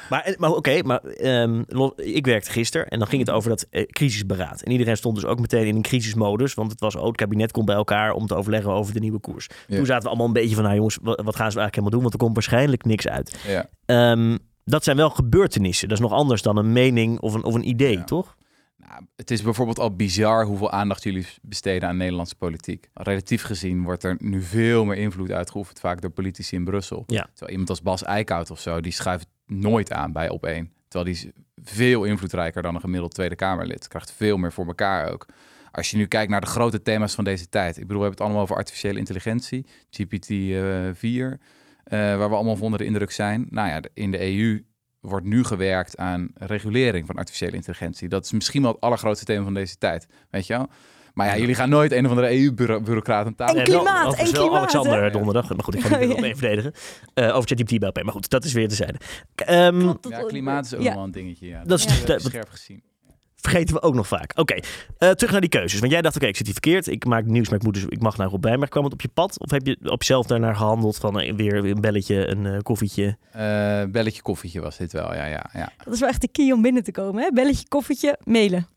Maar, 0.09 0.35
maar 0.37 0.51
oké, 0.51 0.81
maar 0.83 1.03
ehm, 1.03 1.63
ik 1.95 2.25
werkte 2.25 2.51
gisteren 2.51 2.87
en 2.87 2.99
dan 2.99 3.07
ging 3.07 3.25
het 3.25 3.35
over 3.35 3.49
dat 3.49 3.65
eh, 3.69 3.85
crisisberaad. 3.85 4.61
En 4.61 4.71
iedereen 4.71 4.97
stond 4.97 5.15
dus 5.15 5.25
ook 5.25 5.39
meteen 5.39 5.65
in 5.67 5.75
een 5.75 5.81
crisismodus, 5.81 6.53
want 6.53 6.71
het 6.71 6.79
was 6.79 6.97
ook 6.97 7.07
het 7.07 7.15
kabinet 7.17 7.51
komt 7.51 7.65
bij 7.65 7.75
elkaar 7.75 8.11
om 8.13 8.27
te 8.27 8.35
overleggen 8.35 8.71
over 8.71 8.93
de 8.93 8.99
nieuwe 8.99 9.19
koers. 9.19 9.47
Ja. 9.67 9.75
Toen 9.75 9.85
zaten 9.85 10.03
we 10.03 10.07
allemaal 10.09 10.27
een 10.27 10.33
beetje 10.33 10.55
van, 10.55 10.63
nou 10.63 10.75
jongens, 10.75 10.97
wat, 11.01 11.21
wat 11.21 11.35
gaan 11.35 11.51
ze 11.51 11.59
eigenlijk 11.59 11.75
helemaal 11.75 11.91
doen? 11.91 12.01
Want 12.01 12.13
er 12.13 12.19
komt 12.19 12.33
waarschijnlijk 12.33 12.85
niks 12.85 13.07
uit. 13.07 13.39
Ja. 13.47 13.69
Ehm, 13.85 14.37
dat 14.65 14.83
zijn 14.83 14.97
wel 14.97 15.09
gebeurtenissen. 15.09 15.87
Dat 15.87 15.97
is 15.97 16.03
nog 16.03 16.13
anders 16.13 16.41
dan 16.41 16.57
een 16.57 16.73
mening 16.73 17.19
of 17.19 17.33
een, 17.33 17.43
of 17.43 17.53
een 17.53 17.67
idee, 17.67 17.97
Ja. 17.97 18.03
toch? 18.03 18.35
Nou, 18.77 19.03
het 19.15 19.31
is 19.31 19.41
bijvoorbeeld 19.41 19.79
al 19.79 19.95
bizar 19.95 20.45
hoeveel 20.45 20.71
aandacht 20.71 21.03
jullie 21.03 21.27
besteden 21.41 21.89
aan 21.89 21.97
Nederlandse 21.97 22.35
politiek. 22.35 22.89
Relatief 22.93 23.43
gezien 23.43 23.83
wordt 23.83 24.03
er 24.03 24.15
nu 24.19 24.41
veel 24.41 24.85
meer 24.85 24.97
invloed 24.97 25.31
uitgeoefend, 25.31 25.79
vaak 25.79 26.01
door 26.01 26.09
politici 26.09 26.55
in 26.55 26.63
Brussel. 26.63 27.03
Ja. 27.07 27.21
Terwijl 27.29 27.51
iemand 27.51 27.69
als 27.69 27.81
Bas 27.81 28.03
Eickhout 28.03 28.51
of 28.51 28.59
zo, 28.59 28.81
die 28.81 28.91
schuift 28.91 29.27
nooit 29.51 29.91
aan 29.91 30.11
bij 30.11 30.29
op 30.29 30.45
één. 30.45 30.71
Terwijl 30.87 31.15
die 31.15 31.25
is 31.25 31.31
veel 31.63 32.03
invloedrijker 32.03 32.61
dan 32.61 32.75
een 32.75 32.81
gemiddeld 32.81 33.13
Tweede 33.13 33.35
Kamerlid. 33.35 33.87
Krijgt 33.87 34.11
veel 34.11 34.37
meer 34.37 34.51
voor 34.51 34.65
elkaar 34.65 35.11
ook. 35.11 35.25
Als 35.71 35.91
je 35.91 35.97
nu 35.97 36.05
kijkt 36.05 36.31
naar 36.31 36.41
de 36.41 36.47
grote 36.47 36.81
thema's 36.81 37.15
van 37.15 37.23
deze 37.23 37.49
tijd. 37.49 37.77
Ik 37.77 37.87
bedoel, 37.87 38.01
we 38.01 38.07
hebben 38.07 38.11
het 38.11 38.21
allemaal 38.21 38.41
over 38.41 38.55
artificiële 38.55 38.99
intelligentie, 38.99 39.65
GPT-4, 39.89 41.39
eh, 41.83 41.99
waar 41.99 42.29
we 42.29 42.35
allemaal 42.35 42.55
van 42.55 42.65
onder 42.65 42.79
de 42.79 42.85
indruk 42.85 43.11
zijn. 43.11 43.47
Nou 43.49 43.69
ja, 43.69 43.81
in 43.93 44.11
de 44.11 44.21
EU 44.21 44.63
wordt 44.99 45.25
nu 45.25 45.43
gewerkt 45.43 45.97
aan 45.97 46.31
regulering 46.33 47.05
van 47.05 47.15
artificiële 47.15 47.55
intelligentie. 47.55 48.09
Dat 48.09 48.25
is 48.25 48.31
misschien 48.31 48.61
wel 48.61 48.71
het 48.71 48.81
allergrootste 48.81 49.25
thema 49.25 49.43
van 49.43 49.53
deze 49.53 49.77
tijd, 49.77 50.07
weet 50.29 50.47
je 50.47 50.53
wel? 50.53 50.69
Maar 51.13 51.27
ja, 51.27 51.37
jullie 51.37 51.55
gaan 51.55 51.69
nooit 51.69 51.91
een 51.91 52.03
of 52.05 52.09
andere 52.11 52.31
EU-bureaucraat 52.39 53.25
aan 53.25 53.35
tafel. 53.35 53.55
En 53.55 53.61
Eh, 53.65 53.71
wel, 53.71 53.81
klimaat, 53.81 54.13
en 54.17 54.23
wel 54.23 54.31
klimaat, 54.33 54.57
Alexander 54.57 55.03
hè? 55.03 55.09
donderdag. 55.11 55.49
Maar 55.49 55.63
goed, 55.63 55.75
ik 55.75 55.81
ga 55.81 55.97
niet 55.97 56.09
Ja. 56.09 56.15
op 56.15 56.23
één 56.23 56.37
verdedigen. 56.37 56.73
Eh 57.13 57.35
over 57.35 57.47
ChatGPT 57.49 57.79
bij. 57.79 58.03
Maar 58.03 58.13
goed, 58.13 58.29
dat 58.29 58.43
is 58.43 58.53
weer 58.53 58.67
te 58.67 58.75
zijde. 58.75 58.97
Ehm, 59.35 59.81
Ja, 60.09 60.23
klimaat 60.27 60.65
is 60.65 60.75
ook 60.75 60.81
ja. 60.81 60.93
wel 60.93 61.03
een 61.03 61.11
dingetje. 61.11 61.47
Ja. 61.47 61.63
Dat 61.65 61.79
is- 61.79 61.85
is 61.85 62.05
dat- 62.05 62.21
scherp 62.21 62.49
gezien. 62.49 62.83
vergeten 63.35 63.75
we 63.75 63.81
ook 63.81 63.93
nog 63.93 64.07
vaak. 64.07 64.31
Oké, 64.39 64.53
eh, 64.97 65.09
terug 65.09 65.31
naar 65.31 65.41
die 65.41 65.49
keuzes. 65.49 65.79
Want 65.79 65.91
jij 65.91 66.01
dacht, 66.01 66.15
oké, 66.15 66.25
ik 66.25 66.35
zit 66.35 66.45
hier 66.45 66.53
verkeerd. 66.53 66.87
Ik 66.87 67.05
maak 67.05 67.25
nieuws, 67.25 67.49
maar 67.49 67.57
ik, 67.57 67.63
moet 67.63 67.73
dus, 67.73 67.85
ik 67.87 68.01
mag 68.01 68.17
naar 68.17 68.27
Rob 68.27 68.41
Bijmerg. 68.41 68.69
Kwam 68.69 68.83
het 68.83 68.93
op 68.93 69.01
je 69.01 69.07
pad? 69.07 69.39
Of 69.39 69.51
heb 69.51 69.65
je 69.67 69.77
op 69.83 69.99
jezelf 70.01 70.25
daarnaar 70.25 70.55
gehandeld 70.55 70.97
van 70.97 71.19
eh, 71.19 71.33
weer 71.33 71.55
een 71.65 71.81
belletje, 71.81 72.27
een 72.27 72.45
eh, 72.45 72.57
koffietje? 72.59 73.17
Eh, 73.31 73.83
belletje 73.91 74.21
koffietje 74.21 74.61
was 74.61 74.77
dit 74.77 74.91
wel, 74.91 75.13
ja, 75.13 75.25
ja, 75.25 75.49
ja. 75.53 75.71
Dat 75.83 75.93
is 75.93 75.99
wel 75.99 76.09
echt 76.09 76.21
de 76.21 76.27
key 76.27 76.51
om 76.51 76.61
binnen 76.61 76.83
te 76.83 76.91
komen. 76.91 77.23
Hè? 77.23 77.31
Belletje, 77.31 77.67
koffietje, 77.67 78.17
mailen. 78.23 78.67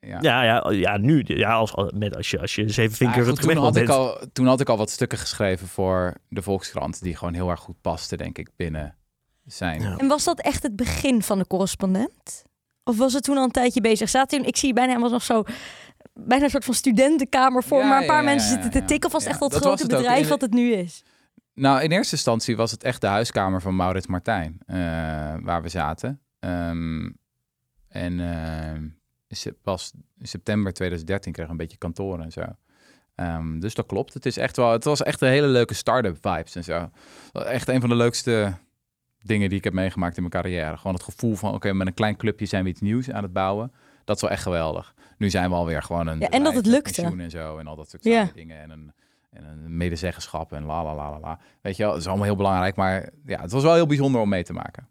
Ja. 0.00 0.18
Ja, 0.20 0.42
ja, 0.42 0.70
ja 0.70 0.96
nu. 0.96 1.22
Ja, 1.24 1.52
als, 1.52 1.72
met, 1.94 2.16
als 2.16 2.30
je, 2.30 2.40
als 2.40 2.54
je 2.54 2.68
zeven 2.68 2.90
Ja, 2.90 2.96
vinker 2.96 3.24
goed, 3.28 3.38
het 3.38 3.48
toen, 3.48 3.56
had 3.56 3.76
ik 3.76 3.86
bent. 3.86 3.98
al, 3.98 4.18
toen 4.32 4.46
had 4.46 4.60
ik 4.60 4.68
al 4.68 4.76
wat 4.76 4.90
stukken 4.90 5.18
geschreven 5.18 5.68
voor 5.68 6.14
de 6.28 6.42
Volkskrant, 6.42 7.02
die 7.02 7.16
gewoon 7.16 7.34
heel 7.34 7.50
erg 7.50 7.60
goed 7.60 7.80
pasten, 7.80 8.18
denk 8.18 8.38
ik, 8.38 8.48
binnen 8.56 8.96
zijn. 9.44 9.80
Ja. 9.82 9.96
En 9.96 10.08
was 10.08 10.24
dat 10.24 10.40
echt 10.40 10.62
het 10.62 10.76
begin 10.76 11.22
van 11.22 11.38
de 11.38 11.46
correspondent? 11.46 12.44
Of 12.84 12.96
was 12.98 13.12
het 13.12 13.22
toen 13.24 13.36
al 13.36 13.44
een 13.44 13.50
tijdje 13.50 13.80
bezig? 13.80 14.08
Zaten 14.08 14.38
toen, 14.38 14.46
ik 14.46 14.56
zie 14.56 14.72
bijna 14.72 14.88
helemaal 14.90 15.10
nog 15.12 15.22
zo, 15.22 15.42
bijna 16.14 16.44
een 16.44 16.50
soort 16.50 16.64
van 16.64 16.74
studentenkamer 16.74 17.62
voor, 17.64 17.78
Ja, 17.78 17.88
maar 17.88 18.00
een 18.00 18.06
paar 18.06 18.22
ja, 18.22 18.28
ja, 18.28 18.34
mensen 18.34 18.48
ja, 18.48 18.52
zitten 18.54 18.70
te 18.70 18.78
ja. 18.78 18.84
tikken. 18.84 19.06
Of 19.06 19.12
was 19.12 19.24
het 19.24 19.32
Ja, 19.32 19.38
echt 19.38 19.42
al 19.42 19.48
het 19.50 19.62
dat 19.62 19.70
was 19.70 19.78
grote 19.80 19.94
het 19.94 20.02
bedrijf 20.02 20.22
In- 20.24 20.28
wat 20.30 20.40
het 20.40 20.52
nu 20.52 20.72
is? 20.72 21.04
Nou, 21.54 21.82
in 21.82 21.90
eerste 21.92 22.14
instantie 22.14 22.56
was 22.56 22.70
het 22.70 22.82
echt 22.84 23.00
de 23.00 23.06
huiskamer 23.06 23.60
van 23.60 23.76
Maurits 23.76 24.06
Martijn, 24.06 24.58
eh, 24.66 24.76
waar 25.40 25.62
we 25.62 25.68
zaten. 25.68 26.20
Ehm, 26.38 27.10
en 27.88 28.20
ehm, 28.20 28.88
pas 29.62 29.92
in 30.18 30.26
september 30.28 30.72
2013 30.72 31.32
kregen 31.32 31.52
we 31.54 31.58
een 31.60 31.66
beetje 31.66 31.78
kantoor 31.80 32.20
en 32.20 32.32
zo. 32.32 32.42
Ehm, 33.14 33.58
dus 33.58 33.74
dat 33.74 33.86
klopt. 33.86 34.14
Het, 34.14 34.26
is 34.26 34.36
echt 34.36 34.56
wel, 34.56 34.72
het 34.72 34.84
was 34.84 35.02
echt 35.02 35.20
een 35.20 35.28
hele 35.28 35.46
leuke 35.46 35.74
start-up 35.74 36.16
vibes 36.20 36.54
en 36.54 36.64
zo. 36.64 36.90
Echt 37.32 37.68
een 37.68 37.80
van 37.80 37.88
de 37.88 37.94
leukste 37.94 38.54
dingen 39.22 39.48
die 39.48 39.58
ik 39.58 39.64
heb 39.64 39.72
meegemaakt 39.72 40.16
in 40.16 40.22
mijn 40.22 40.42
carrière. 40.42 40.76
Gewoon 40.76 40.94
het 40.94 41.02
gevoel 41.02 41.34
van, 41.34 41.54
oké, 41.54 41.72
met 41.72 41.86
een 41.86 41.94
klein 41.94 42.16
clubje 42.16 42.46
zijn 42.46 42.64
we 42.64 42.70
iets 42.70 42.80
nieuws 42.80 43.10
aan 43.10 43.22
het 43.22 43.32
bouwen. 43.32 43.72
Dat 44.04 44.16
is 44.16 44.22
wel 44.22 44.30
echt 44.30 44.42
geweldig. 44.42 44.94
Nu 45.18 45.30
zijn 45.30 45.50
we 45.50 45.56
alweer 45.56 45.82
gewoon 45.82 46.06
een 46.06 46.20
Ja, 46.20 46.28
en 46.28 46.42
dat 46.42 46.54
het 46.54 46.66
lukte. 46.66 47.02
en 47.02 47.30
zo 47.30 47.58
en 47.58 47.66
al 47.66 47.76
dat 47.76 47.90
soort 47.90 48.04
Ja. 48.04 48.30
dingen. 48.34 48.60
En 48.60 48.70
een, 48.70 48.92
en 49.30 49.44
een 49.44 49.76
medezeggenschap 49.76 50.52
en 50.52 50.64
la 50.64 50.84
la 50.84 50.94
la 50.94 51.10
la 51.10 51.18
la. 51.20 51.38
Weet 51.60 51.76
je 51.76 51.82
wel, 51.82 51.92
het 51.92 52.00
is 52.00 52.06
allemaal 52.08 52.26
heel 52.26 52.36
belangrijk, 52.36 52.76
maar 52.76 53.08
ja, 53.26 53.40
het 53.40 53.52
was 53.52 53.62
wel 53.62 53.74
heel 53.74 53.86
bijzonder 53.86 54.20
om 54.20 54.28
mee 54.28 54.44
te 54.44 54.52
maken. 54.52 54.88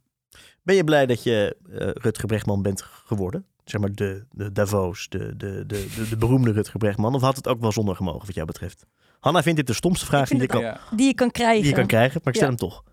Ben 0.64 0.76
je 0.76 0.84
blij 0.84 1.06
dat 1.06 1.24
je 1.24 1.58
eh 1.70 1.90
Rutger 1.94 2.26
Bregman 2.28 2.62
bent 2.62 2.82
geworden? 2.82 3.46
Zeg 3.70 3.82
maar 3.82 3.92
de, 3.94 4.26
de 4.32 4.52
Davos, 4.52 5.10
de, 5.10 5.36
de, 5.38 5.64
de, 5.68 5.88
de, 5.96 6.10
de 6.10 6.18
beroemde 6.18 6.52
Rutger 6.52 6.78
Bregman. 6.80 7.16
Of 7.16 7.22
had 7.22 7.36
het 7.36 7.48
ook 7.48 7.60
wel 7.62 7.72
zonder 7.72 7.96
gemogen 7.96 8.26
wat 8.26 8.36
jou 8.36 8.48
betreft? 8.48 8.86
Hanna 9.20 9.42
vindt 9.42 9.58
dit 9.58 9.68
de 9.68 9.74
stomste 9.74 10.06
vraag 10.06 10.30
die 10.30 10.40
je, 10.40 10.46
kan, 10.48 10.62
Ja. 10.62 10.80
Die 10.96 11.08
je 11.08 11.14
kan 11.14 11.32
krijgen. 11.32 11.62
die 11.62 11.70
je 11.70 11.76
kan 11.78 11.88
krijgen, 11.88 12.22
maar 12.24 12.34
ik 12.34 12.40
stel 12.40 12.52
Ja. 12.52 12.56
hem 12.58 12.70
toch. 12.70 12.84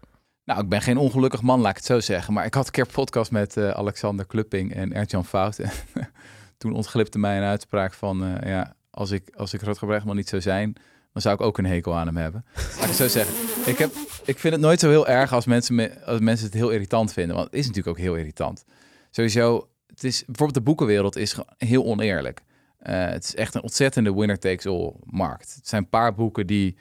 Nou, 0.45 0.61
ik 0.63 0.69
ben 0.69 0.83
geen 0.83 0.97
ongelukkig 0.97 1.43
man, 1.43 1.61
laat 1.61 1.71
ik 1.71 1.77
het 1.77 1.85
zo 1.85 2.01
zeggen. 2.01 2.33
Maar 2.35 2.45
ik 2.45 2.55
had 2.55 2.67
een 2.67 2.73
keer 2.73 2.85
een 2.87 2.93
podcast 2.93 3.31
met 3.31 3.57
eh, 3.57 3.71
Alexander 3.71 4.27
Klupping 4.27 4.75
en 4.75 4.93
Ert-Jan 4.93 5.25
Fout. 5.25 5.59
En 5.59 5.71
toen 6.59 6.73
ontglipte 6.73 7.19
mij 7.19 7.37
een 7.37 7.43
uitspraak 7.43 7.95
van... 7.95 8.25
eh, 8.25 8.49
ja, 8.51 8.75
als 8.91 9.11
ik, 9.11 9.31
als 9.37 9.53
ik 9.55 9.63
Rutger 9.63 9.87
Bregman 9.87 10.17
niet 10.17 10.29
zou 10.29 10.43
zijn... 10.43 10.73
dan 11.13 11.23
zou 11.23 11.35
ik 11.35 11.41
ook 11.41 11.59
een 11.59 11.67
hekel 11.67 11.95
aan 11.97 12.07
hem 12.07 12.17
hebben. 12.17 12.45
Laat 12.55 12.75
ik 12.77 12.81
het 12.81 12.95
zo 12.97 13.09
zeggen. 13.09 13.35
Ik, 13.67 13.79
heb, 13.79 13.91
ik 14.25 14.39
vind 14.39 14.55
het 14.55 14.63
nooit 14.63 14.81
zo 14.81 14.89
heel 14.89 15.07
erg 15.07 15.33
als 15.33 15.47
mensen, 15.47 15.75
me, 15.75 16.05
als 16.05 16.21
mensen 16.21 16.47
het 16.47 16.55
heel 16.55 16.71
irritant 16.71 17.13
vinden. 17.13 17.35
Want 17.37 17.49
het 17.49 17.57
is 17.59 17.67
natuurlijk 17.67 17.97
ook 17.97 18.03
heel 18.05 18.15
irritant. 18.17 18.65
Sowieso, 19.11 19.69
het 19.95 20.05
is, 20.05 20.25
bijvoorbeeld 20.25 20.55
de 20.55 20.71
boekenwereld 20.71 21.17
is 21.17 21.39
heel 21.59 21.85
oneerlijk. 21.85 22.43
Eh, 22.79 23.07
het 23.07 23.25
is 23.25 23.35
echt 23.35 23.55
een 23.55 23.63
ontzettende 23.63 24.15
winner-takes-all 24.15 24.93
markt. 25.05 25.55
Het 25.55 25.69
zijn 25.69 25.83
een 25.83 25.89
paar 25.89 26.15
boeken 26.15 26.47
die 26.47 26.77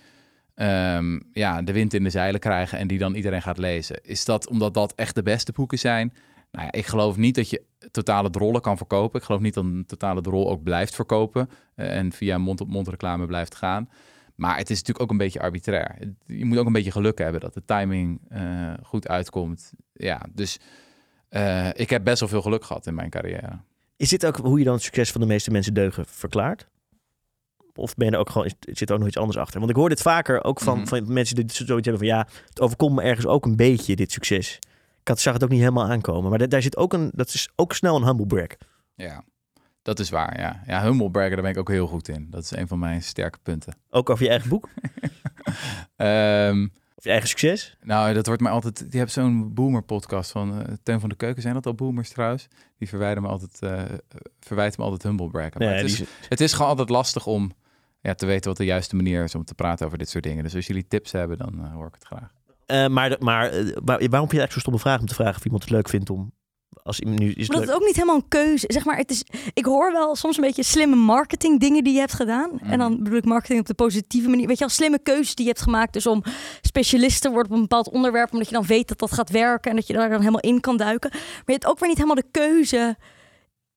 ehm, 0.55 1.19
ja, 1.31 1.61
de 1.61 1.71
wind 1.71 1.93
in 1.93 2.03
de 2.03 2.09
zeilen 2.09 2.39
krijgen 2.39 2.77
en 2.77 2.87
die 2.87 2.97
dan 2.97 3.15
iedereen 3.15 3.41
gaat 3.41 3.57
lezen. 3.57 4.03
Is 4.03 4.25
dat 4.25 4.47
omdat 4.47 4.73
dat 4.73 4.93
echt 4.95 5.15
de 5.15 5.23
beste 5.23 5.51
boeken 5.51 5.79
zijn? 5.79 6.13
Nou 6.51 6.65
ja, 6.65 6.71
ik 6.71 6.85
geloof 6.85 7.17
niet 7.17 7.35
dat 7.35 7.49
je 7.49 7.63
totale 7.91 8.29
drollen 8.29 8.61
kan 8.61 8.77
verkopen. 8.77 9.19
Ik 9.19 9.25
geloof 9.25 9.41
niet 9.41 9.53
dat 9.53 9.63
een 9.63 9.85
totale 9.85 10.21
drol 10.21 10.49
ook 10.49 10.63
blijft 10.63 10.95
verkopen 10.95 11.49
eh, 11.75 11.97
en 11.97 12.11
via 12.11 12.37
mond-op-mond 12.37 12.87
reclame 12.87 13.25
blijft 13.25 13.55
gaan. 13.55 13.89
Maar 14.35 14.57
het 14.57 14.69
is 14.69 14.77
natuurlijk 14.77 15.03
ook 15.03 15.11
een 15.11 15.17
beetje 15.17 15.39
arbitrair. 15.39 15.97
Je 16.25 16.45
moet 16.45 16.57
ook 16.57 16.65
een 16.65 16.73
beetje 16.73 16.91
geluk 16.91 17.17
hebben 17.17 17.41
dat 17.41 17.53
de 17.53 17.65
timing 17.65 18.21
eh, 18.29 18.73
goed 18.83 19.07
uitkomt. 19.07 19.73
Ja, 19.93 20.25
dus 20.33 20.59
eh, 21.33 21.69
ik 21.73 21.89
heb 21.89 22.03
best 22.03 22.19
wel 22.19 22.29
veel 22.29 22.41
geluk 22.41 22.63
gehad 22.65 22.87
in 22.87 22.95
mijn 22.95 23.09
carrière. 23.09 23.59
Is 23.97 24.09
dit 24.09 24.25
ook 24.25 24.37
hoe 24.37 24.57
je 24.59 24.63
dan 24.65 24.73
het 24.73 24.83
succes 24.83 25.11
van 25.11 25.21
de 25.21 25.27
meeste 25.27 25.51
mensen 25.51 25.73
deugen 25.73 26.05
verklaart? 26.07 26.67
Of 27.75 27.95
ben 27.95 28.07
je 28.07 28.13
er 28.13 28.19
ook 28.19 28.29
gewoon, 28.29 28.51
zit 28.59 28.87
er 28.89 28.93
ook 28.93 28.99
nog 28.99 29.07
iets 29.07 29.17
anders 29.17 29.37
achter? 29.37 29.59
Want 29.59 29.71
ik 29.71 29.77
hoor 29.77 29.89
dit 29.89 30.01
vaker 30.01 30.43
ook 30.43 30.59
van, 30.59 30.77
Mhm. 30.77 30.87
van 30.87 31.13
mensen 31.13 31.35
die 31.35 31.45
zoiets 31.51 31.87
hebben 31.87 32.07
van 32.07 32.17
ja, 32.17 32.27
het 32.49 32.61
overkomt 32.61 32.95
me 32.95 33.01
ergens 33.01 33.25
ook 33.25 33.45
een 33.45 33.55
beetje, 33.55 33.95
dit 33.95 34.11
succes. 34.11 34.55
Ik 35.01 35.07
had, 35.07 35.19
zag 35.19 35.33
het 35.33 35.43
ook 35.43 35.49
niet 35.49 35.59
helemaal 35.59 35.89
aankomen. 35.89 36.29
Maar 36.29 36.39
da- 36.39 36.47
daar 36.47 36.61
zit 36.61 36.77
ook 36.77 36.93
een, 36.93 37.11
dat 37.13 37.27
is 37.27 37.49
ook 37.55 37.73
snel 37.73 37.95
een 37.95 38.05
humble 38.05 38.25
brag. 38.27 38.47
Ja, 38.95 39.23
dat 39.81 39.99
is 39.99 40.09
waar. 40.09 40.39
Ja, 40.39 40.61
ja 40.67 40.81
humble 40.83 41.11
braggen, 41.11 41.33
daar 41.33 41.41
ben 41.41 41.51
ik 41.51 41.57
ook 41.57 41.69
heel 41.69 41.87
goed 41.87 42.07
in. 42.07 42.27
Dat 42.29 42.43
is 42.43 42.51
een 42.51 42.67
van 42.67 42.79
mijn 42.79 43.01
sterke 43.03 43.37
punten. 43.43 43.75
Ook 43.89 44.09
over 44.09 44.23
je 44.23 44.29
eigen 44.29 44.49
boek, 44.49 44.69
Ehm, 45.95 46.67
of 47.03 47.09
je 47.09 47.09
eigen 47.09 47.29
succes. 47.29 47.77
nou, 47.81 48.13
dat 48.13 48.25
wordt 48.27 48.41
mij 48.41 48.51
altijd. 48.51 48.91
Die 48.91 48.99
hebt 48.99 49.11
zo'n 49.11 49.53
boomer 49.53 49.81
podcast 49.81 50.31
van 50.31 50.77
Teun 50.83 50.99
van 50.99 51.09
de 51.09 51.15
Keuken. 51.15 51.41
Zijn 51.41 51.53
dat 51.53 51.65
al 51.65 51.73
boomers 51.73 52.09
trouwens? 52.09 52.47
Die 52.77 52.87
verwijden 52.89 53.23
me 53.23 53.29
altijd, 53.29 53.59
eh 53.61 53.81
verwijten 54.39 54.79
me 54.79 54.85
altijd 54.85 55.03
humble 55.03 55.29
Nee, 55.59 55.69
het, 55.69 55.85
is, 55.85 55.95
die- 55.95 56.07
het 56.29 56.41
is 56.41 56.53
gewoon 56.53 56.67
altijd 56.67 56.89
lastig 56.89 57.25
om 57.25 57.51
ja, 58.01 58.13
te 58.13 58.25
weten 58.25 58.49
wat 58.49 58.57
de 58.57 58.65
juiste 58.65 58.95
manier 58.95 59.23
is 59.23 59.35
om 59.35 59.43
te 59.45 59.55
praten 59.55 59.85
over 59.85 59.97
dit 59.97 60.09
soort 60.09 60.23
dingen. 60.23 60.43
Dus 60.43 60.55
als 60.55 60.67
jullie 60.67 60.87
tips 60.87 61.11
hebben, 61.11 61.37
dan 61.37 61.63
eh, 61.65 61.73
hoor 61.73 61.87
ik 61.87 61.93
het 61.93 62.05
graag. 62.05 62.31
Maar 62.91 63.15
maar 63.19 63.49
waar- 63.73 63.83
waarom 63.85 64.09
vind 64.09 64.11
je 64.11 64.17
eigenlijk 64.17 64.51
zo'n 64.51 64.59
stomme 64.61 64.79
vraag 64.79 64.99
om 64.99 65.05
te 65.05 65.13
vragen 65.15 65.35
of 65.35 65.45
iemand 65.45 65.63
het 65.63 65.71
leuk 65.71 65.89
vindt 65.89 66.09
om... 66.09 66.33
Als 66.83 66.99
nu 66.99 67.31
is 67.31 67.47
Maar 67.47 67.57
dat 67.59 67.67
is 67.67 67.73
ook 67.75 67.85
niet 67.85 67.95
helemaal 67.95 68.15
een 68.15 68.27
keuze. 68.27 68.65
Zeg 68.69 68.85
maar, 68.85 68.97
het 68.97 69.11
is, 69.11 69.23
ik 69.53 69.65
hoor 69.65 69.91
wel 69.91 70.15
soms 70.15 70.37
een 70.37 70.43
beetje 70.43 70.63
slimme 70.63 70.95
marketing 70.95 71.59
dingen 71.59 71.83
die 71.83 71.93
je 71.93 71.99
hebt 71.99 72.13
gedaan. 72.13 72.49
Mhm. 72.53 72.71
En 72.71 72.79
dan 72.79 73.03
bedoel 73.03 73.17
ik 73.17 73.25
marketing 73.25 73.59
op 73.59 73.65
de 73.65 73.73
positieve 73.73 74.29
manier. 74.29 74.47
Weet 74.47 74.57
je 74.57 74.65
wel, 74.65 74.73
slimme 74.73 74.99
keuzes 74.99 75.35
die 75.35 75.45
je 75.45 75.51
hebt 75.51 75.63
gemaakt. 75.63 75.93
Dus 75.93 76.07
om 76.07 76.23
specialist 76.61 77.21
te 77.21 77.29
worden 77.29 77.51
op 77.51 77.55
een 77.55 77.61
bepaald 77.61 77.89
onderwerp. 77.89 78.31
Omdat 78.31 78.47
je 78.47 78.53
dan 78.53 78.65
weet 78.65 78.87
dat 78.87 78.99
dat 78.99 79.11
gaat 79.11 79.29
werken. 79.29 79.69
En 79.71 79.77
dat 79.77 79.87
je 79.87 79.93
daar 79.93 80.09
dan 80.09 80.19
helemaal 80.19 80.39
in 80.39 80.59
kan 80.59 80.77
duiken. 80.77 81.09
Maar 81.11 81.21
je 81.45 81.51
hebt 81.51 81.65
ook 81.65 81.79
weer 81.79 81.87
niet 81.89 81.97
helemaal 81.97 82.23
de 82.23 82.31
keuze. 82.31 82.97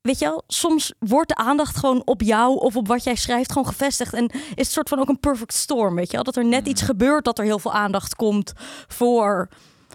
Weet 0.01 0.19
je 0.19 0.25
wel, 0.25 0.43
soms 0.47 0.93
wordt 0.99 1.29
de 1.29 1.35
aandacht 1.35 1.77
gewoon 1.77 2.03
op 2.05 2.23
jou 2.23 2.59
of 2.59 2.77
op 2.77 2.87
wat 2.89 3.05
jij 3.05 3.15
schrijft 3.15 3.53
gewoon 3.53 3.67
gevestigd. 3.69 4.13
En 4.15 4.31
is 4.31 4.41
het 4.55 4.71
soort 4.71 4.89
van 4.89 4.99
ook 4.99 5.09
een 5.09 5.21
perfect 5.21 5.53
storm, 5.55 5.95
weet 5.95 6.07
je 6.07 6.13
wel? 6.15 6.25
Dat 6.25 6.37
er 6.37 6.45
net 6.45 6.67
iets 6.67 6.81
Mhm. 6.81 6.91
gebeurt 6.91 7.25
dat 7.25 7.39
er 7.39 7.45
heel 7.45 7.59
veel 7.59 7.73
aandacht 7.73 8.15
komt 8.15 8.53
voor 8.87 9.49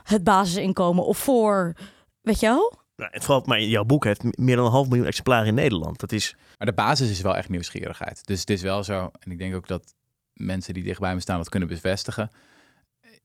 het 0.04 0.24
basisinkomen. 0.24 1.06
Of 1.06 1.18
voor, 1.18 1.76
weet 2.22 2.40
je 2.40 2.48
wel? 2.48 2.74
Nou, 3.02 3.14
en 3.14 3.22
vooral, 3.22 3.44
maar 3.46 3.62
jouw 3.62 3.84
boek 3.84 4.04
heeft 4.04 4.38
meer 4.38 4.56
dan 4.56 4.66
een 4.66 4.72
half 4.72 4.88
miljoen 4.88 5.08
exemplaren 5.08 5.48
in 5.48 5.54
Nederland. 5.54 6.00
Dat 6.00 6.12
is... 6.12 6.36
Maar 6.58 6.68
de 6.68 6.74
basis 6.74 7.10
is 7.10 7.22
wel 7.22 7.38
echt 7.38 7.50
nieuwsgierigheid. 7.50 8.26
Dus 8.26 8.40
het 8.40 8.50
is 8.50 8.62
wel 8.62 8.84
zo. 8.84 9.12
En 9.20 9.32
ik 9.32 9.38
denk 9.38 9.56
ook 9.56 9.68
dat 9.68 9.94
mensen 10.34 10.74
die 10.74 10.84
dicht 10.84 11.00
bij 11.00 11.14
me 11.14 11.20
staan 11.20 11.38
dat 11.38 11.50
kunnen 11.50 11.70
bevestigen. 11.70 12.32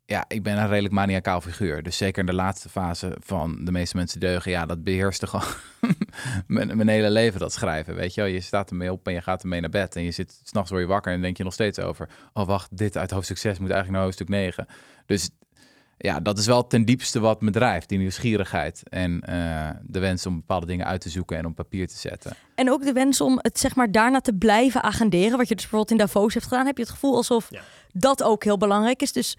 Ja, 0.04 0.24
ik 0.28 0.42
ben 0.42 0.58
een 0.58 0.68
redelijk 0.68 0.94
maniacaal 0.94 1.40
figuur. 1.40 1.82
Dus 1.82 1.96
zeker 1.96 2.20
in 2.20 2.26
de 2.26 2.34
laatste 2.34 2.68
fase 2.68 3.16
van 3.20 3.64
de 3.64 3.72
meeste 3.72 3.96
mensen 3.96 4.20
deugen. 4.20 4.50
Ja, 4.50 4.66
dat 4.66 4.84
beheerste 4.84 5.26
gewoon 5.26 5.46
mijn, 6.46 6.76
mijn 6.76 6.88
hele 6.88 7.10
leven, 7.10 7.40
dat 7.40 7.52
schrijven. 7.52 7.94
Weet 7.94 8.14
je 8.14 8.20
wel, 8.20 8.30
je 8.30 8.40
staat 8.40 8.70
ermee 8.70 8.92
op 8.92 9.06
en 9.06 9.12
je 9.12 9.22
gaat 9.22 9.42
ermee 9.42 9.60
naar 9.60 9.70
bed. 9.70 9.96
En 9.96 10.02
je 10.02 10.10
zit, 10.10 10.40
s'nachts 10.42 10.70
word 10.70 10.82
je 10.82 10.88
wakker 10.88 11.12
en 11.12 11.20
denk 11.20 11.36
je 11.36 11.44
nog 11.44 11.52
steeds 11.52 11.78
over. 11.78 12.08
Oh, 12.32 12.46
wacht, 12.46 12.76
dit 12.76 12.96
uit 12.96 13.10
hoofdstuk 13.10 13.38
6 13.38 13.58
moet 13.58 13.70
eigenlijk 13.70 13.90
naar 13.90 14.02
hoofdstuk 14.02 14.28
9. 14.28 14.66
Dus 15.06 15.30
ja, 15.98 16.20
dat 16.20 16.38
is 16.38 16.46
wel 16.46 16.66
ten 16.66 16.84
diepste 16.84 17.20
wat 17.20 17.40
me 17.40 17.50
drijft. 17.50 17.88
Die 17.88 17.98
nieuwsgierigheid 17.98 18.88
en 18.88 19.20
eh, 19.20 19.70
de 19.82 19.98
wens 19.98 20.26
om 20.26 20.34
bepaalde 20.36 20.66
dingen 20.66 20.86
uit 20.86 21.00
te 21.00 21.08
zoeken 21.10 21.36
en 21.36 21.46
op 21.46 21.54
papier 21.54 21.88
te 21.88 21.96
zetten. 21.96 22.32
En 22.54 22.70
ook 22.70 22.82
de 22.84 22.92
wens 22.92 23.20
om 23.20 23.38
het 23.42 23.58
zeg 23.58 23.74
maar 23.74 23.90
daarna 23.92 24.20
te 24.20 24.32
blijven 24.34 24.82
agenderen. 24.82 25.38
Wat 25.38 25.48
je 25.48 25.54
dus 25.54 25.62
bijvoorbeeld 25.68 25.90
in 25.90 26.06
Davos 26.06 26.34
hebt 26.34 26.46
gedaan. 26.46 26.66
Heb 26.66 26.76
je 26.76 26.82
het 26.82 26.92
gevoel 26.92 27.16
alsof 27.16 27.46
Ja. 27.50 27.60
dat 27.92 28.22
ook 28.22 28.44
heel 28.44 28.56
belangrijk 28.58 29.02
is. 29.02 29.12
Dus 29.12 29.36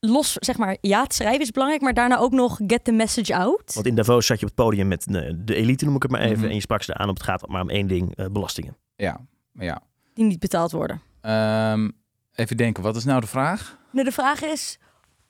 los, 0.00 0.32
zeg 0.32 0.56
maar, 0.58 0.76
ja, 0.80 1.02
het 1.02 1.14
schrijven 1.14 1.40
is 1.40 1.50
belangrijk. 1.50 1.82
Maar 1.82 1.94
daarna 1.94 2.18
ook 2.18 2.32
nog 2.32 2.60
get 2.66 2.84
the 2.84 2.92
message 2.92 3.36
out. 3.36 3.74
Want 3.74 3.86
in 3.86 3.94
Davos 3.94 4.26
zat 4.26 4.40
je 4.40 4.46
op 4.46 4.52
het 4.56 4.64
podium 4.64 4.88
met 4.88 5.06
eh, 5.06 5.32
de 5.36 5.54
elite, 5.54 5.84
noem 5.84 5.94
ik 5.96 6.02
het 6.02 6.10
maar 6.10 6.20
even. 6.20 6.38
Mhm. 6.38 6.48
En 6.48 6.54
je 6.54 6.60
sprak 6.60 6.82
ze 6.82 6.94
aan 6.94 7.08
op 7.08 7.14
het 7.16 7.24
gaat 7.24 7.48
maar 7.48 7.62
om 7.62 7.70
één 7.70 7.86
ding, 7.86 8.16
eh, 8.16 8.26
belastingen. 8.26 8.76
Ja, 8.96 9.20
ja. 9.52 9.82
Die 10.14 10.24
niet 10.24 10.38
betaald 10.38 10.72
worden. 10.72 11.00
Ehm, 11.20 11.90
even 12.34 12.56
denken, 12.56 12.82
wat 12.82 12.96
is 12.96 13.04
nou 13.04 13.20
de 13.20 13.26
vraag? 13.26 13.78
Nou, 13.92 14.04
de 14.04 14.12
vraag 14.12 14.42
is 14.42 14.78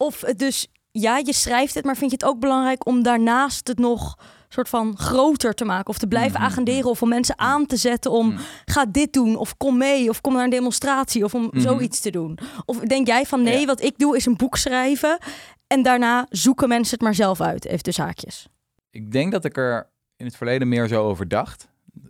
of 0.00 0.20
het 0.20 0.38
dus... 0.38 0.66
Ja, 0.92 1.16
je 1.16 1.32
schrijft 1.32 1.74
het, 1.74 1.84
maar 1.84 1.96
vind 1.96 2.10
je 2.10 2.16
het 2.16 2.26
ook 2.26 2.40
belangrijk 2.40 2.86
om 2.86 3.02
daarnaast 3.02 3.68
het 3.68 3.78
nog 3.78 4.18
soort 4.48 4.68
van 4.68 4.96
groter 4.98 5.54
te 5.54 5.64
maken 5.64 5.88
of 5.88 5.98
te 5.98 6.06
blijven 6.06 6.40
Mhm. 6.40 6.48
agenderen 6.50 6.90
of 6.90 7.02
om 7.02 7.08
mensen 7.08 7.38
aan 7.38 7.66
te 7.66 7.76
zetten 7.76 8.10
om 8.10 8.28
Mhm. 8.28 8.40
ga 8.64 8.84
dit 8.86 9.12
doen 9.12 9.36
of 9.36 9.56
kom 9.56 9.76
mee 9.78 10.08
of 10.08 10.20
kom 10.20 10.32
naar 10.32 10.44
een 10.44 10.50
demonstratie 10.50 11.24
of 11.24 11.34
om 11.34 11.42
Mhm. 11.42 11.60
zoiets 11.60 12.00
te 12.00 12.10
doen. 12.10 12.38
Of 12.64 12.78
denk 12.78 13.06
jij 13.06 13.26
van 13.26 13.42
nee, 13.42 13.60
Ja. 13.60 13.66
wat 13.66 13.82
ik 13.82 13.98
doe 13.98 14.16
is 14.16 14.26
een 14.26 14.36
boek 14.36 14.56
schrijven 14.56 15.18
en 15.66 15.82
daarna 15.82 16.26
zoeken 16.30 16.68
mensen 16.68 16.94
het 16.94 17.02
maar 17.02 17.14
zelf 17.14 17.40
uit, 17.40 17.64
even 17.64 17.82
tussen 17.82 18.04
haakjes. 18.04 18.48
Ik 18.90 19.12
denk 19.12 19.32
dat 19.32 19.44
ik 19.44 19.56
er 19.56 19.90
in 20.16 20.26
het 20.26 20.36
verleden 20.36 20.68
meer 20.68 20.88
zo 20.88 21.08
over 21.08 21.28
dacht. 21.28 21.68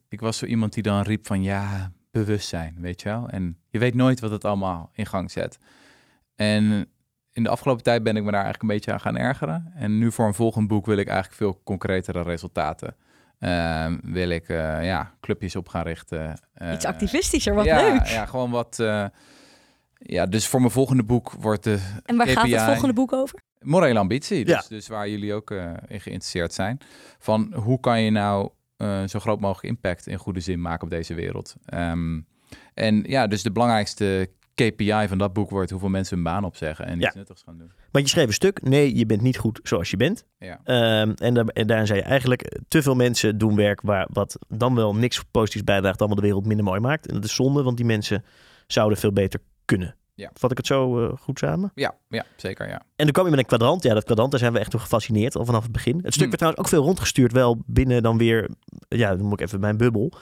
Ik 0.08 0.20
was 0.20 0.36
zo 0.38 0.46
iemand 0.46 0.72
die 0.72 0.82
dan 0.82 1.02
riep 1.02 1.26
van 1.26 1.42
ja, 1.42 1.92
bewustzijn, 2.10 2.76
weet 2.80 3.02
je 3.02 3.08
wel. 3.08 3.28
En 3.28 3.58
je 3.68 3.78
weet 3.78 3.94
nooit 3.94 4.20
wat 4.20 4.30
het 4.30 4.44
allemaal 4.44 4.90
in 4.94 5.06
gang 5.06 5.30
zet. 5.30 5.58
En 6.36 6.88
in 7.32 7.42
de 7.42 7.48
afgelopen 7.48 7.82
tijd 7.82 8.02
ben 8.02 8.16
ik 8.16 8.22
me 8.24 8.30
daar 8.30 8.42
eigenlijk 8.44 8.62
een 8.62 8.76
beetje 8.76 8.92
aan 8.92 9.00
gaan 9.00 9.16
ergeren. 9.16 9.72
En 9.74 9.98
nu 9.98 10.12
voor 10.12 10.26
een 10.26 10.34
volgend 10.34 10.68
boek 10.68 10.86
wil 10.86 10.96
ik 10.96 11.06
eigenlijk 11.06 11.36
veel 11.36 11.60
concretere 11.64 12.22
resultaten. 12.22 12.96
Ehm, 13.38 13.98
wil 14.02 14.28
ik 14.28 14.48
eh, 14.48 14.84
ja, 14.84 15.14
clubjes 15.20 15.56
op 15.56 15.68
gaan 15.68 15.82
richten. 15.82 16.40
Eh, 16.54 16.72
Iets 16.72 16.84
activistischer, 16.84 17.54
wat 17.54 17.64
ja, 17.64 17.76
leuk. 17.82 18.06
Ja, 18.06 18.26
gewoon 18.26 18.50
wat... 18.50 18.78
eh, 18.78 19.04
ja, 19.98 20.26
dus 20.26 20.46
voor 20.46 20.60
mijn 20.60 20.72
volgende 20.72 21.02
boek 21.04 21.32
wordt 21.32 21.64
de 21.64 21.78
En 22.04 22.16
waar 22.16 22.26
gaat 22.28 22.48
het 22.48 22.62
volgende 22.62 22.94
boek 22.94 23.12
over? 23.12 23.38
Morele 23.60 23.98
ambitie, 23.98 24.44
dus, 24.44 24.54
Ja. 24.54 24.64
dus 24.68 24.88
waar 24.88 25.08
jullie 25.08 25.34
ook 25.34 25.50
eh, 25.50 25.72
in 25.86 26.00
geïnteresseerd 26.00 26.52
zijn. 26.54 26.78
Van 27.18 27.52
hoe 27.54 27.80
kan 27.80 28.00
je 28.02 28.10
nou 28.10 28.50
eh, 28.76 29.02
zo 29.06 29.18
groot 29.18 29.40
mogelijk 29.40 29.74
impact 29.74 30.06
in 30.06 30.16
goede 30.18 30.40
zin 30.40 30.60
maken 30.60 30.82
op 30.82 30.90
deze 30.90 31.14
wereld? 31.14 31.54
Ehm, 31.64 32.20
en 32.74 33.02
ja, 33.06 33.26
dus 33.26 33.42
de 33.42 33.52
belangrijkste 33.52 34.30
KPI 34.68 35.08
van 35.08 35.18
dat 35.18 35.32
boek 35.32 35.50
wordt 35.50 35.70
hoeveel 35.70 35.88
mensen 35.88 36.14
hun 36.14 36.24
baan 36.24 36.44
opzeggen 36.44 36.86
en 36.86 36.98
Ja. 37.00 37.06
iets 37.06 37.16
nuttigs 37.16 37.42
gaan 37.42 37.58
doen. 37.58 37.70
Want 37.90 38.04
je 38.04 38.10
schreef 38.10 38.26
een 38.26 38.32
stuk, 38.32 38.62
nee, 38.62 38.96
je 38.96 39.06
bent 39.06 39.20
niet 39.22 39.38
goed 39.38 39.60
zoals 39.62 39.90
je 39.90 39.96
bent. 39.96 40.24
Ja. 40.38 40.60
Ehm, 40.64 41.12
en, 41.16 41.34
daar, 41.34 41.44
en 41.44 41.66
daarin 41.66 41.86
zei 41.86 41.98
je 41.98 42.04
eigenlijk, 42.04 42.58
te 42.68 42.82
veel 42.82 42.94
mensen 42.94 43.38
doen 43.38 43.56
werk 43.56 43.80
waar, 43.80 44.08
wat 44.12 44.38
dan 44.48 44.74
wel 44.74 44.94
niks 44.94 45.22
positiefs 45.30 45.64
bijdraagt, 45.64 45.98
wel 45.98 46.14
de 46.14 46.20
wereld 46.22 46.46
minder 46.46 46.64
mooi 46.64 46.80
maakt. 46.80 47.06
En 47.06 47.14
dat 47.14 47.24
is 47.24 47.34
zonde, 47.34 47.62
want 47.62 47.76
die 47.76 47.86
mensen 47.86 48.24
zouden 48.66 48.98
veel 48.98 49.12
beter 49.12 49.40
kunnen. 49.64 49.94
Ja. 50.14 50.30
Vat 50.34 50.50
ik 50.50 50.56
het 50.56 50.66
zo 50.66 51.04
eh, 51.06 51.16
goed 51.18 51.38
samen? 51.38 51.70
Ja, 51.74 51.94
ja, 52.08 52.24
zeker 52.36 52.68
ja. 52.68 52.74
En 52.96 53.04
dan 53.04 53.10
kwam 53.10 53.24
je 53.24 53.30
met 53.30 53.38
een 53.40 53.46
kwadrant. 53.46 53.82
Ja, 53.82 53.94
dat 53.94 54.04
kwadrant, 54.04 54.30
daar 54.30 54.40
zijn 54.40 54.52
we 54.52 54.58
echt 54.58 54.70
door 54.70 54.80
gefascineerd 54.80 55.36
al 55.36 55.44
vanaf 55.44 55.62
het 55.62 55.72
begin. 55.72 55.94
Het 55.94 56.02
stuk 56.14 56.14
Hmm. 56.16 56.24
werd 56.26 56.38
trouwens 56.38 56.62
ook 56.62 56.68
veel 56.68 56.82
rondgestuurd, 56.82 57.32
wel 57.32 57.62
binnen 57.66 58.02
dan 58.02 58.18
weer, 58.18 58.50
ja, 58.88 59.16
dan 59.16 59.26
moet 59.26 59.40
ik 59.40 59.46
even 59.46 59.60
mijn 59.60 59.76
bubbel. 59.76 60.12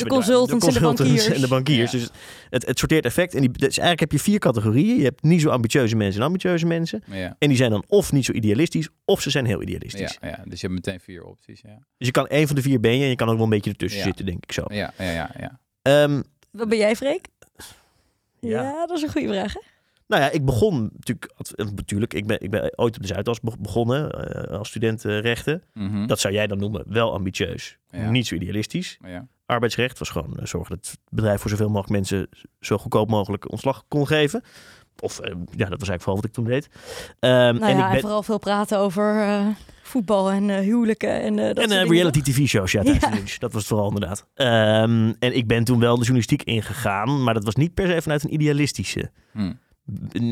Dus 0.00 0.08
De 0.08 0.14
consultants 0.14 0.66
en 0.66 0.72
de 0.72 0.80
bankiers. 0.80 1.26
en 1.28 1.40
de 1.40 1.48
bankiers. 1.48 1.90
Ja. 1.92 1.98
Dus 1.98 2.10
het, 2.50 2.66
het 2.66 2.78
sorteert 2.78 3.04
effect. 3.04 3.34
En 3.34 3.40
die, 3.40 3.50
dus 3.50 3.60
eigenlijk 3.78 4.00
heb 4.00 4.12
je 4.12 4.18
vier 4.18 4.38
categorieën. 4.38 4.96
Je 4.96 5.02
hebt 5.04 5.22
niet 5.22 5.40
zo 5.40 5.48
ambitieuze 5.48 5.96
mensen 5.96 6.20
en 6.20 6.26
ambitieuze 6.26 6.66
mensen. 6.66 7.02
Ja, 7.10 7.36
En 7.38 7.48
die 7.48 7.56
zijn 7.56 7.70
dan 7.70 7.84
of 7.86 8.12
niet 8.12 8.24
zo 8.24 8.32
idealistisch, 8.32 8.88
of 9.04 9.20
ze 9.20 9.30
zijn 9.30 9.46
heel 9.46 9.62
idealistisch. 9.62 10.18
ja, 10.20 10.28
ja, 10.28 10.42
dus 10.44 10.60
je 10.60 10.66
hebt 10.66 10.86
meteen 10.86 11.00
vier 11.00 11.24
opties. 11.24 11.60
Ja, 11.60 11.78
Dus 11.98 12.06
je 12.06 12.12
kan 12.12 12.26
één 12.26 12.46
van 12.46 12.56
de 12.56 12.62
vier 12.62 12.80
ben 12.80 12.96
je 12.96 13.02
en 13.02 13.08
je 13.08 13.16
kan 13.16 13.28
ook 13.28 13.34
wel 13.34 13.44
een 13.44 13.50
beetje 13.50 13.70
ertussen 13.70 13.98
Ja. 14.00 14.04
zitten, 14.06 14.26
denk 14.26 14.42
ik 14.44 14.52
zo. 14.52 14.64
ja, 14.68 14.92
ja, 14.98 15.10
ja. 15.10 15.30
ja. 15.38 15.58
Ehm, 15.82 16.22
Wat 16.50 16.68
ben 16.68 16.78
jij, 16.78 16.96
Freek? 16.96 17.26
Ja. 18.40 18.62
Ja, 18.62 18.86
dat 18.86 18.96
is 18.96 19.02
een 19.02 19.10
goede 19.12 19.28
vraag. 19.28 19.52
Hè? 19.52 19.60
nou 20.06 20.22
ja, 20.22 20.30
ik 20.30 20.44
begon 20.44 20.90
natuurlijk, 20.94 21.32
eh, 21.54 21.66
natuurlijk 21.74 22.14
ik, 22.14 22.26
ben, 22.26 22.40
ik 22.40 22.50
ben 22.50 22.78
ooit 22.78 22.96
op 22.96 23.00
de 23.02 23.06
Zuidas 23.08 23.40
be- 23.40 23.52
begonnen 23.58 24.10
eh, 24.10 24.58
als 24.58 24.68
student 24.68 25.02
rechten. 25.02 25.62
Mhm. 25.72 26.06
Dat 26.06 26.20
zou 26.20 26.34
jij 26.34 26.46
dan 26.46 26.58
noemen 26.58 26.84
wel 26.86 27.12
ambitieus, 27.12 27.78
Ja. 27.90 28.10
niet 28.10 28.26
zo 28.26 28.34
idealistisch. 28.34 28.98
ja. 29.06 29.26
Arbeidsrecht 29.46 29.98
was 29.98 30.08
gewoon 30.08 30.36
eh, 30.38 30.46
zorgen 30.46 30.76
dat 30.76 30.86
het 30.86 30.98
bedrijf 31.10 31.40
voor 31.40 31.50
zoveel 31.50 31.66
mogelijk 31.68 31.90
mensen 31.90 32.28
zo 32.60 32.78
goedkoop 32.78 33.08
mogelijk 33.10 33.50
ontslag 33.50 33.84
kon 33.88 34.06
geven. 34.06 34.42
Of 35.00 35.18
eh, 35.20 35.30
ja, 35.56 35.68
dat 35.68 35.80
was 35.80 35.88
eigenlijk 35.88 36.02
vooral 36.02 36.16
wat 36.16 36.24
ik 36.24 36.32
toen 36.32 36.44
deed. 36.44 36.68
Ehm, 37.20 37.32
Nou 37.32 37.58
en 37.72 37.76
ja, 37.76 37.84
ik 37.84 37.86
ben, 37.86 37.94
en 37.94 38.00
vooral 38.00 38.22
veel 38.22 38.38
praten 38.38 38.78
over 38.78 39.20
eh, 39.22 39.46
voetbal 39.82 40.30
en 40.30 40.50
eh, 40.50 40.58
huwelijken 40.58 41.20
en 41.20 41.38
eh, 41.38 41.54
dat 41.54 41.70
en 41.70 41.88
reality 41.88 42.22
tv-shows, 42.22 42.72
ja, 42.72 42.82
tijdens 42.82 43.04
Ja. 43.04 43.10
de 43.10 43.16
lunch. 43.16 43.36
Dat 43.38 43.52
was 43.52 43.60
het 43.60 43.70
vooral 43.70 43.88
inderdaad. 43.88 44.26
Ehm, 44.34 45.12
en 45.18 45.36
ik 45.36 45.46
ben 45.46 45.64
toen 45.64 45.80
wel 45.80 45.92
de 45.94 46.00
journalistiek 46.00 46.42
ingegaan, 46.42 47.22
maar 47.22 47.34
dat 47.34 47.44
was 47.44 47.54
niet 47.54 47.74
per 47.74 47.86
se 47.86 48.02
vanuit 48.02 48.24
een 48.24 48.32
idealistische. 48.34 49.10
Hm. 49.32 49.52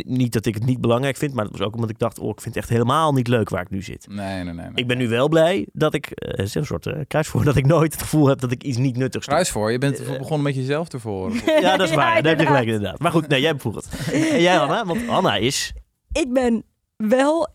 Niet 0.05 0.33
dat 0.33 0.47
ik 0.47 0.55
het 0.55 0.65
niet 0.65 0.81
belangrijk 0.81 1.17
vind, 1.17 1.35
maar 1.35 1.45
dat 1.45 1.59
was 1.59 1.67
ook 1.67 1.75
omdat 1.75 1.91
ik 1.91 1.99
dacht, 1.99 2.19
oh, 2.19 2.29
ik 2.29 2.41
vind 2.41 2.55
het 2.55 2.65
echt 2.65 2.73
helemaal 2.73 3.13
niet 3.13 3.29
leuk 3.29 3.49
waar 3.49 3.63
ik 3.63 3.71
nu 3.71 3.83
zit. 3.83 4.07
Nee, 4.09 4.35
nee, 4.45 4.45
nee. 4.45 4.55
nee. 4.55 4.69
Ik 4.75 4.87
ben 4.87 4.99
nu 4.99 5.09
wel 5.09 5.29
blij 5.29 5.67
dat 5.73 5.95
ik, 5.95 6.07
eh, 6.11 6.39
het 6.45 6.55
een 6.55 6.67
soort 6.67 6.87
eh, 6.87 7.01
kruisvoer, 7.09 7.45
dat 7.51 7.57
ik 7.57 7.67
nooit 7.67 7.93
het 7.93 8.03
gevoel 8.03 8.27
heb 8.27 8.41
dat 8.41 8.51
ik 8.51 8.63
iets 8.63 8.77
niet 8.77 8.97
nuttigs 8.97 9.27
doe. 9.27 9.35
Kruis 9.35 9.51
voor, 9.51 9.73
je 9.73 9.79
bent 9.79 10.01
Eh, 10.01 10.19
begonnen 10.19 10.43
met 10.43 10.55
jezelf 10.55 10.89
tevoren. 10.89 11.41
Ja, 11.61 11.77
dat 11.77 11.89
is 11.89 11.95
waar. 11.95 12.17
Ja, 12.17 12.21
Daar 12.21 12.31
heb 12.31 12.41
je 12.41 12.47
gelijk 12.47 12.67
inderdaad. 12.67 12.99
Maar 12.99 13.11
goed, 13.13 13.29
nee, 13.29 13.41
jij 13.41 13.49
hebt 13.51 13.63
het. 13.63 13.89
En 14.13 14.41
jij, 14.43 14.59
Anna? 14.59 14.85
Want 14.87 15.09
Anna 15.09 15.37
is... 15.37 15.73
Ik 16.13 16.33
ben 16.33 16.65
wel, 16.97 17.49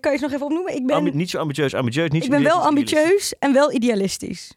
kan 0.00 0.12
je 0.12 0.18
ze 0.18 0.22
nog 0.22 0.32
even 0.32 0.46
opnoemen? 0.46 0.74
Ik 0.76 0.86
ben, 0.86 0.96
Ambi- 0.96 1.10
niet 1.10 1.30
zo 1.30 1.38
ambitieus, 1.38 1.74
ambitieus, 1.74 2.10
niet 2.10 2.24
ik 2.24 2.30
ben 2.30 2.42
wel 2.42 2.60
ambitieus 2.66 3.34
en 3.38 3.52
wel 3.52 3.72
idealistisch. 3.72 4.54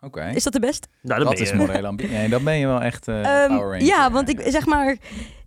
Oké. 0.00 0.30
Is 0.34 0.42
dat 0.44 0.52
de 0.52 0.60
best? 0.60 0.88
Nou, 1.02 1.24
Dat 1.24 1.38
is 1.40 1.52
morele 1.52 1.86
ambitie. 1.86 2.12
Nee, 2.16 2.28
dan 2.28 2.44
ben 2.44 2.58
je 2.58 2.66
wel 2.66 2.80
echt 2.80 3.08
eh 3.08 3.42
Ehm, 3.42 3.48
Power 3.48 3.70
Ranger. 3.70 3.82
ja, 3.86 4.10
want 4.10 4.28
ik 4.28 4.40
zeg 4.46 4.66
maar, 4.66 4.96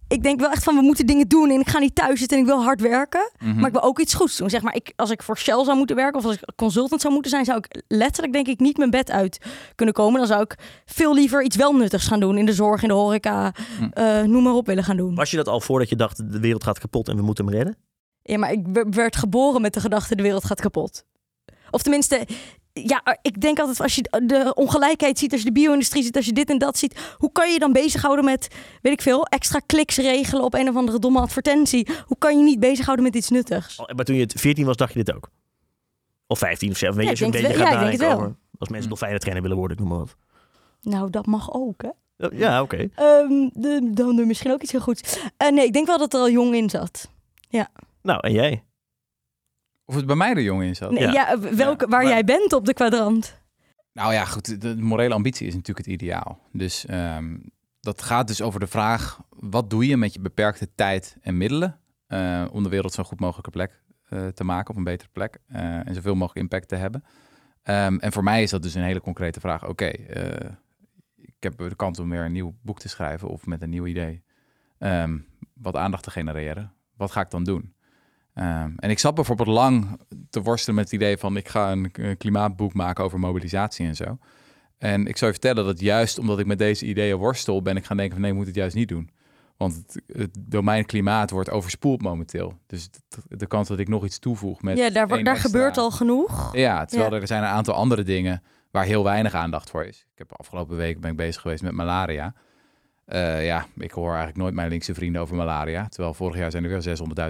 ik 0.07 0.23
denk 0.23 0.39
wel 0.39 0.51
echt 0.51 0.63
van 0.63 0.75
we 0.75 0.81
moeten 0.81 1.05
dingen 1.05 1.27
doen 1.27 1.49
en 1.49 1.59
ik 1.59 1.69
ga 1.69 1.79
niet 1.79 1.95
thuis 1.95 2.19
zitten 2.19 2.37
en 2.37 2.43
ik 2.43 2.49
wil 2.49 2.63
hard 2.63 2.81
werken, 2.81 3.31
Mhm. 3.39 3.55
maar 3.55 3.65
ik 3.67 3.71
wil 3.73 3.81
ook 3.83 3.99
iets 3.99 4.13
goeds 4.13 4.37
doen. 4.37 4.49
Zeg 4.49 4.61
maar, 4.61 4.75
ik, 4.75 4.93
als 4.95 5.09
ik 5.09 5.23
voor 5.23 5.37
Shell 5.37 5.63
zou 5.63 5.77
moeten 5.77 5.95
werken 5.95 6.19
of 6.19 6.25
als 6.25 6.33
ik 6.35 6.41
consultant 6.55 7.01
zou 7.01 7.13
moeten 7.13 7.31
zijn, 7.31 7.45
zou 7.45 7.57
ik 7.57 7.81
letterlijk 7.87 8.33
denk 8.33 8.47
ik 8.47 8.59
niet 8.59 8.77
mijn 8.77 8.89
bed 8.89 9.11
uit 9.11 9.37
kunnen 9.75 9.95
komen. 9.95 10.17
Dan 10.19 10.27
zou 10.27 10.41
ik 10.41 10.55
veel 10.85 11.13
liever 11.13 11.43
iets 11.43 11.55
wel 11.55 11.73
nuttigs 11.75 12.07
gaan 12.07 12.19
doen 12.19 12.37
in 12.37 12.45
de 12.45 12.53
zorg, 12.53 12.81
in 12.81 12.87
de 12.87 12.93
horeca, 12.93 13.53
Hm. 13.77 13.83
eh, 13.91 14.21
noem 14.23 14.43
maar 14.43 14.53
op 14.53 14.65
willen 14.67 14.83
gaan 14.83 14.97
doen. 14.97 15.15
Was 15.15 15.31
je 15.31 15.37
dat 15.37 15.47
al 15.47 15.61
voordat 15.61 15.89
je 15.89 15.95
dacht 15.95 16.31
de 16.31 16.39
wereld 16.39 16.63
gaat 16.63 16.79
kapot 16.79 17.07
en 17.07 17.15
we 17.15 17.21
moeten 17.21 17.45
hem 17.45 17.53
redden? 17.53 17.77
Ja, 18.21 18.37
maar 18.37 18.51
ik 18.51 18.65
werd 18.89 19.15
geboren 19.15 19.61
met 19.61 19.73
de 19.73 19.79
gedachte 19.79 20.15
de 20.15 20.23
wereld 20.23 20.45
gaat 20.45 20.61
kapot. 20.61 21.05
Of 21.71 21.81
tenminste, 21.81 22.27
ja, 22.85 23.17
ik 23.21 23.41
denk 23.41 23.59
altijd 23.59 23.79
als 23.81 23.95
je 23.95 24.01
de 24.25 24.51
ongelijkheid 24.55 25.19
ziet, 25.19 25.31
als 25.31 25.41
je 25.41 25.47
de 25.47 25.53
bio-industrie 25.53 26.03
ziet, 26.03 26.15
als 26.15 26.25
je 26.25 26.33
dit 26.33 26.49
en 26.49 26.57
dat 26.57 26.77
ziet, 26.77 27.13
hoe 27.17 27.31
kan 27.31 27.51
je 27.51 27.59
dan 27.59 27.71
bezighouden 27.71 28.25
met, 28.25 28.47
weet 28.81 28.93
ik 28.93 29.01
veel, 29.01 29.25
extra 29.25 29.59
kliks 29.65 29.97
regelen 29.97 30.43
op 30.43 30.53
een 30.53 30.69
of 30.69 30.75
andere 30.75 30.99
domme 30.99 31.19
advertentie? 31.19 31.87
Hoe 32.05 32.17
kan 32.17 32.37
je 32.37 32.43
niet 32.43 32.59
bezighouden 32.59 33.05
met 33.05 33.15
iets 33.15 33.29
nuttigs? 33.29 33.79
Al- 33.79 33.89
Maar 33.95 34.05
toen 34.05 34.15
je 34.15 34.21
het 34.21 34.33
14 34.37 34.65
was, 34.65 34.75
dacht 34.75 34.93
je 34.93 35.03
dit 35.03 35.15
ook? 35.15 35.29
Of 36.27 36.39
15 36.39 36.69
of 36.71 36.77
7? 36.77 36.95
Weet 36.95 37.03
Ja, 37.05 37.11
je, 37.11 37.11
als 37.11 37.19
je 37.19 37.25
een 37.25 37.31
beetje 37.31 37.47
wel. 37.57 37.65
gaat 37.65 37.73
Ja, 37.75 37.79
nadenken 37.81 38.13
over... 38.15 38.35
Als 38.59 38.69
mensen 38.69 38.89
dolfijnen 38.89 39.41
willen 39.41 39.57
worden, 39.57 39.77
ik 39.77 39.83
noem 39.83 39.91
maar 39.91 39.99
wat. 40.05 40.15
Nou, 40.81 41.09
dat 41.09 41.25
mag 41.25 41.53
ook, 41.53 41.81
hè? 41.81 41.89
Ja, 42.31 42.61
oké. 42.61 42.89
Ehm, 42.95 43.49
dan 43.53 43.91
doe 43.95 44.15
je 44.15 44.25
misschien 44.25 44.51
ook 44.51 44.61
iets 44.61 44.71
heel 44.71 44.81
goeds. 44.81 45.19
Eh, 45.37 45.49
nee, 45.51 45.65
ik 45.65 45.73
denk 45.73 45.87
wel 45.87 45.97
dat 45.97 46.13
er 46.13 46.19
al 46.19 46.29
jong 46.29 46.55
in 46.55 46.69
zat. 46.69 47.09
Nou, 48.01 48.19
en 48.19 48.31
jij? 48.31 48.63
Of 49.89 49.95
het 49.95 50.05
bij 50.05 50.15
mij 50.15 50.29
er 50.31 50.41
jong 50.41 50.63
in 50.63 50.75
zat. 50.75 50.91
Nee, 50.91 51.01
Ja. 51.01 51.11
ja. 51.11 51.39
welke, 51.39 51.83
Ja, 51.85 51.89
waar 51.91 52.03
maar- 52.03 52.11
jij 52.11 52.23
bent 52.23 52.53
op 52.53 52.65
de 52.65 52.73
kwadrant. 52.73 53.41
Nou 53.93 54.13
ja, 54.13 54.25
goed. 54.25 54.61
De, 54.61 54.75
de 54.75 54.81
morele 54.81 55.13
ambitie 55.13 55.47
is 55.47 55.53
natuurlijk 55.53 55.85
het 55.87 55.95
ideaal. 56.01 56.39
Dus 56.51 56.85
ehm, 56.85 57.37
dat 57.79 58.01
gaat 58.01 58.27
dus 58.27 58.41
over 58.41 58.59
de 58.59 58.67
vraag: 58.67 59.19
wat 59.29 59.69
doe 59.69 59.87
je 59.87 59.97
met 59.97 60.13
je 60.13 60.19
beperkte 60.19 60.69
tijd 60.75 61.17
en 61.21 61.37
middelen 61.37 61.79
eh, 62.07 62.45
om 62.51 62.63
de 62.63 62.69
wereld 62.69 62.93
zo'n 62.93 63.05
goed 63.05 63.19
mogelijke 63.19 63.49
plek 63.51 63.81
eh, 64.09 64.27
te 64.27 64.43
maken, 64.43 64.69
of 64.71 64.77
een 64.77 64.83
betere 64.83 65.09
plek, 65.11 65.37
eh, 65.47 65.87
en 65.87 65.93
zoveel 65.95 66.15
mogelijk 66.15 66.39
impact 66.41 66.67
te 66.67 66.75
hebben? 66.75 67.03
Ehm, 67.63 67.97
en 67.97 68.11
voor 68.11 68.23
mij 68.23 68.43
is 68.43 68.49
dat 68.49 68.61
dus 68.61 68.73
een 68.73 68.83
hele 68.83 69.01
concrete 69.01 69.39
vraag. 69.39 69.67
Oké, 69.67 69.85
eh, 69.85 70.49
ik 71.15 71.35
heb 71.39 71.57
de 71.57 71.75
kans 71.75 71.99
om 71.99 72.09
weer 72.09 72.21
een 72.25 72.31
nieuw 72.31 72.55
boek 72.61 72.79
te 72.79 72.89
schrijven 72.89 73.27
of 73.27 73.45
met 73.45 73.61
een 73.61 73.69
nieuw 73.69 73.85
idee 73.85 74.23
ehm, 74.77 75.17
wat 75.53 75.75
aandacht 75.75 76.03
te 76.03 76.11
genereren. 76.11 76.73
Wat 76.95 77.11
ga 77.11 77.21
ik 77.21 77.29
dan 77.29 77.43
doen? 77.43 77.73
Ehm, 78.37 78.71
en 78.75 78.89
ik 78.89 78.99
zat 78.99 79.15
bijvoorbeeld 79.15 79.47
lang 79.47 79.99
te 80.29 80.41
worstelen 80.41 80.75
met 80.75 80.83
het 80.83 80.93
idee 80.93 81.17
van 81.17 81.37
ik 81.37 81.47
ga 81.47 81.71
een, 81.71 81.91
eh, 81.91 82.17
klimaatboek 82.17 82.73
maken 82.73 83.03
over 83.03 83.19
mobilisatie 83.19 83.85
en 83.85 83.95
zo. 83.95 84.17
En 84.77 85.07
ik 85.07 85.17
zou 85.17 85.31
je 85.31 85.37
vertellen 85.39 85.65
dat 85.65 85.79
juist 85.79 86.19
omdat 86.19 86.39
ik 86.39 86.45
met 86.45 86.57
deze 86.57 86.85
ideeën 86.85 87.17
worstel, 87.17 87.61
ben 87.61 87.75
ik 87.75 87.85
gaan 87.85 87.97
denken 87.97 88.13
van 88.13 88.21
nee, 88.21 88.31
ik 88.31 88.37
moet 88.37 88.47
het 88.47 88.55
juist 88.55 88.75
niet 88.75 88.87
doen. 88.87 89.09
Want 89.57 89.75
het, 89.75 90.01
het 90.17 90.29
domein 90.39 90.85
klimaat 90.85 91.29
wordt 91.31 91.49
overspoeld 91.49 92.01
momenteel. 92.01 92.53
Dus 92.67 92.89
de 93.27 93.47
kans 93.47 93.67
dat 93.67 93.79
ik 93.79 93.87
nog 93.87 94.05
iets 94.05 94.19
toevoeg 94.19 94.61
met 94.61 94.77
ja, 94.77 94.89
daar, 94.89 95.07
daar 95.07 95.17
extra- 95.17 95.35
gebeurt 95.35 95.77
al 95.77 95.91
genoeg. 95.91 96.55
Ja, 96.55 96.85
terwijl 96.85 97.13
Ja. 97.13 97.19
er 97.19 97.27
zijn 97.27 97.43
een 97.43 97.49
aantal 97.49 97.73
andere 97.73 98.03
dingen 98.03 98.43
waar 98.71 98.85
heel 98.85 99.03
weinig 99.03 99.33
aandacht 99.33 99.69
voor 99.69 99.85
is. 99.85 100.05
Ik 100.11 100.17
heb 100.17 100.39
afgelopen 100.39 100.77
week 100.77 100.99
ben 100.99 101.11
ik 101.11 101.17
bezig 101.17 101.41
geweest 101.41 101.63
met 101.63 101.71
malaria. 101.73 102.33
Eh, 103.07 103.45
ja, 103.45 103.65
ik 103.77 103.91
hoor 103.91 104.07
eigenlijk 104.07 104.37
nooit 104.37 104.53
mijn 104.53 104.69
linkse 104.69 104.93
vrienden 104.93 105.21
over 105.21 105.35
malaria. 105.35 105.87
Terwijl 105.87 106.13
vorig 106.13 106.37
jaar 106.37 106.51
zijn 106.51 106.63
er 106.63 106.69
weer 106.69 106.81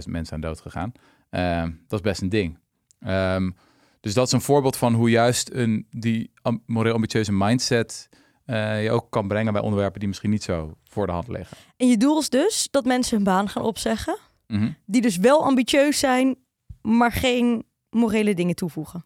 600.000 0.04 0.12
mensen 0.12 0.34
aan 0.36 0.42
dood 0.42 0.62
gegaan. 0.62 0.92
Ehm, 1.30 1.72
dat 1.88 2.00
is 2.00 2.06
best 2.06 2.22
een 2.22 2.30
ding. 2.30 2.58
Ehm, 3.00 3.52
dus 4.00 4.14
dat 4.14 4.26
is 4.28 4.32
een 4.34 4.42
voorbeeld 4.42 4.78
van 4.78 4.94
hoe 4.94 5.10
juist 5.10 5.50
een, 5.54 5.88
die 5.92 6.32
am- 6.42 6.64
moreel 6.66 6.94
ambitieuze 6.94 7.32
mindset 7.32 8.10
eh, 8.46 8.84
je 8.84 8.92
ook 8.92 9.12
kan 9.12 9.28
brengen 9.28 9.54
bij 9.54 9.62
onderwerpen 9.62 10.00
die 10.00 10.08
misschien 10.08 10.30
niet 10.30 10.44
zo 10.44 10.74
voor 10.84 11.06
de 11.06 11.12
hand 11.12 11.28
liggen. 11.28 11.58
En 11.78 11.88
je 11.88 11.98
doel 11.98 12.20
is 12.20 12.30
dus 12.30 12.68
dat 12.72 12.86
mensen 12.86 13.16
hun 13.16 13.26
baan 13.26 13.50
gaan 13.50 13.64
opzeggen. 13.64 14.18
Mhm. 14.48 14.72
Die 14.86 15.02
dus 15.02 15.18
wel 15.18 15.44
ambitieus 15.44 16.00
zijn, 16.00 16.36
maar 16.82 17.12
geen 17.12 17.64
morele 17.90 18.34
dingen 18.34 18.56
toevoegen. 18.56 19.06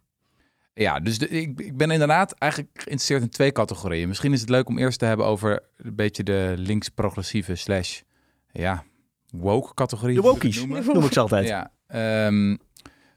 Ja, 0.74 1.00
dus 1.00 1.18
de, 1.18 1.30
ik, 1.30 1.60
ik 1.60 1.78
ben 1.78 1.92
inderdaad 1.92 2.32
eigenlijk 2.32 2.72
geïnteresseerd 2.74 3.22
in 3.22 3.30
twee 3.30 3.52
categorieën. 3.52 4.08
Misschien 4.08 4.34
is 4.34 4.40
het 4.40 4.50
leuk 4.50 4.68
om 4.68 4.78
eerst 4.78 5.00
te 5.00 5.06
hebben 5.06 5.26
over 5.26 5.64
een 5.78 5.96
beetje 5.96 6.24
de 6.24 6.54
links-progressieve 6.58 7.56
slash, 7.56 8.02
ja, 8.52 8.84
woke 9.30 9.74
categorie. 9.74 10.16
De 10.16 10.22
wokies, 10.22 10.66
noem 10.66 11.06
ik 11.06 11.14
ze 11.14 11.20
altijd. 11.20 11.48
Ja, 11.48 11.72
ehm, 11.88 12.58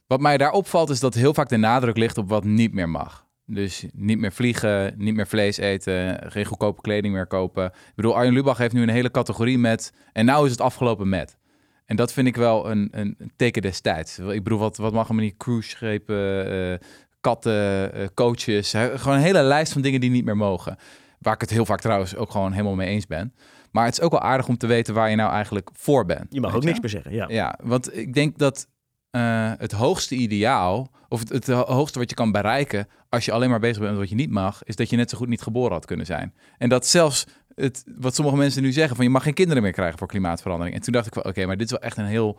wat 0.07 0.21
mij 0.21 0.37
daar 0.37 0.53
opvalt 0.53 0.90
is 0.90 1.01
dat 1.01 1.14
heel 1.14 1.35
vaak 1.35 1.49
de 1.49 1.57
nadruk 1.57 1.97
ligt 1.97 2.19
op 2.19 2.29
wat 2.29 2.45
niet 2.45 2.73
meer 2.73 2.88
mag. 2.88 3.27
Dus 3.47 3.85
niet 3.93 4.19
meer 4.19 4.33
vliegen, 4.33 4.95
niet 4.97 5.14
meer 5.14 5.27
vlees 5.27 5.57
eten, 5.57 6.31
geen 6.33 6.45
goedkope 6.45 6.81
kleding 6.81 7.14
meer 7.14 7.27
kopen. 7.27 7.64
Ik 7.64 7.93
bedoel, 7.95 8.14
Arjen 8.14 8.33
Lubach 8.33 8.59
heeft 8.59 8.75
nu 8.75 8.83
een 8.83 8.88
hele 8.88 9.11
categorie 9.11 9.59
met... 9.59 9.93
en 10.12 10.25
nou 10.25 10.45
is 10.45 10.51
het 10.51 10.61
afgelopen 10.61 11.09
met. 11.09 11.38
En 11.85 11.97
dat 11.97 12.12
vind 12.12 12.27
ik 12.27 12.37
wel 12.37 12.71
een, 12.71 12.88
een 12.90 13.14
een 13.19 13.33
teken 13.37 13.62
destijds. 13.62 14.19
Ik 14.19 14.43
bedoel, 14.43 14.59
wat, 14.59 14.77
wat 14.77 14.93
mag 14.93 15.07
allemaal 15.07 15.25
niet? 15.25 15.37
Cruise-schepen, 15.37 16.51
eh, 16.51 16.88
katten, 17.25 17.93
eh, 17.93 18.07
coaches. 18.15 18.71
Gewoon 18.71 19.17
een 19.17 19.23
hele 19.23 19.43
lijst 19.43 19.73
van 19.73 19.83
dingen 19.83 20.01
die 20.01 20.11
niet 20.11 20.25
meer 20.25 20.37
mogen. 20.37 20.77
Waar 21.19 21.35
ik 21.35 21.41
het 21.41 21.51
heel 21.51 21.65
vaak 21.67 21.81
trouwens 21.81 22.17
ook 22.17 22.31
gewoon 22.31 22.53
helemaal 22.53 22.75
mee 22.75 22.89
eens 22.89 23.07
ben. 23.07 23.35
Maar 23.71 23.85
het 23.85 23.95
is 23.99 24.01
ook 24.01 24.11
wel 24.11 24.21
aardig 24.21 24.49
om 24.49 24.57
te 24.57 24.67
weten 24.67 24.95
waar 24.95 25.11
je 25.11 25.17
nou 25.17 25.33
eigenlijk 25.33 25.69
voor 25.73 26.05
bent. 26.07 26.27
Je 26.31 26.41
mag 26.41 26.55
ook 26.55 26.65
niks 26.65 26.81
meer 26.81 26.91
zeggen, 26.91 27.13
ja. 27.13 27.25
ja, 27.29 27.59
want 27.63 27.97
ik 27.97 28.15
denk 28.15 28.39
dat 28.39 28.67
eh, 29.11 29.53
het 29.59 29.73
hoogste 29.73 30.15
ideaal, 30.15 30.91
of 31.09 31.19
het, 31.21 31.29
het 31.29 31.47
ho- 31.47 31.65
hoogste 31.67 31.99
wat 31.99 32.11
je 32.11 32.17
kan 32.17 32.33
bereiken 32.33 32.89
als 33.09 33.25
je 33.25 33.33
alleen 33.33 33.51
maar 33.51 33.61
bezig 33.61 33.79
bent 33.79 33.91
met 33.91 34.01
wat 34.01 34.09
je 34.09 34.15
niet 34.15 34.31
mag, 34.31 34.63
is 34.65 34.77
dat 34.77 34.91
je 34.91 34.97
net 34.97 35.11
zo 35.11 35.19
goed 35.19 35.29
niet 35.29 35.43
geboren 35.43 35.73
had 35.73 35.85
kunnen 35.87 36.07
zijn. 36.07 36.35
En 36.59 36.69
dat 36.69 36.87
zelfs 36.87 37.27
het, 37.55 37.85
wat 37.99 38.15
sommige 38.15 38.37
mensen 38.37 38.63
nu 38.63 38.73
zeggen, 38.73 38.97
van 38.97 39.05
je 39.05 39.11
mag 39.11 39.23
geen 39.23 39.35
kinderen 39.35 39.63
meer 39.63 39.73
krijgen 39.73 39.99
voor 39.99 40.09
klimaatverandering. 40.09 40.77
En 40.77 40.83
toen 40.83 40.93
dacht 40.93 41.07
ik 41.07 41.13
van, 41.13 41.25
oké, 41.25 41.47
maar 41.47 41.57
dit 41.57 41.67
is 41.67 41.73
wel 41.73 41.81
echt 41.81 41.97
een 41.97 42.05
heel 42.07 42.39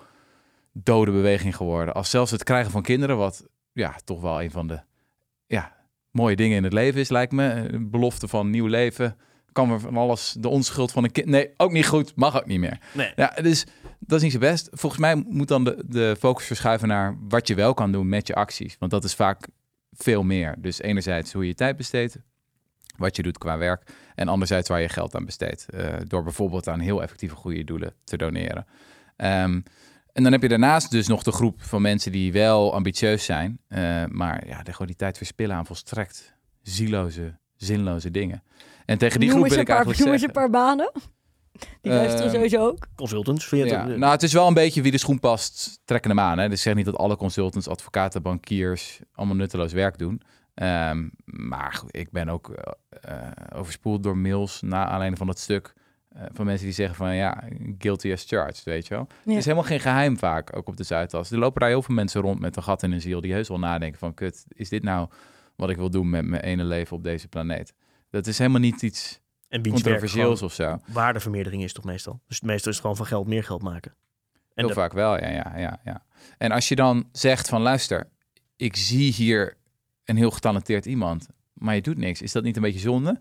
dode 0.74 1.12
beweging 1.12 1.56
geworden. 1.56 1.94
Als 1.94 2.10
zelfs 2.10 2.32
het 2.32 2.44
krijgen 2.44 2.72
van 2.72 2.82
kinderen, 2.82 3.18
wat 3.18 3.46
ja, 3.76 3.96
toch 4.04 4.22
wel 4.22 4.42
een 4.42 4.52
van 4.52 4.68
de 4.68 4.80
ja, 5.48 5.76
mooie 6.12 6.36
dingen 6.36 6.58
in 6.58 6.64
het 6.64 6.74
leven 6.74 7.00
is, 7.00 7.10
lijkt 7.10 7.32
me. 7.32 7.44
Een 7.44 7.90
belofte 7.90 8.28
van 8.28 8.50
nieuw 8.50 8.68
leven. 8.68 9.18
Kan 9.52 9.72
er 9.72 9.80
van 9.80 9.98
alles, 9.98 10.36
de 10.40 10.48
onschuld 10.48 10.92
van 10.92 11.04
een 11.04 11.12
kind. 11.12 11.28
Nee, 11.28 11.54
ook 11.58 11.72
niet 11.72 11.88
goed, 11.88 12.16
mag 12.16 12.38
ook 12.38 12.46
niet 12.46 12.60
meer. 12.60 12.80
Nee. 12.94 13.12
Ja, 13.16 13.34
dus 13.42 13.66
dat 14.00 14.18
is 14.18 14.24
niet 14.24 14.32
zo 14.32 14.40
best. 14.40 14.70
Volgens 14.72 15.02
mij 15.02 15.16
moet 15.16 15.48
dan 15.48 15.64
de, 15.64 15.84
de 15.88 16.16
focus 16.20 16.46
verschuiven 16.46 16.88
naar 16.88 17.18
wat 17.30 17.48
je 17.48 17.56
wel 17.56 17.74
kan 17.74 17.92
doen 17.92 18.10
met 18.10 18.28
je 18.28 18.36
acties. 18.36 18.76
Want 18.80 18.92
dat 18.92 19.04
is 19.04 19.16
vaak 19.16 19.48
veel 19.92 20.24
meer. 20.24 20.56
Dus 20.58 20.82
enerzijds 20.82 21.34
hoe 21.34 21.42
je 21.42 21.48
je 21.48 21.56
tijd 21.56 21.78
besteedt, 21.78 22.18
wat 22.98 23.16
je 23.16 23.24
doet 23.24 23.38
qua 23.38 23.58
werk. 23.58 23.92
En 24.16 24.28
anderzijds 24.28 24.70
waar 24.70 24.82
je 24.82 24.90
geld 24.90 25.16
aan 25.16 25.26
besteedt. 25.26 25.70
eh, 25.70 25.94
door 26.08 26.24
bijvoorbeeld 26.24 26.68
aan 26.68 26.80
heel 26.80 27.02
effectieve 27.02 27.36
goede 27.36 27.64
doelen 27.64 27.94
te 28.04 28.18
doneren. 28.18 28.66
Ehm, 29.16 29.62
en 30.16 30.24
dan 30.24 30.32
heb 30.32 30.42
je 30.42 30.48
daarnaast 30.48 30.92
dus 30.92 31.08
nog 31.08 31.24
de 31.24 31.32
groep 31.32 31.62
van 31.64 31.82
mensen 31.82 32.12
die 32.12 32.32
wel 32.32 32.74
ambitieus 32.74 33.26
zijn. 33.26 33.60
eh, 33.68 34.04
maar 34.08 34.48
ja, 34.48 34.64
de, 34.64 34.72
gewoon 34.72 34.88
die 34.88 34.96
tijd 34.96 35.18
verspillen 35.18 35.56
aan 35.56 35.66
volstrekt 35.66 36.34
zieloze, 36.62 37.38
zinloze 37.56 38.12
dingen. 38.12 38.44
En 38.86 38.98
tegen 38.98 39.20
die 39.20 39.30
noem 39.30 39.38
groep 39.38 39.50
wil 39.50 39.58
een 39.58 39.64
ik 39.64 39.68
paar, 39.68 39.76
eigenlijk 39.76 40.06
noem 40.06 40.14
eens 40.14 40.24
een 40.24 40.34
zeggen... 40.34 40.52
paar 40.52 40.62
banen. 40.62 40.92
Die 41.82 41.92
luisteren 41.92 42.26
Ehm, 42.26 42.36
sowieso 42.36 42.68
ook. 42.68 42.88
Consultants, 42.96 43.48
vind 43.48 43.62
je 43.62 43.68
Ja, 43.68 43.88
het 43.88 43.98
nou, 43.98 44.12
het 44.12 44.24
is 44.24 44.34
wel 44.34 44.48
een 44.48 44.54
beetje 44.54 44.82
wie 44.82 44.92
de 44.92 44.98
schoen 44.98 45.20
past, 45.20 45.80
trekken 45.86 46.10
hem 46.10 46.20
aan. 46.20 46.38
Hè? 46.38 46.50
Dus 46.50 46.58
ik 46.58 46.64
zeg 46.64 46.76
niet 46.76 46.86
dat 46.86 46.98
alle 46.98 47.16
consultants, 47.16 47.68
advocaten, 47.68 48.22
bankiers 48.22 49.00
allemaal 49.14 49.36
nutteloos 49.36 49.74
werk 49.74 49.98
doen. 49.98 50.22
Ehm, 50.54 51.08
maar 51.26 51.82
ik 51.88 52.12
ben 52.12 52.30
ook 52.30 52.50
eh, 52.50 52.72
eh, 53.02 53.32
overspoeld 53.60 54.04
door 54.04 54.18
mails 54.18 54.62
na 54.62 54.86
aanleiding 54.86 55.18
van 55.18 55.28
dat 55.28 55.40
stuk. 55.40 55.74
Eh, 56.16 56.24
van 56.34 56.46
mensen 56.46 56.66
die 56.66 56.74
zeggen 56.76 56.96
van 56.96 57.16
ja, 57.16 57.44
guilty 57.78 58.12
as 58.12 58.24
charged, 58.28 58.64
weet 58.64 58.88
je 58.88 58.94
wel. 58.94 59.08
Ja. 59.10 59.30
Het 59.30 59.38
is 59.38 59.44
helemaal 59.46 59.68
geen 59.68 59.80
geheim 59.80 60.18
vaak, 60.18 60.56
ook 60.58 60.68
op 60.68 60.78
de 60.78 60.84
Zuidas. 60.84 61.32
Er 61.32 61.38
lopen 61.38 61.60
daar 61.60 61.70
heel 61.70 61.82
veel 61.82 61.96
mensen 61.96 62.22
rond 62.22 62.40
met 62.40 62.56
een 62.56 62.64
gat 62.64 62.84
in 62.84 62.92
hun 62.92 63.02
ziel... 63.02 63.22
die 63.22 63.34
heus 63.34 63.48
wel 63.48 63.60
nadenken 63.60 64.00
van 64.00 64.14
kut, 64.14 64.46
is 64.48 64.70
dit 64.70 64.84
nou 64.84 65.10
wat 65.56 65.70
ik 65.70 65.76
wil 65.78 65.90
doen 65.90 66.10
met 66.10 66.26
mijn 66.26 66.42
ene 66.44 66.64
leven 66.64 66.98
op 66.98 67.04
deze 67.04 67.28
planeet? 67.28 67.74
Dat 68.10 68.28
is 68.28 68.38
helemaal 68.38 68.60
niet 68.60 68.82
iets 68.82 69.20
En 69.50 69.68
controversieels 69.70 70.42
of 70.42 70.54
zo. 70.54 70.80
waardevermeerdering 70.88 71.64
is 71.64 71.74
toch 71.74 71.86
meestal. 71.86 72.20
Dus 72.28 72.42
meestal 72.42 72.72
is 72.72 72.78
het 72.78 72.82
gewoon 72.86 72.96
van 72.96 73.06
geld 73.06 73.28
meer 73.28 73.44
geld 73.44 73.62
maken. 73.62 73.92
En 73.92 73.98
Heel 74.66 74.68
dat- 74.68 74.78
vaak 74.78 74.94
wel, 74.94 75.20
ja, 75.20 75.30
ja, 75.30 75.54
ja, 75.58 75.80
ja. 75.84 76.04
En 76.38 76.52
als 76.52 76.68
je 76.68 76.76
dan 76.76 77.10
zegt 77.12 77.50
van 77.50 77.62
luister, 77.62 78.08
ik 78.56 78.76
zie 78.76 79.12
hier 79.14 79.58
een 80.06 80.18
heel 80.18 80.32
getalenteerd 80.32 80.86
iemand, 80.86 81.28
maar 81.54 81.76
je 81.76 81.82
doet 81.82 81.98
niks. 81.98 82.22
Is 82.22 82.32
dat 82.32 82.44
niet 82.44 82.56
een 82.56 82.62
beetje 82.62 82.80
zonde? 82.80 83.20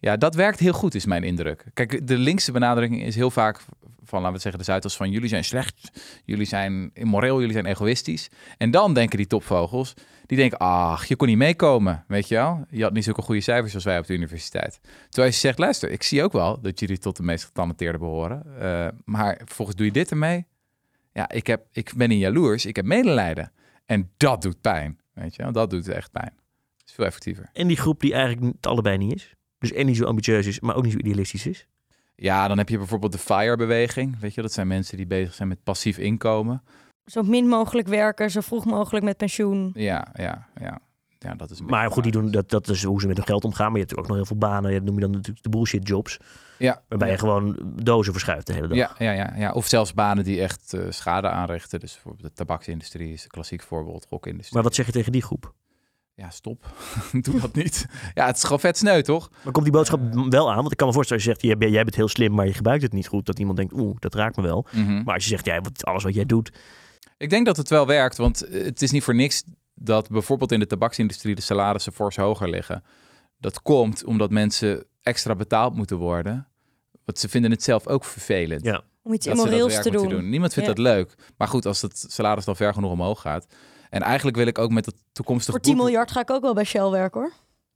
Ja, 0.00 0.16
dat 0.16 0.34
werkt 0.34 0.58
heel 0.58 0.72
goed, 0.72 0.94
is 0.94 1.06
mijn 1.06 1.24
indruk. 1.24 1.64
Kijk, 1.74 2.06
de 2.06 2.18
linkse 2.18 2.52
benadering 2.52 3.02
is 3.02 3.14
heel 3.14 3.30
vaak 3.30 3.60
van, 4.04 4.20
laten 4.20 4.36
we 4.36 4.40
zeggen, 4.40 4.60
de 4.60 4.66
Zuiders 4.66 4.96
van 4.96 5.10
jullie 5.10 5.28
zijn 5.28 5.44
slecht, 5.44 6.00
jullie 6.24 6.46
zijn 6.46 6.90
immoreel, 6.94 7.38
jullie 7.38 7.52
zijn 7.52 7.66
egoïstisch. 7.66 8.28
En 8.58 8.70
dan 8.70 8.94
denken 8.94 9.16
die 9.16 9.26
topvogels, 9.26 9.94
die 10.26 10.36
denken, 10.36 10.58
ach, 10.58 11.04
je 11.04 11.16
kon 11.16 11.28
niet 11.28 11.36
meekomen, 11.36 12.04
weet 12.08 12.28
je 12.28 12.34
wel? 12.34 12.64
Je 12.70 12.82
had 12.82 12.92
niet 12.92 13.04
zulke 13.04 13.22
goede 13.22 13.40
cijfers 13.40 13.74
als 13.74 13.84
wij 13.84 13.98
op 13.98 14.06
de 14.06 14.14
universiteit. 14.14 14.80
Terwijl 15.08 15.32
je 15.32 15.38
zegt, 15.38 15.58
luister, 15.58 15.90
ik 15.90 16.02
zie 16.02 16.22
ook 16.22 16.32
wel 16.32 16.60
dat 16.60 16.80
jullie 16.80 16.98
tot 16.98 17.16
de 17.16 17.22
meest 17.22 17.44
getalenteerden 17.44 18.00
behoren. 18.00 18.42
eh, 18.60 18.88
maar 19.04 19.40
vervolgens 19.44 19.76
doe 19.76 19.86
je 19.86 19.92
dit 19.92 20.10
ermee. 20.10 20.46
Ja, 21.12 21.30
ik, 21.30 21.46
heb, 21.46 21.66
ik 21.72 21.92
ben 21.96 22.08
niet 22.08 22.20
jaloers, 22.20 22.66
ik 22.66 22.76
heb 22.76 22.84
medelijden. 22.84 23.52
En 23.86 24.10
dat 24.16 24.42
doet 24.42 24.60
pijn, 24.60 24.98
weet 25.12 25.34
je. 25.34 25.50
Dat 25.52 25.70
doet 25.70 25.88
echt 25.88 26.10
pijn. 26.10 26.32
Is 26.86 26.92
veel 26.92 27.04
effectiever. 27.04 27.50
En 27.52 27.66
die 27.66 27.76
groep 27.76 28.00
die 28.00 28.12
eigenlijk 28.12 28.54
het 28.56 28.66
allebei 28.66 28.98
niet 28.98 29.14
is. 29.14 29.36
Dus 29.58 29.72
en 29.72 29.86
niet 29.86 29.96
zo 29.96 30.04
ambitieus 30.04 30.46
is, 30.46 30.60
maar 30.60 30.76
ook 30.76 30.82
niet 30.82 30.92
zo 30.92 30.98
idealistisch 30.98 31.46
is. 31.46 31.66
Ja, 32.14 32.48
dan 32.48 32.58
heb 32.58 32.68
je 32.68 32.78
bijvoorbeeld 32.78 33.12
de 33.12 33.18
FIRE-beweging. 33.18 34.20
Weet 34.20 34.34
je, 34.34 34.42
dat 34.42 34.52
zijn 34.52 34.66
mensen 34.66 34.96
die 34.96 35.06
bezig 35.06 35.34
zijn 35.34 35.48
met 35.48 35.62
passief 35.62 35.98
inkomen. 35.98 36.62
Zo 37.04 37.22
min 37.22 37.48
mogelijk 37.48 37.88
werken, 37.88 38.30
zo 38.30 38.40
vroeg 38.40 38.64
mogelijk 38.64 39.04
met 39.04 39.16
pensioen. 39.16 39.70
Ja, 39.74 40.08
ja, 40.14 40.48
ja. 40.60 40.80
Ja, 41.18 41.34
dat 41.34 41.50
is 41.50 41.58
een 41.58 41.66
Maar 41.66 41.90
goed, 41.90 42.02
die 42.02 42.12
doen, 42.12 42.30
dat, 42.30 42.50
dat 42.50 42.68
is 42.68 42.84
hoe 42.84 43.00
ze 43.00 43.06
met 43.06 43.16
hun 43.16 43.26
geld 43.26 43.44
omgaan. 43.44 43.66
Maar 43.72 43.80
je 43.80 43.86
hebt 43.86 43.98
ook 43.98 44.06
nog 44.06 44.16
heel 44.16 44.26
veel 44.26 44.36
banen. 44.36 44.72
Dat 44.72 44.82
noem 44.82 44.94
je 44.94 45.00
dan 45.00 45.10
natuurlijk 45.10 45.42
de 45.42 45.48
bullshit 45.48 45.88
jobs. 45.88 46.18
Ja, 46.58 46.82
Waarbij 46.88 47.10
je 47.10 47.18
gewoon 47.18 47.58
dozen 47.82 48.12
verschuift 48.12 48.46
de 48.46 48.52
hele 48.52 48.68
dag. 48.68 48.76
Ja, 48.76 48.94
ja, 48.98 49.12
ja, 49.12 49.32
ja, 49.36 49.52
of 49.52 49.66
zelfs 49.66 49.94
banen 49.94 50.24
die 50.24 50.40
echt 50.40 50.72
eh, 50.72 50.80
schade 50.88 51.28
aanrichten. 51.28 51.80
Dus 51.80 51.92
bijvoorbeeld 51.92 52.28
de 52.28 52.32
tabaksindustrie 52.32 53.12
is 53.12 53.22
een 53.22 53.30
klassiek 53.30 53.62
voorbeeld, 53.62 54.06
gokindustrie. 54.08 54.54
Maar 54.54 54.62
wat 54.62 54.74
zeg 54.74 54.86
je 54.86 54.92
tegen 54.92 55.12
die 55.12 55.22
groep? 55.22 55.54
Ja, 56.18 56.30
stop. 56.30 56.66
Doe 57.22 57.40
dat 57.40 57.54
niet. 57.54 57.86
Ja, 58.14 58.26
het 58.26 58.36
is 58.36 58.42
gewoon 58.42 58.60
vet 58.60 58.76
sneu, 58.78 59.02
toch? 59.02 59.30
Maar 59.42 59.52
komt 59.52 59.64
die 59.64 59.74
boodschap 59.74 60.00
wel 60.28 60.50
aan? 60.50 60.56
Want 60.56 60.70
ik 60.70 60.76
kan 60.76 60.86
me 60.86 60.92
voorstellen, 60.92 61.22
als 61.24 61.32
je 61.32 61.38
zegt, 61.40 61.60
jij, 61.60 61.70
jij 61.70 61.84
bent 61.84 61.96
heel 61.96 62.08
slim, 62.08 62.34
maar 62.34 62.46
je 62.46 62.52
gebruikt 62.54 62.82
het 62.82 62.92
niet 62.92 63.06
goed. 63.08 63.26
Dat 63.26 63.38
iemand 63.38 63.56
denkt, 63.56 63.72
oeh, 63.72 63.96
dat 63.98 64.14
raakt 64.14 64.36
me 64.36 64.42
wel. 64.42 64.66
Mhm. 64.72 65.02
Maar 65.02 65.14
als 65.14 65.22
je 65.24 65.30
zegt, 65.30 65.44
ja, 65.44 65.60
wat, 65.60 65.84
alles 65.84 66.02
wat 66.02 66.14
jij 66.14 66.26
doet. 66.26 66.52
Ik 67.16 67.30
denk 67.30 67.46
dat 67.46 67.56
het 67.56 67.68
wel 67.68 67.86
werkt, 67.86 68.16
want 68.16 68.42
eh, 68.42 68.64
het 68.64 68.82
is 68.82 68.90
niet 68.90 69.02
voor 69.02 69.14
niks 69.14 69.42
dat 69.74 70.08
bijvoorbeeld 70.08 70.52
in 70.52 70.58
de 70.58 70.66
tabaksindustrie 70.66 71.34
de 71.34 71.40
salarissen 71.40 71.92
fors 71.92 72.16
hoger 72.16 72.48
liggen. 72.48 72.82
Dat 73.38 73.62
komt 73.62 74.04
omdat 74.04 74.30
mensen 74.30 74.84
extra 75.02 75.34
betaald 75.34 75.74
moeten 75.74 75.96
worden. 75.96 76.48
Want 77.04 77.18
ze 77.18 77.28
vinden 77.28 77.50
het 77.50 77.62
zelf 77.62 77.86
ook 77.86 78.04
vervelend. 78.04 78.64
Ja. 78.64 78.82
Om 79.02 79.12
iets 79.12 79.26
immoreels 79.26 79.82
te 79.82 79.90
doen. 79.90 80.28
Niemand 80.28 80.52
vindt 80.52 80.68
Ja. 80.68 80.74
dat 80.74 80.84
leuk. 80.84 81.14
Maar 81.36 81.48
goed, 81.48 81.66
als 81.66 81.82
het 81.82 82.04
salaris 82.08 82.44
dan 82.44 82.56
ver 82.56 82.74
genoeg 82.74 82.90
omhoog 82.90 83.20
gaat. 83.20 83.46
En 83.90 84.02
eigenlijk 84.02 84.36
wil 84.36 84.46
ik 84.46 84.58
ook 84.58 84.70
met 84.70 84.86
het 84.86 84.94
toekomstige 85.12 85.50
Voor 85.50 85.60
10 85.60 85.74
boek- 85.74 85.84
miljard 85.84 86.10
ga 86.10 86.20
ik 86.20 86.30
ook 86.30 86.42
wel 86.42 86.54
bij 86.54 86.64
Shell 86.64 86.88
werken 86.90 87.20
hoor. 87.20 87.32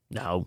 Nou, 0.06 0.44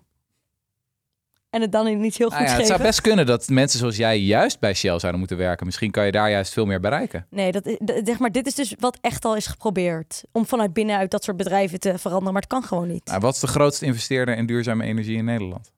En 1.49 1.61
het 1.61 1.71
dan 1.71 1.99
niet 1.99 2.15
heel 2.15 2.29
goed 2.29 2.37
Nou 2.39 2.49
ja, 2.51 2.57
het 2.57 2.67
zou 2.67 2.81
best 2.81 3.01
kunnen 3.01 3.25
dat 3.25 3.49
mensen 3.49 3.79
zoals 3.79 3.95
jij 3.95 4.19
juist 4.19 4.59
bij 4.59 4.73
Shell 4.73 4.99
zouden 4.99 5.19
moeten 5.19 5.37
werken. 5.37 5.65
Misschien 5.65 5.91
kan 5.91 6.05
je 6.05 6.11
daar 6.11 6.29
juist 6.29 6.53
veel 6.53 6.65
meer 6.65 6.79
bereiken. 6.79 7.27
Nee, 7.29 7.51
dat, 7.51 7.77
zeg 8.03 8.19
maar, 8.19 8.31
dit 8.31 8.47
is 8.47 8.55
dus 8.55 8.75
wat 8.79 8.97
echt 9.01 9.25
al 9.25 9.35
is 9.35 9.47
geprobeerd. 9.47 10.23
Om 10.31 10.45
vanuit 10.45 10.73
binnenuit 10.73 11.11
dat 11.11 11.23
soort 11.23 11.37
bedrijven 11.37 11.79
te 11.79 11.97
veranderen. 11.97 12.33
Maar 12.33 12.41
het 12.41 12.51
kan 12.51 12.63
gewoon 12.63 12.87
niet. 12.87 13.05
Nou, 13.05 13.19
wat 13.19 13.33
is 13.33 13.39
de 13.39 13.47
grootste 13.47 13.85
investeerder 13.85 14.37
in 14.37 14.45
duurzame 14.45 14.83
energie 14.83 15.17
in 15.17 15.25
Nederland? 15.25 15.71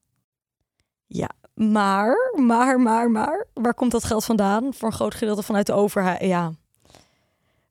Maar, 1.53 2.31
maar, 2.35 2.79
maar, 2.79 3.11
maar. 3.11 3.47
Waar 3.53 3.73
komt 3.73 3.91
dat 3.91 4.03
geld 4.03 4.25
vandaan? 4.25 4.73
Voor 4.73 4.87
een 4.87 4.93
groot 4.93 5.15
gedeelte 5.15 5.43
vanuit 5.43 5.65
de 5.65 5.73
overheid. 5.73 6.21
Ja. 6.21 6.51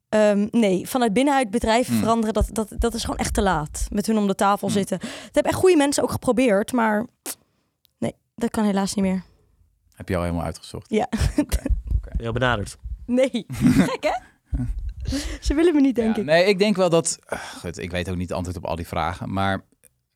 Ehm, 0.09 0.47
nee, 0.51 0.89
vanuit 0.89 1.13
binnenuit 1.13 1.51
bedrijven 1.51 1.93
Hmm. 1.93 2.03
veranderen, 2.03 2.35
dat, 2.35 2.49
dat, 2.53 2.69
dat 2.79 2.95
is 2.95 3.01
gewoon 3.03 3.17
echt 3.19 3.35
te 3.35 3.43
laat. 3.43 3.87
Met 3.93 4.07
hun 4.07 4.19
om 4.19 4.27
de 4.27 4.35
tafel 4.35 4.69
Hmm. 4.69 4.77
zitten. 4.77 4.99
Het 5.01 5.11
hebben 5.35 5.53
echt 5.53 5.61
goede 5.61 5.77
mensen 5.77 6.03
ook 6.03 6.11
geprobeerd, 6.11 6.73
maar 6.73 7.07
nee, 7.99 8.13
dat 8.35 8.51
kan 8.51 8.65
helaas 8.65 8.95
niet 8.95 9.05
meer. 9.05 9.23
Heb 9.95 10.09
je 10.09 10.17
al 10.17 10.23
helemaal 10.23 10.45
uitgezocht? 10.45 10.91
Ja. 10.91 11.09
heel 12.17 12.33
benaderd. 12.33 12.77
Nee, 13.07 13.47
gek 13.89 13.99
hè? 14.01 14.15
Ze 15.41 15.55
willen 15.55 15.75
me 15.75 15.81
niet, 15.81 15.95
denk 15.95 16.15
Ja, 16.17 16.21
ik. 16.21 16.27
Nee, 16.29 16.45
ik 16.45 16.59
denk 16.59 16.77
wel 16.77 16.91
dat... 16.91 17.19
ah, 17.27 17.39
goed, 17.39 17.79
ik 17.79 17.91
weet 17.91 18.09
ook 18.11 18.17
niet 18.17 18.29
het 18.29 18.37
antwoord 18.37 18.57
op 18.57 18.65
al 18.65 18.77
die 18.77 18.87
vragen. 18.87 19.33
Maar 19.33 19.65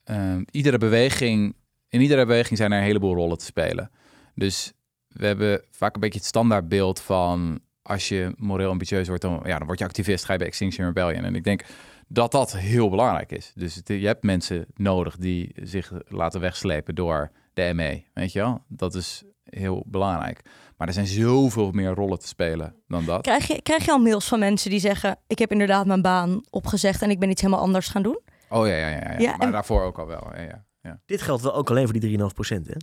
ehm, 0.04 0.42
iedere 0.50 0.78
beweging... 0.78 1.54
In 1.88 2.00
iedere 2.00 2.26
beweging 2.26 2.58
zijn 2.58 2.72
er 2.72 2.78
een 2.78 2.84
heleboel 2.84 3.14
rollen 3.14 3.38
te 3.38 3.44
spelen. 3.44 3.90
Dus 4.34 4.72
we 5.08 5.26
hebben 5.26 5.64
vaak 5.70 5.94
een 5.94 6.00
beetje 6.00 6.18
het 6.18 6.28
standaardbeeld 6.28 7.00
van... 7.00 7.60
Als 7.82 8.08
je 8.08 8.32
moreel 8.36 8.70
ambitieus 8.70 9.08
wordt, 9.08 9.22
dan, 9.22 9.40
ja, 9.44 9.58
dan 9.58 9.66
word 9.66 9.78
je 9.78 9.84
activist. 9.84 10.24
Ga 10.24 10.32
je 10.32 10.38
bij 10.38 10.46
Extinction 10.48 10.86
Rebellion. 10.86 11.24
En 11.24 11.34
ik 11.34 11.44
denk 11.44 11.64
dat 12.08 12.32
dat 12.32 12.56
heel 12.56 12.90
belangrijk 12.90 13.32
is. 13.32 13.52
Dus 13.54 13.74
het- 13.74 13.88
je 13.88 14.06
hebt 14.06 14.22
mensen 14.22 14.66
nodig 14.74 15.16
die 15.16 15.52
zich 15.62 15.92
laten 16.08 16.40
wegslepen 16.40 16.94
door 16.94 17.30
de 17.54 17.70
ME. 17.74 18.02
Weet 18.14 18.32
je 18.32 18.38
wel? 18.38 18.64
Dat 18.68 18.94
is 18.94 19.22
heel 19.44 19.84
belangrijk. 19.86 20.40
Maar 20.76 20.88
er 20.88 20.94
zijn 20.94 21.06
zoveel 21.06 21.70
meer 21.70 21.90
rollen 21.90 22.18
te 22.18 22.26
spelen 22.26 22.74
dan 22.88 23.04
dat. 23.04 23.22
Krijg 23.22 23.46
je, 23.46 23.62
krijg 23.62 23.84
je 23.84 23.90
al 23.90 23.98
mails 23.98 24.28
van 24.28 24.38
mensen 24.38 24.70
die 24.70 24.80
zeggen... 24.80 25.16
ik 25.26 25.38
heb 25.38 25.50
inderdaad 25.52 25.86
mijn 25.86 26.02
baan 26.02 26.40
opgezegd 26.50 27.02
en 27.02 27.10
ik 27.10 27.18
ben 27.18 27.30
iets 27.30 27.40
helemaal 27.42 27.62
anders 27.62 27.88
gaan 27.88 28.02
doen? 28.02 28.20
Oh 28.48 28.66
ja, 28.66 28.76
ja, 28.76 28.88
ja. 28.88 28.96
ja. 29.12 29.18
Ja, 29.18 29.30
maar 29.36 29.46
en- 29.46 29.52
daarvoor 29.52 29.82
ook 29.82 29.98
al 29.98 30.06
wel. 30.06 30.30
Ja, 30.34 30.40
ja, 30.42 30.64
ja. 30.82 31.00
Dit 31.06 31.22
geldt 31.22 31.42
wel 31.42 31.54
ook 31.54 31.70
alleen 31.70 31.84
voor 31.88 32.00
die 32.00 32.18
3,5 32.18 32.34
procent, 32.34 32.66
hè? 32.66 32.74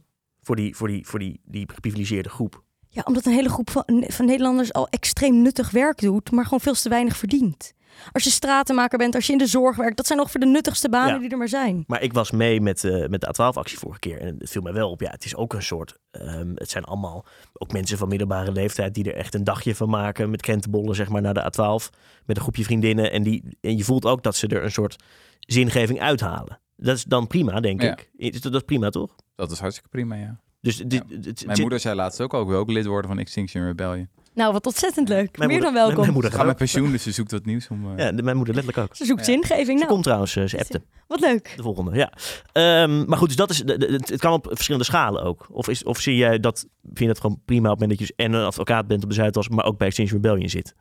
Voor 0.41 0.56
die, 0.56 0.76
voor 0.76 0.88
die, 0.88 1.06
voor 1.08 1.20
die, 1.20 1.41
die 1.45 1.70
geprivilegeerde 1.74 2.30
groep. 2.30 2.64
Ja, 2.90 3.02
omdat 3.06 3.26
een 3.26 3.32
hele 3.34 3.50
groep 3.50 3.70
van, 3.70 3.84
van 4.08 4.26
Nederlanders 4.26 4.74
al 4.74 4.88
extreem 4.90 5.42
nuttig 5.42 5.72
werk 5.72 6.00
doet... 6.00 6.32
maar 6.32 6.44
gewoon 6.44 6.60
veel 6.60 6.74
te 6.74 6.90
weinig 6.90 7.18
verdient. 7.18 7.74
Als 8.12 8.24
je 8.24 8.30
stratenmaker 8.30 8.98
bent, 8.98 9.16
als 9.16 9.26
je 9.26 9.32
in 9.32 9.38
de 9.38 9.48
zorg 9.48 9.76
werkt... 9.76 9.98
dat 9.98 10.08
zijn 10.08 10.20
ongeveer 10.20 10.40
de 10.40 10.46
nuttigste 10.46 10.90
banen 10.90 11.14
Ja. 11.14 11.20
die 11.20 11.30
er 11.30 11.38
maar 11.38 11.48
zijn. 11.48 11.84
Maar 11.88 12.02
ik 12.02 12.14
was 12.14 12.32
mee 12.32 12.62
met, 12.62 12.84
eh, 12.84 13.08
met 13.08 13.22
de 13.22 13.28
A12-actie 13.28 13.78
vorige 13.78 14.00
keer. 14.00 14.20
En 14.22 14.36
het 14.40 14.50
viel 14.50 14.62
mij 14.62 14.74
wel 14.74 14.90
op. 14.90 15.02
Ja, 15.02 15.10
het 15.12 15.26
is 15.26 15.36
ook 15.36 15.54
een 15.54 15.64
soort... 15.64 15.98
ehm, 16.12 16.52
het 16.56 16.70
zijn 16.70 16.84
allemaal 16.84 17.26
ook 17.54 17.72
mensen 17.72 17.98
van 17.98 18.08
middelbare 18.08 18.52
leeftijd... 18.52 18.94
die 18.94 19.04
er 19.04 19.16
echt 19.16 19.34
een 19.34 19.44
dagje 19.44 19.76
van 19.76 19.90
maken 19.90 20.30
met 20.30 20.42
krentenbollen, 20.42 20.96
zeg 20.96 21.10
maar, 21.10 21.22
naar 21.22 21.34
de 21.34 21.42
A12. 21.52 21.98
Met 22.26 22.36
een 22.36 22.42
groepje 22.42 22.64
vriendinnen. 22.64 23.12
En, 23.12 23.24
die, 23.24 23.44
en 23.62 23.78
je 23.78 23.84
voelt 23.84 24.06
ook 24.06 24.24
dat 24.24 24.36
ze 24.36 24.48
er 24.48 24.64
een 24.64 24.72
soort 24.72 24.96
zingeving 25.40 26.02
uithalen. 26.02 26.60
Dat 26.76 26.96
is 26.96 27.04
dan 27.04 27.28
prima, 27.28 27.60
denk 27.60 27.82
Ja. 27.82 27.98
ik. 28.18 28.42
Dat 28.44 28.54
is 28.54 28.62
prima, 28.62 28.90
toch? 28.90 29.16
Dat 29.36 29.52
is 29.52 29.60
hartstikke 29.60 29.90
prima, 29.90 30.16
ja. 30.16 30.40
Dus 30.68 30.78
dit, 30.78 30.93
Ja. 31.09 31.15
het- 31.15 31.26
het 31.26 31.45
Mijn 31.45 31.61
moeder 31.61 31.80
zei 31.80 31.95
laatst 31.95 32.22
ook 32.22 32.34
al, 32.34 32.41
ik 32.41 32.47
wil 32.47 32.57
ook 32.59 32.70
lid 32.72 32.86
worden 32.86 33.09
van 33.09 33.20
Extinction 33.20 33.65
Rebellion. 33.65 34.07
Nou, 34.34 34.53
wat 34.53 34.65
ontzettend 34.65 35.07
leuk. 35.09 35.18
Mijn 35.18 35.32
Meer 35.38 35.47
moeder- 35.47 35.63
dan 35.63 35.74
welkom. 35.74 35.99
Mijn, 36.01 36.11
moeder 36.13 36.32
Ze 36.32 36.38
gaat 36.38 36.45
met 36.45 36.57
pensioen, 36.57 36.91
dus 36.91 37.03
ze 37.03 37.11
zoekt 37.11 37.32
wat 37.32 37.45
nieuws 37.45 37.68
om... 37.68 37.91
eh, 37.97 38.05
Ja, 38.05 38.11
de- 38.11 38.24
mijn 38.24 38.36
moeder 38.38 38.55
letterlijk 38.55 38.88
ook. 38.89 38.95
Ze 38.95 39.05
zoekt 39.05 39.20
Ja. 39.20 39.26
zingeving. 39.26 39.65
Ze 39.68 39.74
Nou, 39.74 39.88
komt 39.88 40.03
trouwens, 40.03 40.36
eh, 40.36 40.45
ze 40.45 40.57
appte. 40.59 40.82
wat 41.07 41.20
leuk. 41.20 41.53
De 41.55 41.61
volgende, 41.63 41.95
ja. 41.97 42.11
Ehm, 42.51 43.05
maar 43.05 43.18
goed, 43.18 43.28
dus 43.28 43.38
dat 43.38 43.49
is, 43.49 43.61
de- 43.63 43.78
de- 43.78 43.86
het 43.91 44.09
het 44.09 44.20
kan 44.20 44.34
op 44.34 44.47
verschillende 44.49 44.86
schalen 44.86 45.24
ook. 45.24 45.47
Of, 45.51 45.68
is, 45.68 45.84
of 45.84 45.99
zie 45.99 46.15
jij 46.15 46.39
dat, 46.39 46.59
vind 46.84 46.99
je 46.99 47.05
dat 47.07 47.20
gewoon 47.20 47.41
prima 47.45 47.72
op 47.72 47.80
het 47.80 47.80
moment 47.80 47.99
dat 47.99 48.07
je 48.07 48.13
dus 48.15 48.26
en 48.26 48.34
een 48.34 48.45
advocaat 48.45 48.88
bent 48.88 49.03
op 49.03 49.09
de 49.09 49.15
Zuidas, 49.15 49.49
maar 49.49 49.65
ook 49.65 49.78
bij 49.78 49.88
Extinction 49.88 50.22
Rebellion 50.22 50.49
zit? 50.49 50.76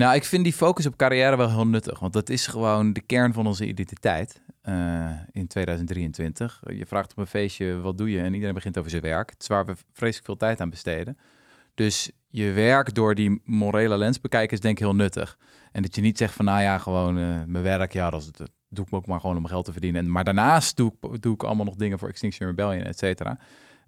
Nou, 0.00 0.14
ik 0.14 0.24
vind 0.24 0.44
die 0.44 0.52
focus 0.52 0.86
op 0.86 0.96
carrière 0.96 1.36
wel 1.36 1.50
heel 1.50 1.66
nuttig. 1.66 1.98
Want 1.98 2.12
dat 2.12 2.28
is 2.28 2.46
gewoon 2.46 2.92
de 2.92 3.00
kern 3.00 3.32
van 3.32 3.46
onze 3.46 3.66
identiteit 3.66 4.42
eh, 4.62 5.10
in 5.32 5.46
2023. 5.46 6.62
Je 6.66 6.86
vraagt 6.86 7.10
op 7.10 7.18
een 7.18 7.26
feestje, 7.26 7.80
wat 7.80 7.98
doe 7.98 8.10
je? 8.10 8.20
En 8.20 8.32
iedereen 8.34 8.54
begint 8.54 8.78
over 8.78 8.90
zijn 8.90 9.02
werk. 9.02 9.30
Het 9.30 9.42
is 9.42 9.46
waar 9.46 9.66
we 9.66 9.74
vreselijk 9.92 10.26
veel 10.26 10.36
tijd 10.36 10.60
aan 10.60 10.70
besteden. 10.70 11.18
Dus 11.74 12.10
je 12.28 12.50
werk 12.52 12.94
door 12.94 13.14
die 13.14 13.42
morele 13.44 13.96
lens 13.96 14.20
bekijken 14.20 14.56
is 14.56 14.60
denk 14.60 14.78
ik 14.78 14.84
heel 14.84 14.94
nuttig. 14.94 15.38
En 15.72 15.82
dat 15.82 15.94
je 15.94 16.00
niet 16.00 16.18
zegt 16.18 16.34
van, 16.34 16.44
nou 16.44 16.62
ja, 16.62 16.78
gewoon 16.78 17.18
eh, 17.18 17.42
mijn 17.46 17.64
werk, 17.64 17.92
ja, 17.92 18.10
dat, 18.10 18.30
doe 18.68 18.86
ik 18.86 18.92
ook 18.92 19.06
maar 19.06 19.20
gewoon 19.20 19.36
om 19.36 19.46
geld 19.46 19.64
te 19.64 19.72
verdienen. 19.72 20.04
En, 20.04 20.10
maar 20.10 20.24
daarnaast 20.24 20.76
doe 20.76 20.92
ik, 21.00 21.22
doe 21.22 21.34
ik 21.34 21.42
allemaal 21.42 21.64
nog 21.64 21.76
dingen 21.76 21.98
voor 21.98 22.08
Extinction 22.08 22.48
Rebellion, 22.48 22.84
et 22.84 22.98
cetera. 22.98 23.38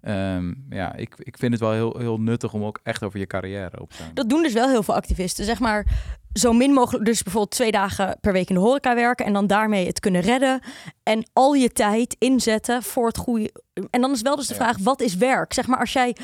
Ehm, 0.03 0.53
ja, 0.69 0.95
ik, 0.95 1.15
ik 1.17 1.37
vind 1.37 1.51
het 1.51 1.61
wel 1.61 1.71
heel, 1.71 1.95
heel 1.97 2.19
nuttig 2.19 2.53
om 2.53 2.63
ook 2.63 2.79
echt 2.83 3.03
over 3.03 3.19
je 3.19 3.27
carrière 3.27 3.81
op 3.81 3.89
te 3.89 3.95
staan. 3.95 4.11
Dat 4.13 4.29
doen 4.29 4.43
dus 4.43 4.53
wel 4.53 4.69
heel 4.69 4.83
veel 4.83 4.95
activisten. 4.95 5.45
Zeg 5.45 5.59
maar 5.59 5.85
zo 6.33 6.53
min 6.53 6.71
mogelijk, 6.71 7.05
dus 7.05 7.23
bijvoorbeeld 7.23 7.53
twee 7.55 7.71
dagen 7.71 8.17
per 8.21 8.33
week 8.33 8.49
in 8.49 8.55
de 8.55 8.61
horeca 8.61 8.95
werken 8.95 9.25
en 9.25 9.33
dan 9.33 9.47
daarmee 9.47 9.87
het 9.87 9.99
kunnen 9.99 10.21
redden. 10.21 10.59
En 11.03 11.25
al 11.33 11.53
je 11.53 11.69
tijd 11.69 12.15
inzetten 12.19 12.83
voor 12.83 13.07
het 13.07 13.17
goede. 13.17 13.51
En 13.89 14.01
dan 14.01 14.11
is 14.11 14.21
wel 14.21 14.35
dus 14.35 14.47
de 14.47 14.53
Ja. 14.53 14.59
vraag, 14.59 14.77
wat 14.77 15.01
is 15.01 15.15
werk? 15.15 15.53
Zeg 15.53 15.67
maar 15.67 15.79
als 15.79 15.93
jij 15.93 16.15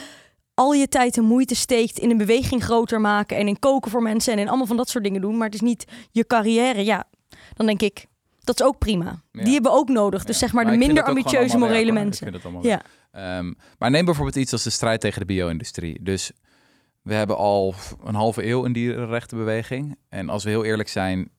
al 0.53 0.73
je 0.73 0.87
tijd 0.87 1.17
en 1.17 1.23
moeite 1.23 1.55
steekt 1.55 1.99
in 1.99 2.09
een 2.09 2.17
beweging 2.17 2.63
groter 2.63 3.01
maken 3.01 3.37
en 3.37 3.47
in 3.47 3.59
koken 3.59 3.91
voor 3.91 4.01
mensen 4.01 4.33
en 4.33 4.39
in 4.39 4.47
allemaal 4.47 4.67
van 4.67 4.77
dat 4.77 4.89
soort 4.89 5.03
dingen 5.03 5.21
doen, 5.21 5.37
maar 5.37 5.45
het 5.45 5.55
is 5.55 5.61
niet 5.61 5.85
je 6.11 6.25
carrière, 6.25 6.85
ja, 6.85 7.03
dan 7.53 7.65
denk 7.65 7.81
ik, 7.81 8.05
dat 8.55 8.59
is 8.59 8.65
ook 8.65 8.77
prima. 8.77 9.21
Ja. 9.31 9.43
Die 9.43 9.53
hebben 9.53 9.71
we 9.71 9.77
ook 9.77 9.89
nodig. 9.89 10.23
Dus 10.23 10.37
zeg 10.37 10.53
maar, 10.53 10.63
maar 10.63 10.73
de 10.73 10.79
minder 10.79 11.03
ambitieuze 11.03 11.57
morele 11.57 11.91
mensen. 11.91 12.33
Ja. 12.61 12.81
Ehm, 13.11 13.53
maar 13.77 13.89
neem 13.89 14.05
bijvoorbeeld 14.05 14.35
iets 14.35 14.51
als 14.51 14.63
de 14.63 14.69
strijd 14.69 15.01
tegen 15.01 15.19
de 15.19 15.25
bio-industrie. 15.25 16.03
Dus 16.03 16.31
we 17.01 17.13
hebben 17.13 17.37
al 17.37 17.73
een 18.03 18.15
halve 18.15 18.45
eeuw 18.45 18.65
een 18.65 18.73
dierenrechtenbeweging. 18.73 19.97
En 20.09 20.29
als 20.29 20.43
we 20.43 20.49
heel 20.49 20.65
eerlijk 20.65 20.89
zijn, 20.89 21.29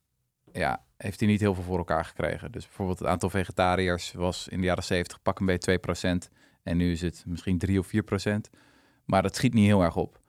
ja, 0.53 0.85
heeft 0.97 1.21
hij 1.21 1.29
niet 1.29 1.41
heel 1.41 1.55
veel 1.55 1.63
voor 1.63 1.79
elkaar 1.79 2.05
gekregen. 2.05 2.53
Dus 2.53 2.65
bijvoorbeeld 2.65 2.99
het 2.99 3.09
aantal 3.09 3.31
vegetariërs 3.31 4.13
was 4.13 4.49
in 4.49 4.61
de 4.61 4.67
jaren 4.67 4.85
70 4.85 5.23
pak 5.23 5.41
een 5.41 5.47
beetje 5.47 5.71
2%. 5.71 6.31
En 6.63 6.77
nu 6.77 6.93
is 6.93 7.01
het 7.01 7.23
misschien 7.27 7.59
3 7.59 7.79
of 7.79 7.87
4%. 7.87 8.51
Maar 9.05 9.23
dat 9.23 9.37
schiet 9.37 9.55
niet 9.55 9.67
heel 9.67 9.83
erg 9.83 9.97
op. 9.97 10.21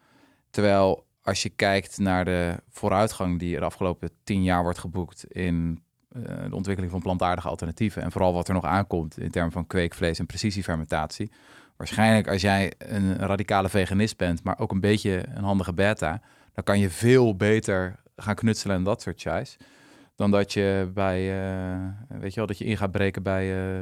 Terwijl 0.49 1.05
als 1.21 1.43
je 1.43 1.49
kijkt 1.49 1.97
naar 1.97 2.25
de 2.25 2.55
vooruitgang 2.69 3.39
die 3.39 3.53
er 3.53 3.59
de 3.59 3.65
afgelopen 3.65 4.09
10 4.23 4.43
jaar 4.43 4.63
wordt 4.63 4.79
geboekt 4.79 5.25
in 5.25 5.83
de 6.13 6.55
ontwikkeling 6.55 6.91
van 6.91 7.01
plantaardige 7.01 7.47
alternatieven. 7.47 8.01
En 8.01 8.11
vooral 8.11 8.33
wat 8.33 8.47
er 8.47 8.53
nog 8.53 8.65
aankomt 8.65 9.19
in 9.19 9.31
termen 9.31 9.51
van 9.51 9.67
kweekvlees 9.67 10.19
en 10.19 10.25
precisiefermentatie. 10.25 11.31
Waarschijnlijk 11.77 12.27
als 12.27 12.41
jij 12.41 12.73
een 12.77 13.17
radicale 13.17 13.69
veganist 13.69 14.17
bent, 14.17 14.43
maar 14.43 14.59
ook 14.59 14.71
een 14.71 14.79
beetje 14.79 15.23
een 15.35 15.43
handige 15.43 15.73
beta, 15.73 16.21
dan 16.53 16.63
kan 16.63 16.79
je 16.79 16.89
veel 16.89 17.35
beter 17.35 17.99
gaan 18.15 18.35
knutselen 18.35 18.75
en 18.75 18.83
dat 18.83 19.01
soort 19.01 19.21
chais. 19.21 19.57
Dan 20.15 20.31
dat 20.31 20.53
je 20.53 20.91
bij, 20.93 21.43
eh, 21.43 22.19
weet 22.19 22.29
je 22.29 22.35
wel, 22.35 22.47
dat 22.47 22.57
je 22.57 22.65
in 22.65 22.77
gaat 22.77 22.91
breken 22.91 23.23
bij 23.23 23.73
eh, 23.73 23.81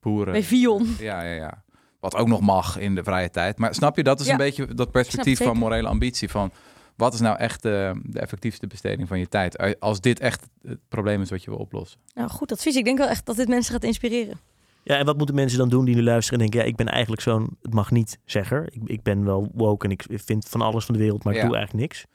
boeren. 0.00 0.32
Bij 0.32 0.42
Vion. 0.42 0.96
Ja, 0.98 1.22
ja, 1.22 1.34
ja. 1.34 1.62
Wat 2.00 2.14
ook 2.14 2.28
nog 2.28 2.40
mag 2.40 2.78
in 2.78 2.94
de 2.94 3.02
vrije 3.02 3.30
tijd. 3.30 3.58
Maar 3.58 3.74
snap 3.74 3.96
je, 3.96 4.02
dat 4.02 4.20
is 4.20 4.26
Ja, 4.26 4.32
een 4.32 4.38
beetje 4.38 4.74
dat 4.74 4.90
perspectief 4.90 5.38
van 5.38 5.56
morele 5.56 5.88
ambitie. 5.88 6.28
Van 6.28 6.52
wat 6.98 7.14
is 7.14 7.20
nou 7.20 7.38
echt 7.38 7.64
eh, 7.64 7.92
de 8.02 8.20
effectiefste 8.20 8.66
besteding 8.66 9.08
van 9.08 9.18
je 9.18 9.28
tijd? 9.28 9.80
Als 9.80 10.00
dit 10.00 10.20
echt 10.20 10.48
het 10.62 10.78
probleem 10.88 11.20
is 11.22 11.30
wat 11.30 11.44
je 11.44 11.50
wil 11.50 11.58
oplossen. 11.58 12.00
Nou, 12.14 12.28
goed 12.30 12.52
advies. 12.52 12.76
Ik 12.76 12.84
denk 12.84 12.98
wel 12.98 13.08
echt 13.08 13.26
dat 13.26 13.36
dit 13.36 13.48
mensen 13.48 13.72
gaat 13.72 13.84
inspireren. 13.84 14.40
Ja, 14.84 14.96
en 14.98 15.04
wat 15.04 15.16
moeten 15.16 15.34
mensen 15.34 15.58
dan 15.58 15.68
doen 15.68 15.84
die 15.84 15.94
nu 15.94 16.02
luisteren 16.02 16.40
en 16.40 16.44
denken... 16.46 16.60
ja, 16.64 16.70
ik 16.72 16.76
ben 16.76 16.86
eigenlijk 16.88 17.22
zo'n 17.22 17.56
het 17.62 17.72
mag 17.74 17.90
niet 17.90 18.18
zeggen. 18.24 18.66
Ik, 18.74 18.80
ik 18.84 19.02
ben 19.02 19.24
wel 19.24 19.50
woke 19.54 19.84
en 19.86 19.92
ik 19.92 20.04
vind 20.08 20.48
van 20.48 20.60
alles 20.60 20.84
van 20.84 20.94
de 20.94 21.00
wereld, 21.00 21.24
maar 21.24 21.32
ik 21.34 21.40
Ja. 21.40 21.46
doe 21.46 21.56
eigenlijk 21.56 21.86
niks. 21.88 22.06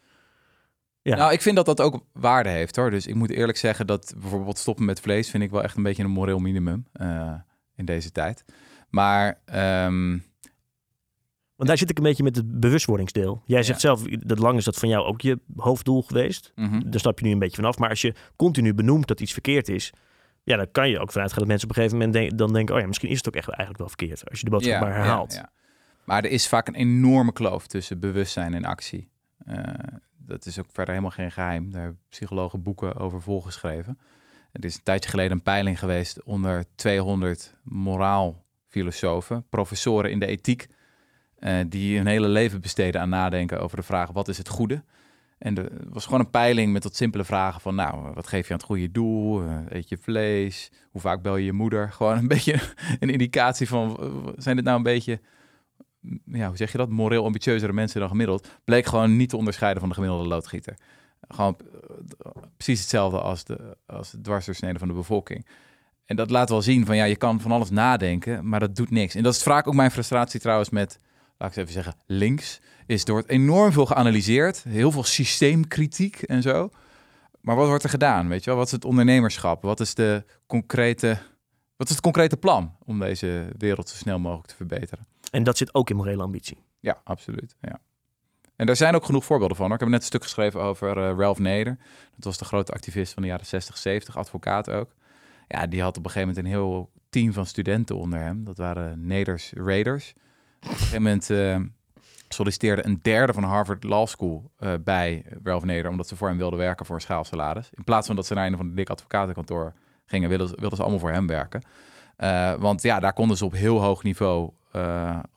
Ja. 1.02 1.16
Nou, 1.16 1.34
ik 1.34 1.42
vind 1.42 1.56
dat 1.56 1.66
dat 1.66 1.82
ook 1.82 2.06
waarde 2.14 2.50
heeft 2.50 2.76
hoor. 2.76 2.90
Dus 2.90 3.08
ik 3.08 3.16
moet 3.16 3.30
eerlijk 3.30 3.58
zeggen 3.58 3.88
dat 3.88 4.14
bijvoorbeeld 4.18 4.58
stoppen 4.58 4.86
met 4.86 5.00
vlees 5.00 5.30
vind 5.30 5.44
ik 5.44 5.52
wel 5.52 5.64
echt 5.64 5.78
een 5.78 5.84
beetje 5.84 6.04
een 6.04 6.10
moreel 6.10 6.40
minimum 6.40 6.86
eh, 6.94 7.34
in 7.76 7.86
deze 7.86 8.12
tijd. 8.12 8.46
Maar 8.90 9.42
ehm, 9.46 10.18
Want 11.56 11.70
daar 11.70 11.78
zit 11.78 11.90
ik 11.90 11.98
een 11.98 12.04
beetje 12.04 12.24
met 12.24 12.36
het 12.36 12.60
bewustwordingsdeel. 12.60 13.42
Jij 13.46 13.64
zegt 13.64 13.80
zelf, 13.80 14.04
dat 14.04 14.40
lang 14.40 14.58
is 14.58 14.64
dat 14.64 14.76
van 14.76 14.90
jou 14.90 15.06
ook 15.06 15.22
je 15.22 15.40
hoofddoel 15.56 16.02
geweest. 16.02 16.52
mhm. 16.56 16.80
Daar 16.90 17.00
stap 17.00 17.20
je 17.20 17.26
nu 17.26 17.32
een 17.32 17.40
beetje 17.40 17.56
vanaf. 17.56 17.78
Maar 17.78 17.90
als 17.90 18.02
je 18.02 18.14
continu 18.36 18.74
benoemt 18.74 19.08
dat 19.08 19.20
iets 19.20 19.32
verkeerd 19.32 19.70
is... 19.70 19.94
ja, 20.44 20.58
dan 20.58 20.72
kan 20.72 20.90
je 20.90 21.00
ook 21.00 21.12
vanuit 21.12 21.30
gaan 21.30 21.40
dat 21.40 21.48
mensen 21.48 21.70
op 21.70 21.76
een 21.76 21.82
gegeven 21.82 22.06
moment 22.06 22.18
denk- 22.18 22.38
dan 22.38 22.54
denken... 22.54 22.76
oh 22.76 22.82
ja, 22.82 22.88
misschien 22.88 23.10
is 23.10 23.18
het 23.18 23.28
ook 23.28 23.36
echt 23.36 23.48
eigenlijk 23.48 23.80
wel 23.80 23.88
verkeerd. 23.88 24.30
Als 24.30 24.40
je 24.40 24.46
de 24.46 24.52
boodschap 24.52 24.80
maar 24.80 24.94
herhaalt. 24.94 25.34
Ja. 25.34 25.52
Maar 26.04 26.24
er 26.24 26.32
is 26.32 26.48
vaak 26.48 26.68
een 26.68 26.76
enorme 26.76 27.34
kloof 27.34 27.68
tussen 27.68 28.00
bewustzijn 28.00 28.54
en 28.54 28.66
actie. 28.66 29.10
Eh, 29.46 29.64
dat 30.18 30.46
is 30.46 30.60
ook 30.60 30.66
verder 30.72 30.94
helemaal 30.94 31.16
geen 31.16 31.32
geheim. 31.32 31.72
Daar 31.72 31.82
hebben 31.82 32.00
psychologen 32.10 32.64
boeken 32.64 32.96
over 32.96 33.22
volgeschreven. 33.22 33.98
Er 34.52 34.66
is 34.66 34.76
een 34.76 34.84
tijdje 34.84 35.10
geleden 35.10 35.32
een 35.32 35.42
peiling 35.44 35.80
geweest 35.80 36.24
onder 36.24 36.66
200 36.76 37.56
moraalfilosofen, 37.64 39.46
professoren 39.50 40.12
in 40.12 40.20
de 40.20 40.26
ethiek, 40.26 40.68
eh, 41.44 41.60
die 41.68 41.98
hun 41.98 42.08
hele 42.08 42.28
leven 42.28 42.62
besteden 42.62 43.02
aan 43.02 43.10
nadenken 43.10 43.62
over 43.62 43.78
de 43.78 43.84
vraag 43.84 44.12
wat 44.12 44.28
is 44.28 44.38
het 44.38 44.48
goede. 44.48 44.84
En 45.38 45.58
er 45.58 45.70
was 45.90 46.06
gewoon 46.06 46.20
een 46.20 46.30
peiling 46.30 46.72
met 46.74 46.84
wat 46.84 46.96
simpele 46.96 47.24
vragen 47.24 47.62
van, 47.62 47.76
nou, 47.76 48.14
wat 48.14 48.28
geef 48.28 48.46
je 48.48 48.54
aan 48.54 48.60
het 48.60 48.68
goede 48.68 48.92
doel? 48.92 49.44
Eh, 49.44 49.58
eet 49.70 49.90
je 49.90 49.98
vlees? 49.98 50.72
Hoe 50.92 51.02
vaak 51.02 51.22
bel 51.22 51.38
je 51.38 51.46
je 51.46 51.54
moeder? 51.54 51.92
Gewoon 51.98 52.18
een 52.18 52.28
beetje 52.28 52.60
een 53.00 53.10
indicatie 53.10 53.68
van, 53.68 53.98
zijn 54.38 54.56
dit 54.56 54.66
nou 54.66 54.78
een 54.78 54.84
beetje, 54.84 55.20
ja, 56.26 56.48
hoe 56.48 56.58
zeg 56.58 56.72
je 56.72 56.78
dat, 56.78 56.90
moreel 56.90 57.26
ambitieuzere 57.26 57.74
mensen 57.74 58.00
dan 58.00 58.10
gemiddeld? 58.10 58.50
Bleek 58.64 58.86
gewoon 58.86 59.18
niet 59.18 59.30
te 59.30 59.38
onderscheiden 59.38 59.80
van 59.80 59.90
de 59.90 59.96
gemiddelde 59.96 60.28
loodgieter. 60.28 60.78
Gewoon 61.28 61.58
eh, 61.58 62.32
precies 62.58 62.80
hetzelfde 62.80 63.20
als 63.20 63.44
de, 63.44 63.78
als 63.86 64.12
de 64.12 64.22
dwarsdoorsnede 64.22 64.80
van 64.80 64.88
de 64.88 64.94
bevolking. 64.94 65.48
En 66.06 66.16
dat 66.16 66.30
laat 66.30 66.50
wel 66.50 66.62
zien 66.62 66.86
van, 66.86 66.96
ja, 66.96 67.04
je 67.04 67.16
kan 67.16 67.42
van 67.42 67.52
alles 67.52 67.70
nadenken, 67.70 68.50
maar 68.50 68.60
dat 68.60 68.76
doet 68.76 68.92
niks. 68.92 69.16
En 69.16 69.24
dat 69.24 69.34
is 69.34 69.44
vaak 69.44 69.68
ook 69.68 69.74
mijn 69.74 69.92
frustratie 69.92 70.40
trouwens 70.40 70.70
met, 70.70 71.00
laat 71.44 71.52
ik 71.52 71.58
eens 71.58 71.70
even 71.70 71.84
zeggen, 71.84 72.02
links. 72.06 72.60
Is 72.86 73.06
door 73.06 73.18
het 73.18 73.30
enorm 73.30 73.72
veel 73.72 73.86
geanalyseerd, 73.86 74.64
heel 74.64 74.92
veel 74.92 75.04
systeemkritiek 75.04 76.22
en 76.22 76.42
zo. 76.42 76.70
Maar 77.42 77.56
wat 77.56 77.68
wordt 77.68 77.84
er 77.84 77.90
gedaan? 77.90 78.28
Weet 78.28 78.44
je 78.44 78.50
wel? 78.50 78.60
Wat 78.60 78.66
is 78.66 78.72
het 78.72 78.86
ondernemerschap? 78.86 79.62
Wat 79.62 79.80
is, 79.80 79.94
de 79.94 80.24
concrete, 80.48 81.18
wat 81.76 81.88
is 81.88 81.94
het 81.94 82.04
concrete 82.04 82.38
plan 82.38 82.76
om 82.86 83.00
deze 83.00 83.48
wereld 83.58 83.90
zo 83.90 83.96
snel 83.96 84.20
mogelijk 84.20 84.48
te 84.48 84.56
verbeteren? 84.56 85.08
En 85.32 85.44
dat 85.44 85.58
zit 85.58 85.74
ook 85.74 85.90
in 85.90 85.96
morele 85.96 86.24
ambitie. 86.24 86.58
Ja, 86.80 87.02
absoluut. 87.04 87.56
Ja. 87.62 87.80
En 88.56 88.66
daar 88.66 88.76
zijn 88.76 88.96
ook 88.96 89.06
genoeg 89.06 89.26
voorbeelden 89.26 89.58
van. 89.58 89.66
hoor. 89.66 89.76
Ik 89.76 89.80
heb 89.80 89.90
net 89.90 90.00
een 90.00 90.06
stuk 90.06 90.24
geschreven 90.24 90.62
over 90.62 90.98
eh, 90.98 91.18
Ralph 91.18 91.40
Nader. 91.40 91.78
Dat 92.16 92.24
was 92.24 92.38
de 92.38 92.46
grote 92.46 92.72
activist 92.72 93.14
van 93.14 93.22
de 93.22 93.28
jaren 93.30 93.46
60, 93.46 93.78
70, 93.78 94.18
advocaat 94.18 94.70
ook. 94.70 94.90
Ja, 95.48 95.68
die 95.68 95.82
had 95.82 95.98
op 95.98 96.06
een 96.06 96.12
gegeven 96.12 96.28
moment 96.28 96.46
een 96.46 96.52
heel 96.52 96.92
team 97.10 97.34
van 97.34 97.46
studenten 97.46 97.96
onder 97.96 98.20
hem. 98.20 98.44
Dat 98.44 98.58
waren 98.58 99.06
Naders 99.06 99.52
Raiders. 99.56 100.14
Op 100.64 100.70
een 100.70 100.76
gegeven 100.76 101.02
moment 101.02 101.30
eh, 101.30 101.60
solliciteerde 102.30 102.86
een 102.86 103.00
derde 103.02 103.34
van 103.34 103.44
Harvard 103.44 103.84
Law 103.84 104.08
School 104.08 104.52
eh, 104.58 104.74
bij 104.84 105.26
Ralph 105.44 105.64
omdat 105.88 106.08
ze 106.08 106.16
voor 106.16 106.28
hem 106.28 106.38
wilden 106.38 106.60
werken 106.60 106.86
voor 106.86 106.96
een 106.96 107.02
schaalsalaris. 107.02 107.70
In 107.74 107.84
plaats 107.84 108.08
van 108.08 108.16
dat 108.16 108.26
ze 108.26 108.34
naar 108.34 108.48
een 108.48 108.58
van 108.58 108.68
de 108.68 108.74
dikke 108.74 108.92
advocatenkantoor 108.92 109.74
gingen... 110.06 110.30
wilden, 110.30 110.48
ze- 110.48 110.56
wilden 110.60 110.78
ze 110.78 110.84
allemaal 110.84 111.02
voor 111.02 111.12
hem 111.12 111.28
werken. 111.28 111.62
Eh, 112.16 112.54
want 112.54 112.82
ja, 112.82 113.00
daar 113.00 113.14
konden 113.14 113.38
ze 113.38 113.46
op 113.46 113.54
heel 113.54 113.82
hoog 113.82 114.04
niveau 114.04 114.52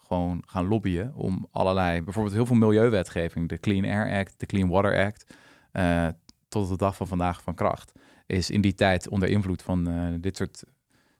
gewoon 0.07 0.43
gaan 0.47 0.69
lobbyen 0.69 1.13
om 1.15 1.49
allerlei, 1.51 2.03
bijvoorbeeld 2.03 2.35
heel 2.35 2.47
veel 2.47 2.57
milieuwetgeving, 2.57 3.49
de 3.49 3.59
Clean 3.59 3.85
Air 3.85 4.19
Act, 4.19 4.35
de 4.37 4.47
Clean 4.47 4.69
Water 4.69 5.05
Act, 5.05 5.35
tot 6.49 6.69
de 6.69 6.77
dag 6.77 6.97
van 6.97 7.07
vandaag 7.07 7.43
van 7.43 7.55
kracht, 7.55 7.93
is 8.27 8.51
in 8.51 8.61
die 8.61 8.75
tijd 8.75 9.09
onder 9.09 9.29
invloed 9.29 9.63
van 9.63 9.89
dit 10.21 10.37
soort 10.37 10.65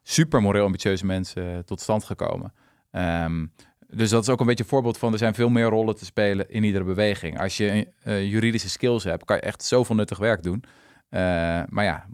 super 0.03 0.41
moreel 0.41 0.65
ambitieuze 0.65 1.05
mensen 1.05 1.65
tot 1.65 1.81
stand 1.81 2.03
gekomen. 2.03 2.53
Ehm, 2.91 3.45
dus 3.89 4.09
dat 4.09 4.23
is 4.23 4.29
ook 4.29 4.39
een 4.39 4.45
beetje 4.45 4.63
een 4.63 4.69
voorbeeld 4.69 4.97
van 4.97 5.11
er 5.11 5.17
zijn 5.17 5.33
veel 5.33 5.49
meer 5.49 5.65
rollen 5.65 5.95
te 5.95 6.05
spelen 6.05 6.49
in 6.49 6.63
iedere 6.63 6.83
beweging. 6.83 7.39
Als 7.39 7.57
je 7.57 7.87
eh, 8.03 8.29
juridische 8.29 8.69
skills 8.69 9.03
hebt, 9.03 9.25
kan 9.25 9.35
je 9.35 9.41
echt 9.41 9.63
zoveel 9.63 9.95
nuttig 9.95 10.17
werk 10.17 10.43
doen. 10.43 10.63
Eh, 11.09 11.19
maar 11.69 11.83
ja, 11.83 12.05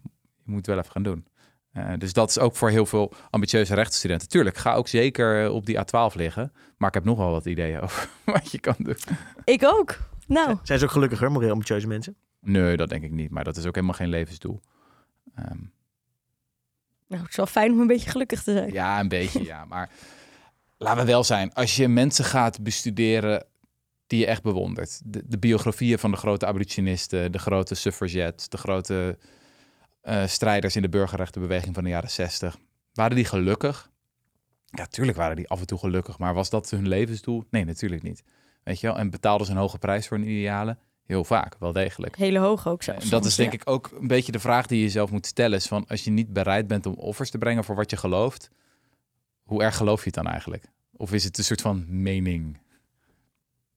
je 0.44 0.44
moet 0.46 0.58
het 0.58 0.68
wel 0.68 0.78
even 0.78 0.92
gaan 0.92 1.04
doen. 1.04 1.26
Eh, 1.72 1.94
dus 1.98 2.14
dat 2.14 2.30
is 2.30 2.40
ook 2.40 2.56
voor 2.56 2.70
heel 2.70 2.86
veel 2.86 3.14
ambitieuze 3.30 3.74
rechtsstudenten. 3.74 4.28
Tuurlijk, 4.28 4.58
ga 4.58 4.74
ook 4.74 4.88
zeker 4.88 5.52
op 5.52 5.66
die 5.66 5.78
A12 5.78 6.16
liggen. 6.16 6.52
Maar 6.78 6.88
ik 6.88 6.94
heb 6.94 7.04
nog 7.04 7.18
wel 7.18 7.32
wat 7.32 7.46
ideeën 7.46 7.80
over 7.84 8.10
wat 8.26 8.52
je 8.52 8.60
kan 8.60 8.76
doen. 8.78 8.98
Ik 9.44 9.64
ook. 9.64 9.98
Nou, 10.28 10.58
Zijn 10.64 10.80
ze 10.80 10.86
ook 10.86 10.92
gelukkiger, 10.92 11.32
moreel 11.32 11.52
ambitieuze 11.52 11.88
mensen? 11.88 12.16
Nee, 12.40 12.78
dat 12.78 12.90
denk 12.90 13.04
ik 13.04 13.12
niet. 13.12 13.30
Maar 13.30 13.44
dat 13.44 13.58
is 13.58 13.66
ook 13.66 13.76
helemaal 13.76 13.96
geen 13.96 14.10
levensdoel. 14.10 14.62
Ehm, 15.36 15.58
nou, 17.08 17.22
het 17.22 17.30
is 17.30 17.36
wel 17.36 17.46
fijn 17.46 17.72
om 17.72 17.80
een 17.80 17.88
beetje 17.88 18.10
gelukkig 18.10 18.44
te 18.44 18.52
zijn. 18.52 18.72
ja, 18.72 19.00
een 19.00 19.08
beetje, 19.08 19.44
ja. 19.44 19.66
Maar 19.66 19.90
laten 20.84 21.06
we 21.06 21.12
wel 21.12 21.24
zijn. 21.24 21.54
Als 21.54 21.76
je 21.76 21.88
mensen 21.88 22.26
gaat 22.26 22.64
bestuderen 22.64 23.46
die 24.08 24.20
je 24.20 24.26
echt 24.26 24.44
bewondert. 24.44 25.02
De, 25.06 25.22
de 25.26 25.38
biografieën 25.38 26.00
van 26.00 26.12
de 26.12 26.18
grote 26.18 26.46
abolitionisten, 26.46 27.32
de 27.32 27.40
grote 27.40 27.76
suffragettes, 27.76 28.50
de 28.50 28.58
grote 28.58 29.18
eh, 30.02 30.26
strijders 30.26 30.76
in 30.76 30.82
de 30.82 30.90
burgerrechtenbeweging 30.90 31.74
van 31.74 31.84
de 31.84 31.90
jaren 31.90 32.10
60. 32.10 32.58
Waren 32.94 33.16
die 33.16 33.26
gelukkig? 33.26 33.92
Ja, 34.66 34.86
tuurlijk 34.86 35.18
waren 35.18 35.36
die 35.36 35.50
af 35.50 35.60
en 35.60 35.68
toe 35.68 35.78
gelukkig. 35.78 36.18
Maar 36.18 36.34
was 36.34 36.50
dat 36.50 36.70
hun 36.70 36.88
levensdoel? 36.88 37.44
Nee, 37.50 37.66
natuurlijk 37.66 38.04
niet. 38.04 38.24
Weet 38.64 38.80
je 38.80 38.88
wel? 38.88 38.98
En 38.98 39.10
betaalden 39.10 39.46
ze 39.46 39.52
een 39.52 39.58
hoge 39.58 39.78
prijs 39.78 40.08
voor 40.08 40.18
hun 40.18 40.28
idealen? 40.28 40.80
Heel 41.06 41.24
vaak, 41.24 41.56
wel 41.60 41.72
degelijk. 41.72 42.18
Hele 42.18 42.40
hoog 42.40 42.68
ook 42.68 42.84
zelfs. 42.84 43.04
En 43.04 43.10
dat 43.10 43.26
is 43.26 43.36
denk 43.36 43.52
ja. 43.52 43.58
ik 43.60 43.70
ook 43.70 43.92
een 44.00 44.08
beetje 44.08 44.32
de 44.32 44.40
vraag 44.40 44.68
die 44.68 44.78
je 44.78 44.84
jezelf 44.84 45.12
moet 45.12 45.26
stellen. 45.26 45.58
Is 45.58 45.68
van 45.68 45.86
als 45.88 46.04
je 46.04 46.12
niet 46.12 46.34
bereid 46.34 46.68
bent 46.68 46.86
om 46.86 46.94
offers 46.94 47.30
te 47.30 47.38
brengen 47.38 47.64
voor 47.64 47.76
wat 47.76 47.90
je 47.90 47.98
gelooft, 47.98 48.50
hoe 49.54 49.64
erg 49.64 49.78
geloof 49.78 50.00
je 50.00 50.06
het 50.06 50.14
dan 50.14 50.28
eigenlijk? 50.28 50.64
Of 50.92 51.14
is 51.14 51.24
het 51.24 51.38
een 51.38 51.44
soort 51.44 51.62
van 51.62 51.86
mening? 51.88 52.58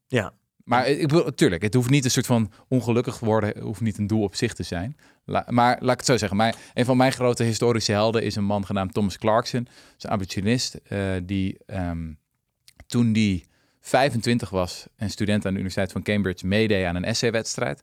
Ja. 0.07 0.33
Maar 0.64 0.89
ik 0.89 1.09
bedoel, 1.09 1.24
natuurlijk, 1.24 1.62
het 1.62 1.74
hoeft 1.74 1.91
niet 1.91 2.05
een 2.05 2.11
soort 2.11 2.27
van 2.27 2.53
ongelukkig 2.68 3.18
worden, 3.18 3.61
hoeft 3.62 3.81
niet 3.81 3.99
een 3.99 4.07
doel 4.07 4.22
op 4.22 4.35
zich 4.35 4.55
te 4.55 4.62
zijn. 4.62 4.97
La- 5.24 5.47
maar 5.49 5.77
laat 5.81 5.93
ik 5.93 5.99
het 5.99 6.07
zo 6.07 6.16
zeggen, 6.16 6.37
mijn, 6.37 6.55
een 6.74 6.85
van 6.85 6.97
mijn 6.97 7.12
grote 7.12 7.43
historische 7.43 7.93
helden 7.93 8.22
is 8.22 8.37
een 8.37 8.45
man 8.45 8.66
genaamd 8.66 8.95
Thomas 8.95 9.18
Clarkson. 9.18 9.64
Dat 9.64 9.72
is 9.97 10.05
een 10.05 10.11
abolitionist 10.11 10.74
eh, 10.74 11.14
die 11.22 11.59
ehm, 11.66 12.12
toen 12.87 13.12
die 13.12 13.47
25 13.81 14.51
was 14.51 14.87
en 14.97 15.11
student 15.11 15.47
aan 15.47 15.53
de 15.53 15.59
Universiteit 15.59 15.93
van 15.93 16.03
Cambridge 16.03 16.47
meedeed 16.47 16.85
aan 16.85 16.97
een 16.97 17.05
essay-wedstrijd. 17.05 17.83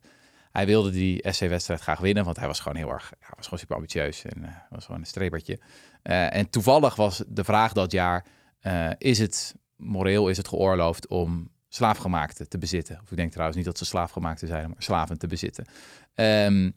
Hij 0.53 0.65
wilde 0.65 0.89
die 0.89 1.21
essay-wedstrijd 1.21 1.81
graag 1.81 1.99
winnen, 1.99 2.23
want 2.23 2.37
hij 2.37 2.47
was 2.47 2.59
gewoon 2.59 2.77
heel 2.77 2.89
erg, 2.89 3.13
ja, 3.19 3.27
was 3.35 3.43
gewoon 3.43 3.59
super 3.59 3.75
ambitieus 3.75 4.23
en 4.25 4.45
eh, 4.45 4.51
was 4.69 4.85
gewoon 4.85 4.99
een 4.99 5.07
strebertje. 5.07 5.59
Eh, 6.01 6.35
en 6.35 6.49
toevallig 6.49 6.95
was 6.95 7.23
de 7.27 7.43
vraag 7.43 7.73
dat 7.73 7.91
jaar, 7.91 8.25
eh, 8.59 8.89
is 8.97 9.19
het 9.19 9.55
moreel, 9.75 10.29
is 10.29 10.37
het 10.37 10.47
geoorloofd 10.47 11.07
om 11.07 11.49
slaafgemaakte 11.67 12.47
te 12.47 12.57
bezitten? 12.57 12.99
Of 13.03 13.11
ik 13.11 13.17
denk 13.17 13.31
trouwens 13.31 13.57
niet 13.57 13.65
dat 13.65 13.77
ze 13.77 13.85
slaafgemaakte 13.85 14.47
zijn, 14.47 14.69
maar 14.69 14.81
slaven 14.83 15.17
te 15.17 15.27
bezitten. 15.27 15.65
Ehm, 16.13 16.71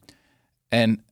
en 0.67 1.03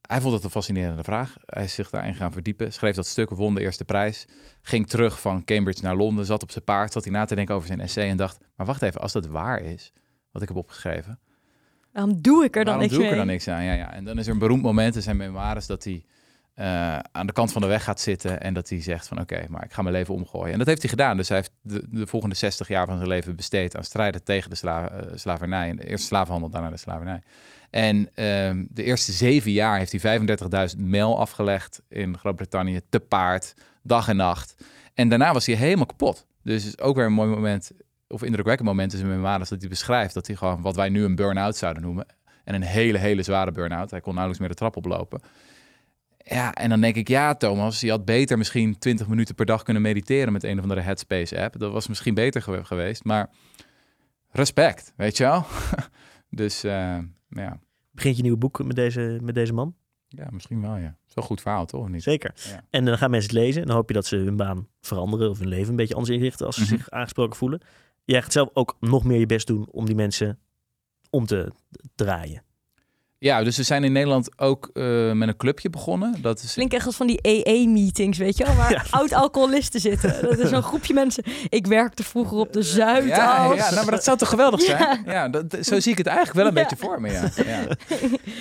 hij 0.00 0.20
vond 0.20 0.34
het 0.34 0.44
een 0.44 0.50
fascinerende 0.50 1.04
vraag. 1.04 1.36
Hij 1.46 1.64
is 1.64 1.74
zich 1.74 1.90
daarin 1.90 2.14
gaan 2.14 2.32
verdiepen, 2.32 2.72
schreef 2.72 2.94
dat 2.94 3.06
stuk, 3.06 3.30
won 3.30 3.54
de 3.54 3.60
eerste 3.60 3.84
prijs, 3.84 4.26
ging 4.62 4.88
terug 4.88 5.20
van 5.20 5.44
Cambridge 5.44 5.82
naar 5.82 5.96
Londen, 5.96 6.26
zat 6.26 6.42
op 6.42 6.50
zijn 6.50 6.64
paard, 6.64 6.92
zat 6.92 7.04
hij 7.04 7.12
na 7.12 7.24
te 7.24 7.34
denken 7.34 7.54
over 7.54 7.66
zijn 7.66 7.80
essay 7.80 8.08
en 8.08 8.16
dacht, 8.16 8.38
maar 8.56 8.66
wacht 8.66 8.82
even, 8.82 9.00
als 9.00 9.12
dat 9.12 9.26
waar 9.26 9.60
is, 9.60 9.92
wat 10.30 10.42
ik 10.42 10.48
heb 10.48 10.56
opgeschreven, 10.56 11.20
Waarom 11.92 12.22
doe 12.22 12.44
ik 12.44 12.56
er 12.56 12.64
dan 12.64 12.78
niks 12.78 12.92
doe 12.92 13.04
ik 13.04 13.10
er 13.10 13.16
dan 13.16 13.26
niks 13.26 13.48
aan? 13.48 13.64
Ja, 13.64 13.72
ja. 13.72 13.92
En 13.92 14.04
dan 14.04 14.18
is 14.18 14.26
er 14.26 14.32
een 14.32 14.38
beroemd 14.38 14.62
moment 14.62 14.96
in 14.96 15.02
zijn 15.02 15.16
memoires 15.16 15.66
dat 15.66 15.84
hij 15.84 16.04
eh, 16.54 16.98
aan 17.12 17.26
de 17.26 17.32
kant 17.32 17.52
van 17.52 17.62
de 17.62 17.68
weg 17.68 17.84
gaat 17.84 18.00
zitten 18.00 18.40
en 18.40 18.54
dat 18.54 18.68
hij 18.68 18.82
zegt 18.82 19.06
van 19.08 19.20
oké, 19.20 19.44
maar 19.48 19.64
ik 19.64 19.72
ga 19.72 19.82
mijn 19.82 19.94
leven 19.94 20.14
omgooien. 20.14 20.52
En 20.52 20.58
dat 20.58 20.66
heeft 20.66 20.80
hij 20.80 20.90
gedaan. 20.90 21.16
Dus 21.16 21.28
hij 21.28 21.36
heeft 21.36 21.52
de, 21.62 21.86
de 21.90 22.06
volgende 22.06 22.34
60 22.34 22.68
jaar 22.68 22.86
van 22.86 22.96
zijn 22.96 23.08
leven 23.08 23.36
besteed 23.36 23.76
aan 23.76 23.84
strijden 23.84 24.24
tegen 24.24 24.50
de 24.50 24.56
sla 24.56 24.90
eh, 24.90 25.06
slavernij. 25.14 25.68
En 25.68 25.76
de 25.76 25.86
eerste 25.86 26.06
slavenhandel, 26.06 26.50
daarna 26.50 26.70
de 26.70 26.76
slavernij. 26.76 27.22
En 27.70 28.08
ehm, 28.14 28.64
de 28.68 28.84
eerste 28.84 29.12
zeven 29.12 29.50
jaar 29.50 29.78
heeft 29.78 30.02
hij 30.02 30.20
35.000 30.74 30.78
mijl 30.78 31.18
afgelegd 31.18 31.82
in 31.88 32.18
Groot-Brittannië 32.18 32.80
te 32.88 33.00
paard, 33.00 33.54
dag 33.82 34.08
en 34.08 34.16
nacht. 34.16 34.54
En 34.94 35.08
daarna 35.08 35.32
was 35.32 35.46
hij 35.46 35.54
helemaal 35.54 35.86
kapot. 35.86 36.26
Dus 36.42 36.66
is 36.66 36.78
ook 36.78 36.96
weer 36.96 37.04
een 37.04 37.12
mooi 37.12 37.28
moment, 37.28 37.70
of 38.10 38.22
indrukwekkend 38.22 38.68
moment 38.68 38.92
in 38.92 38.98
zijn 38.98 39.10
memoires 39.10 39.48
dat 39.48 39.60
hij 39.60 39.68
beschrijft 39.68 40.14
dat 40.14 40.26
hij 40.26 40.36
gewoon 40.36 40.62
wat 40.62 40.76
wij 40.76 40.88
nu 40.88 41.04
een 41.04 41.14
burn-out 41.14 41.56
zouden 41.56 41.82
noemen. 41.82 42.06
En 42.44 42.54
een 42.54 42.62
hele, 42.62 42.98
hele 42.98 43.22
zware 43.22 43.52
burn-out. 43.52 43.90
Hij 43.90 44.00
kon 44.00 44.14
nauwelijks 44.14 44.40
meer 44.40 44.48
de 44.48 44.54
trap 44.54 44.76
oplopen. 44.76 45.20
Ja, 46.24 46.54
en 46.54 46.68
dan 46.68 46.80
denk 46.80 46.96
ik, 46.96 47.08
ja, 47.08 47.34
Thomas, 47.34 47.80
je 47.80 47.90
had 47.90 48.04
beter 48.04 48.38
misschien 48.38 48.78
20 48.78 49.08
minuten 49.08 49.34
per 49.34 49.46
dag 49.46 49.62
kunnen 49.62 49.82
mediteren 49.82 50.32
met 50.32 50.44
een 50.44 50.56
of 50.56 50.62
andere 50.62 50.80
Headspace-app. 50.80 51.58
Dat 51.58 51.72
was 51.72 51.88
misschien 51.88 52.14
beter 52.14 52.42
gewe- 52.42 52.64
geweest. 52.64 53.04
Maar 53.04 53.30
respect, 54.30 54.92
weet 54.96 55.16
je 55.16 55.24
wel. 55.24 55.44
dus 56.40 56.64
uh, 56.64 56.98
ja. 57.28 57.60
Begint 57.90 58.16
je 58.16 58.22
nieuwe 58.22 58.38
boek 58.38 58.64
met 58.64 58.76
deze, 58.76 59.18
met 59.22 59.34
deze 59.34 59.52
man? 59.52 59.74
Ja, 60.08 60.28
misschien 60.30 60.60
wel, 60.60 60.76
ja. 60.76 60.82
Het 60.82 61.08
is 61.08 61.14
wel 61.14 61.24
een 61.24 61.30
goed 61.30 61.40
verhaal, 61.40 61.66
toch? 61.66 61.88
Niet? 61.88 62.02
Zeker. 62.02 62.32
Ja. 62.34 62.64
En 62.70 62.84
dan 62.84 62.98
gaan 62.98 63.10
mensen 63.10 63.30
het 63.30 63.38
lezen. 63.38 63.60
En 63.60 63.66
dan 63.66 63.76
hoop 63.76 63.88
je 63.88 63.94
dat 63.94 64.06
ze 64.06 64.16
hun 64.16 64.36
baan 64.36 64.68
veranderen 64.80 65.30
of 65.30 65.38
hun 65.38 65.48
leven 65.48 65.70
een 65.70 65.76
beetje 65.76 65.94
anders 65.94 66.14
inrichten 66.14 66.46
als 66.46 66.56
ze 66.56 66.62
mhm. 66.62 66.70
zich 66.70 66.90
aangesproken 66.90 67.36
voelen. 67.36 67.60
Jij 68.04 68.22
gaat 68.22 68.32
zelf 68.32 68.48
ook 68.52 68.76
nog 68.80 69.04
meer 69.04 69.18
je 69.18 69.26
best 69.26 69.46
doen 69.46 69.66
om 69.70 69.86
die 69.86 69.94
mensen 69.94 70.38
om 71.10 71.26
te 71.26 71.52
draaien. 71.94 72.42
Ja, 73.20 73.44
dus 73.44 73.56
we 73.56 73.62
zijn 73.62 73.84
in 73.84 73.92
Nederland 73.92 74.38
ook 74.38 74.70
uh, 74.72 75.12
met 75.12 75.28
een 75.28 75.36
clubje 75.36 75.70
begonnen. 75.70 76.22
Dat 76.22 76.42
is... 76.42 76.52
Klinkt 76.52 76.74
echt 76.74 76.86
als 76.86 76.96
van 76.96 77.06
die 77.06 77.18
EE-meetings, 77.22 78.18
weet 78.18 78.36
je 78.36 78.44
wel, 78.44 78.54
waar 78.54 78.86
oud-alcoholisten 78.90 79.80
zitten. 79.80 80.22
Dat 80.22 80.38
is 80.38 80.48
zo'n 80.48 80.62
groepje 80.62 80.94
mensen. 80.94 81.24
Ik 81.48 81.66
werkte 81.66 82.02
vroeger 82.02 82.38
op 82.38 82.52
de 82.52 82.62
Zuidas. 82.62 83.16
Ja, 83.16 83.52
ja, 83.54 83.70
nou, 83.70 83.74
maar 83.74 83.94
dat 83.94 84.04
zou 84.04 84.18
toch 84.18 84.28
geweldig 84.28 84.60
zijn? 84.60 85.02
Ja, 85.04 85.28
dat, 85.28 85.56
zo 85.60 85.80
zie 85.80 85.92
ik 85.92 85.98
het 85.98 86.06
eigenlijk 86.06 86.36
wel 86.36 86.46
een 86.46 86.54
beetje 86.54 86.76
voor 86.76 87.00
me, 87.00 87.10
ja. 87.10 87.30
ja. 87.44 87.66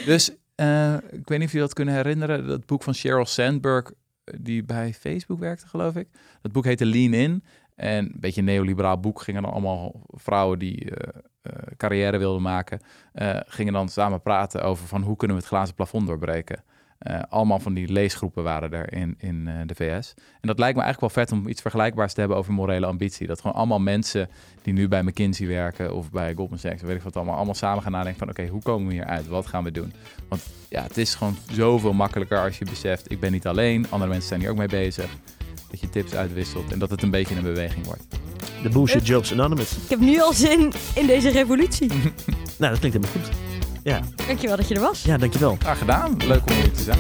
Dus 0.06 0.32
uh, 0.56 0.94
ik 0.94 1.30
weet 1.30 1.40
niet 1.40 1.48
of 1.48 1.54
je 1.54 1.60
dat 1.60 1.74
kunnen 1.74 1.94
herinneren. 1.94 2.48
Dat 2.48 2.66
boek 2.66 2.84
van 2.84 2.94
Sheryl 2.94 3.26
Sandberg, 3.26 3.92
die 4.38 4.64
bij 4.64 4.94
Facebook 4.94 5.40
werkte, 5.40 5.68
geloof 5.68 5.96
ik. 5.96 6.08
Dat 6.42 6.52
boek 6.52 6.66
heette 6.66 6.86
Lean 6.86 7.14
In. 7.14 7.44
En 7.80 8.06
een 8.06 8.16
beetje 8.20 8.40
een 8.40 8.46
neoliberaal 8.46 9.00
boek 9.00 9.22
gingen 9.22 9.42
dan 9.42 9.52
allemaal 9.52 10.02
vrouwen 10.08 10.60
die 10.60 10.86
uh, 10.86 10.94
carrière 11.78 12.18
wilden 12.18 12.42
maken, 12.42 12.80
uh, 13.14 13.40
gingen 13.46 13.74
dan 13.74 13.90
samen 13.90 14.22
praten 14.22 14.64
over 14.64 14.88
van 14.88 15.02
hoe 15.02 15.16
kunnen 15.16 15.38
we 15.38 15.42
het 15.42 15.52
glazen 15.52 15.76
plafond 15.76 16.08
doorbreken. 16.08 16.64
allemaal 17.30 17.60
van 17.60 17.74
die 17.74 17.92
leesgroepen 17.92 18.44
waren 18.44 18.72
er 18.74 18.94
in, 18.94 19.16
in 19.18 19.50
de 19.66 19.76
VS. 19.76 20.14
En 20.16 20.48
dat 20.48 20.60
lijkt 20.60 20.78
me 20.78 20.84
eigenlijk 20.84 21.14
wel 21.14 21.24
vet 21.24 21.32
om 21.32 21.48
iets 21.48 21.62
vergelijkbaars 21.62 22.14
te 22.14 22.20
hebben 22.20 22.38
over 22.38 22.54
morele 22.54 22.86
ambitie. 22.86 23.28
Dat 23.28 23.42
gewoon 23.42 23.56
allemaal 23.56 23.80
mensen 23.80 24.30
die 24.62 24.74
nu 24.74 24.88
bij 24.88 25.04
McKinsey 25.04 25.48
werken 25.48 25.96
of 25.96 26.12
bij 26.12 26.34
Goldman 26.34 26.60
Sachs, 26.60 26.82
weet 26.82 26.96
ik 26.96 27.02
wat 27.02 27.16
allemaal, 27.16 27.36
allemaal 27.36 27.54
samen 27.54 27.84
gaan 27.84 27.92
nadenken 27.92 28.20
van 28.20 28.30
oké, 28.30 28.48
hoe 28.48 28.62
komen 28.62 28.88
we 28.88 28.94
hier 28.94 29.06
uit? 29.06 29.28
Wat 29.28 29.48
gaan 29.48 29.64
we 29.64 29.72
doen? 29.72 29.94
Want 30.30 30.48
ja, 30.70 30.84
het 30.84 30.98
is 30.98 31.16
gewoon 31.16 31.36
zoveel 31.52 31.94
makkelijker 31.94 32.44
als 32.44 32.58
je 32.58 32.66
beseft, 32.66 33.12
ik 33.12 33.20
ben 33.20 33.32
niet 33.32 33.48
alleen, 33.48 33.86
andere 33.90 34.12
mensen 34.12 34.28
zijn 34.28 34.40
hier 34.40 34.50
ook 34.50 34.58
mee 34.58 34.68
bezig 34.68 35.18
dat 35.70 35.80
je 35.80 35.90
tips 35.90 36.14
uitwisselt 36.14 36.72
en 36.72 36.80
dat 36.80 36.90
het 36.90 37.02
een 37.02 37.10
beetje 37.10 37.36
een 37.36 37.44
beweging 37.44 37.86
wordt. 37.86 38.04
De 38.64 38.70
Bullshit 38.70 39.08
Jobs 39.08 39.32
Anonymous. 39.32 39.72
Ik 39.72 39.90
heb 39.90 40.00
nu 40.00 40.22
al 40.22 40.34
zin 40.34 40.74
in 40.96 41.08
deze 41.08 41.30
revolutie. 41.30 41.88
nou, 42.60 42.72
dat 42.72 42.80
klinkt 42.80 42.98
helemaal 42.98 43.12
goed. 43.12 43.30
Ja. 43.84 44.02
Dankjewel 44.28 44.58
dat 44.58 44.68
je 44.68 44.76
er 44.76 44.82
was. 44.82 45.04
Ja, 45.04 45.18
dankjewel. 45.18 45.58
Graag 45.60 45.78
gedaan. 45.78 46.18
Leuk 46.28 46.42
om 46.50 46.56
hier 46.56 46.72
te 46.72 46.84
zijn. 46.84 47.00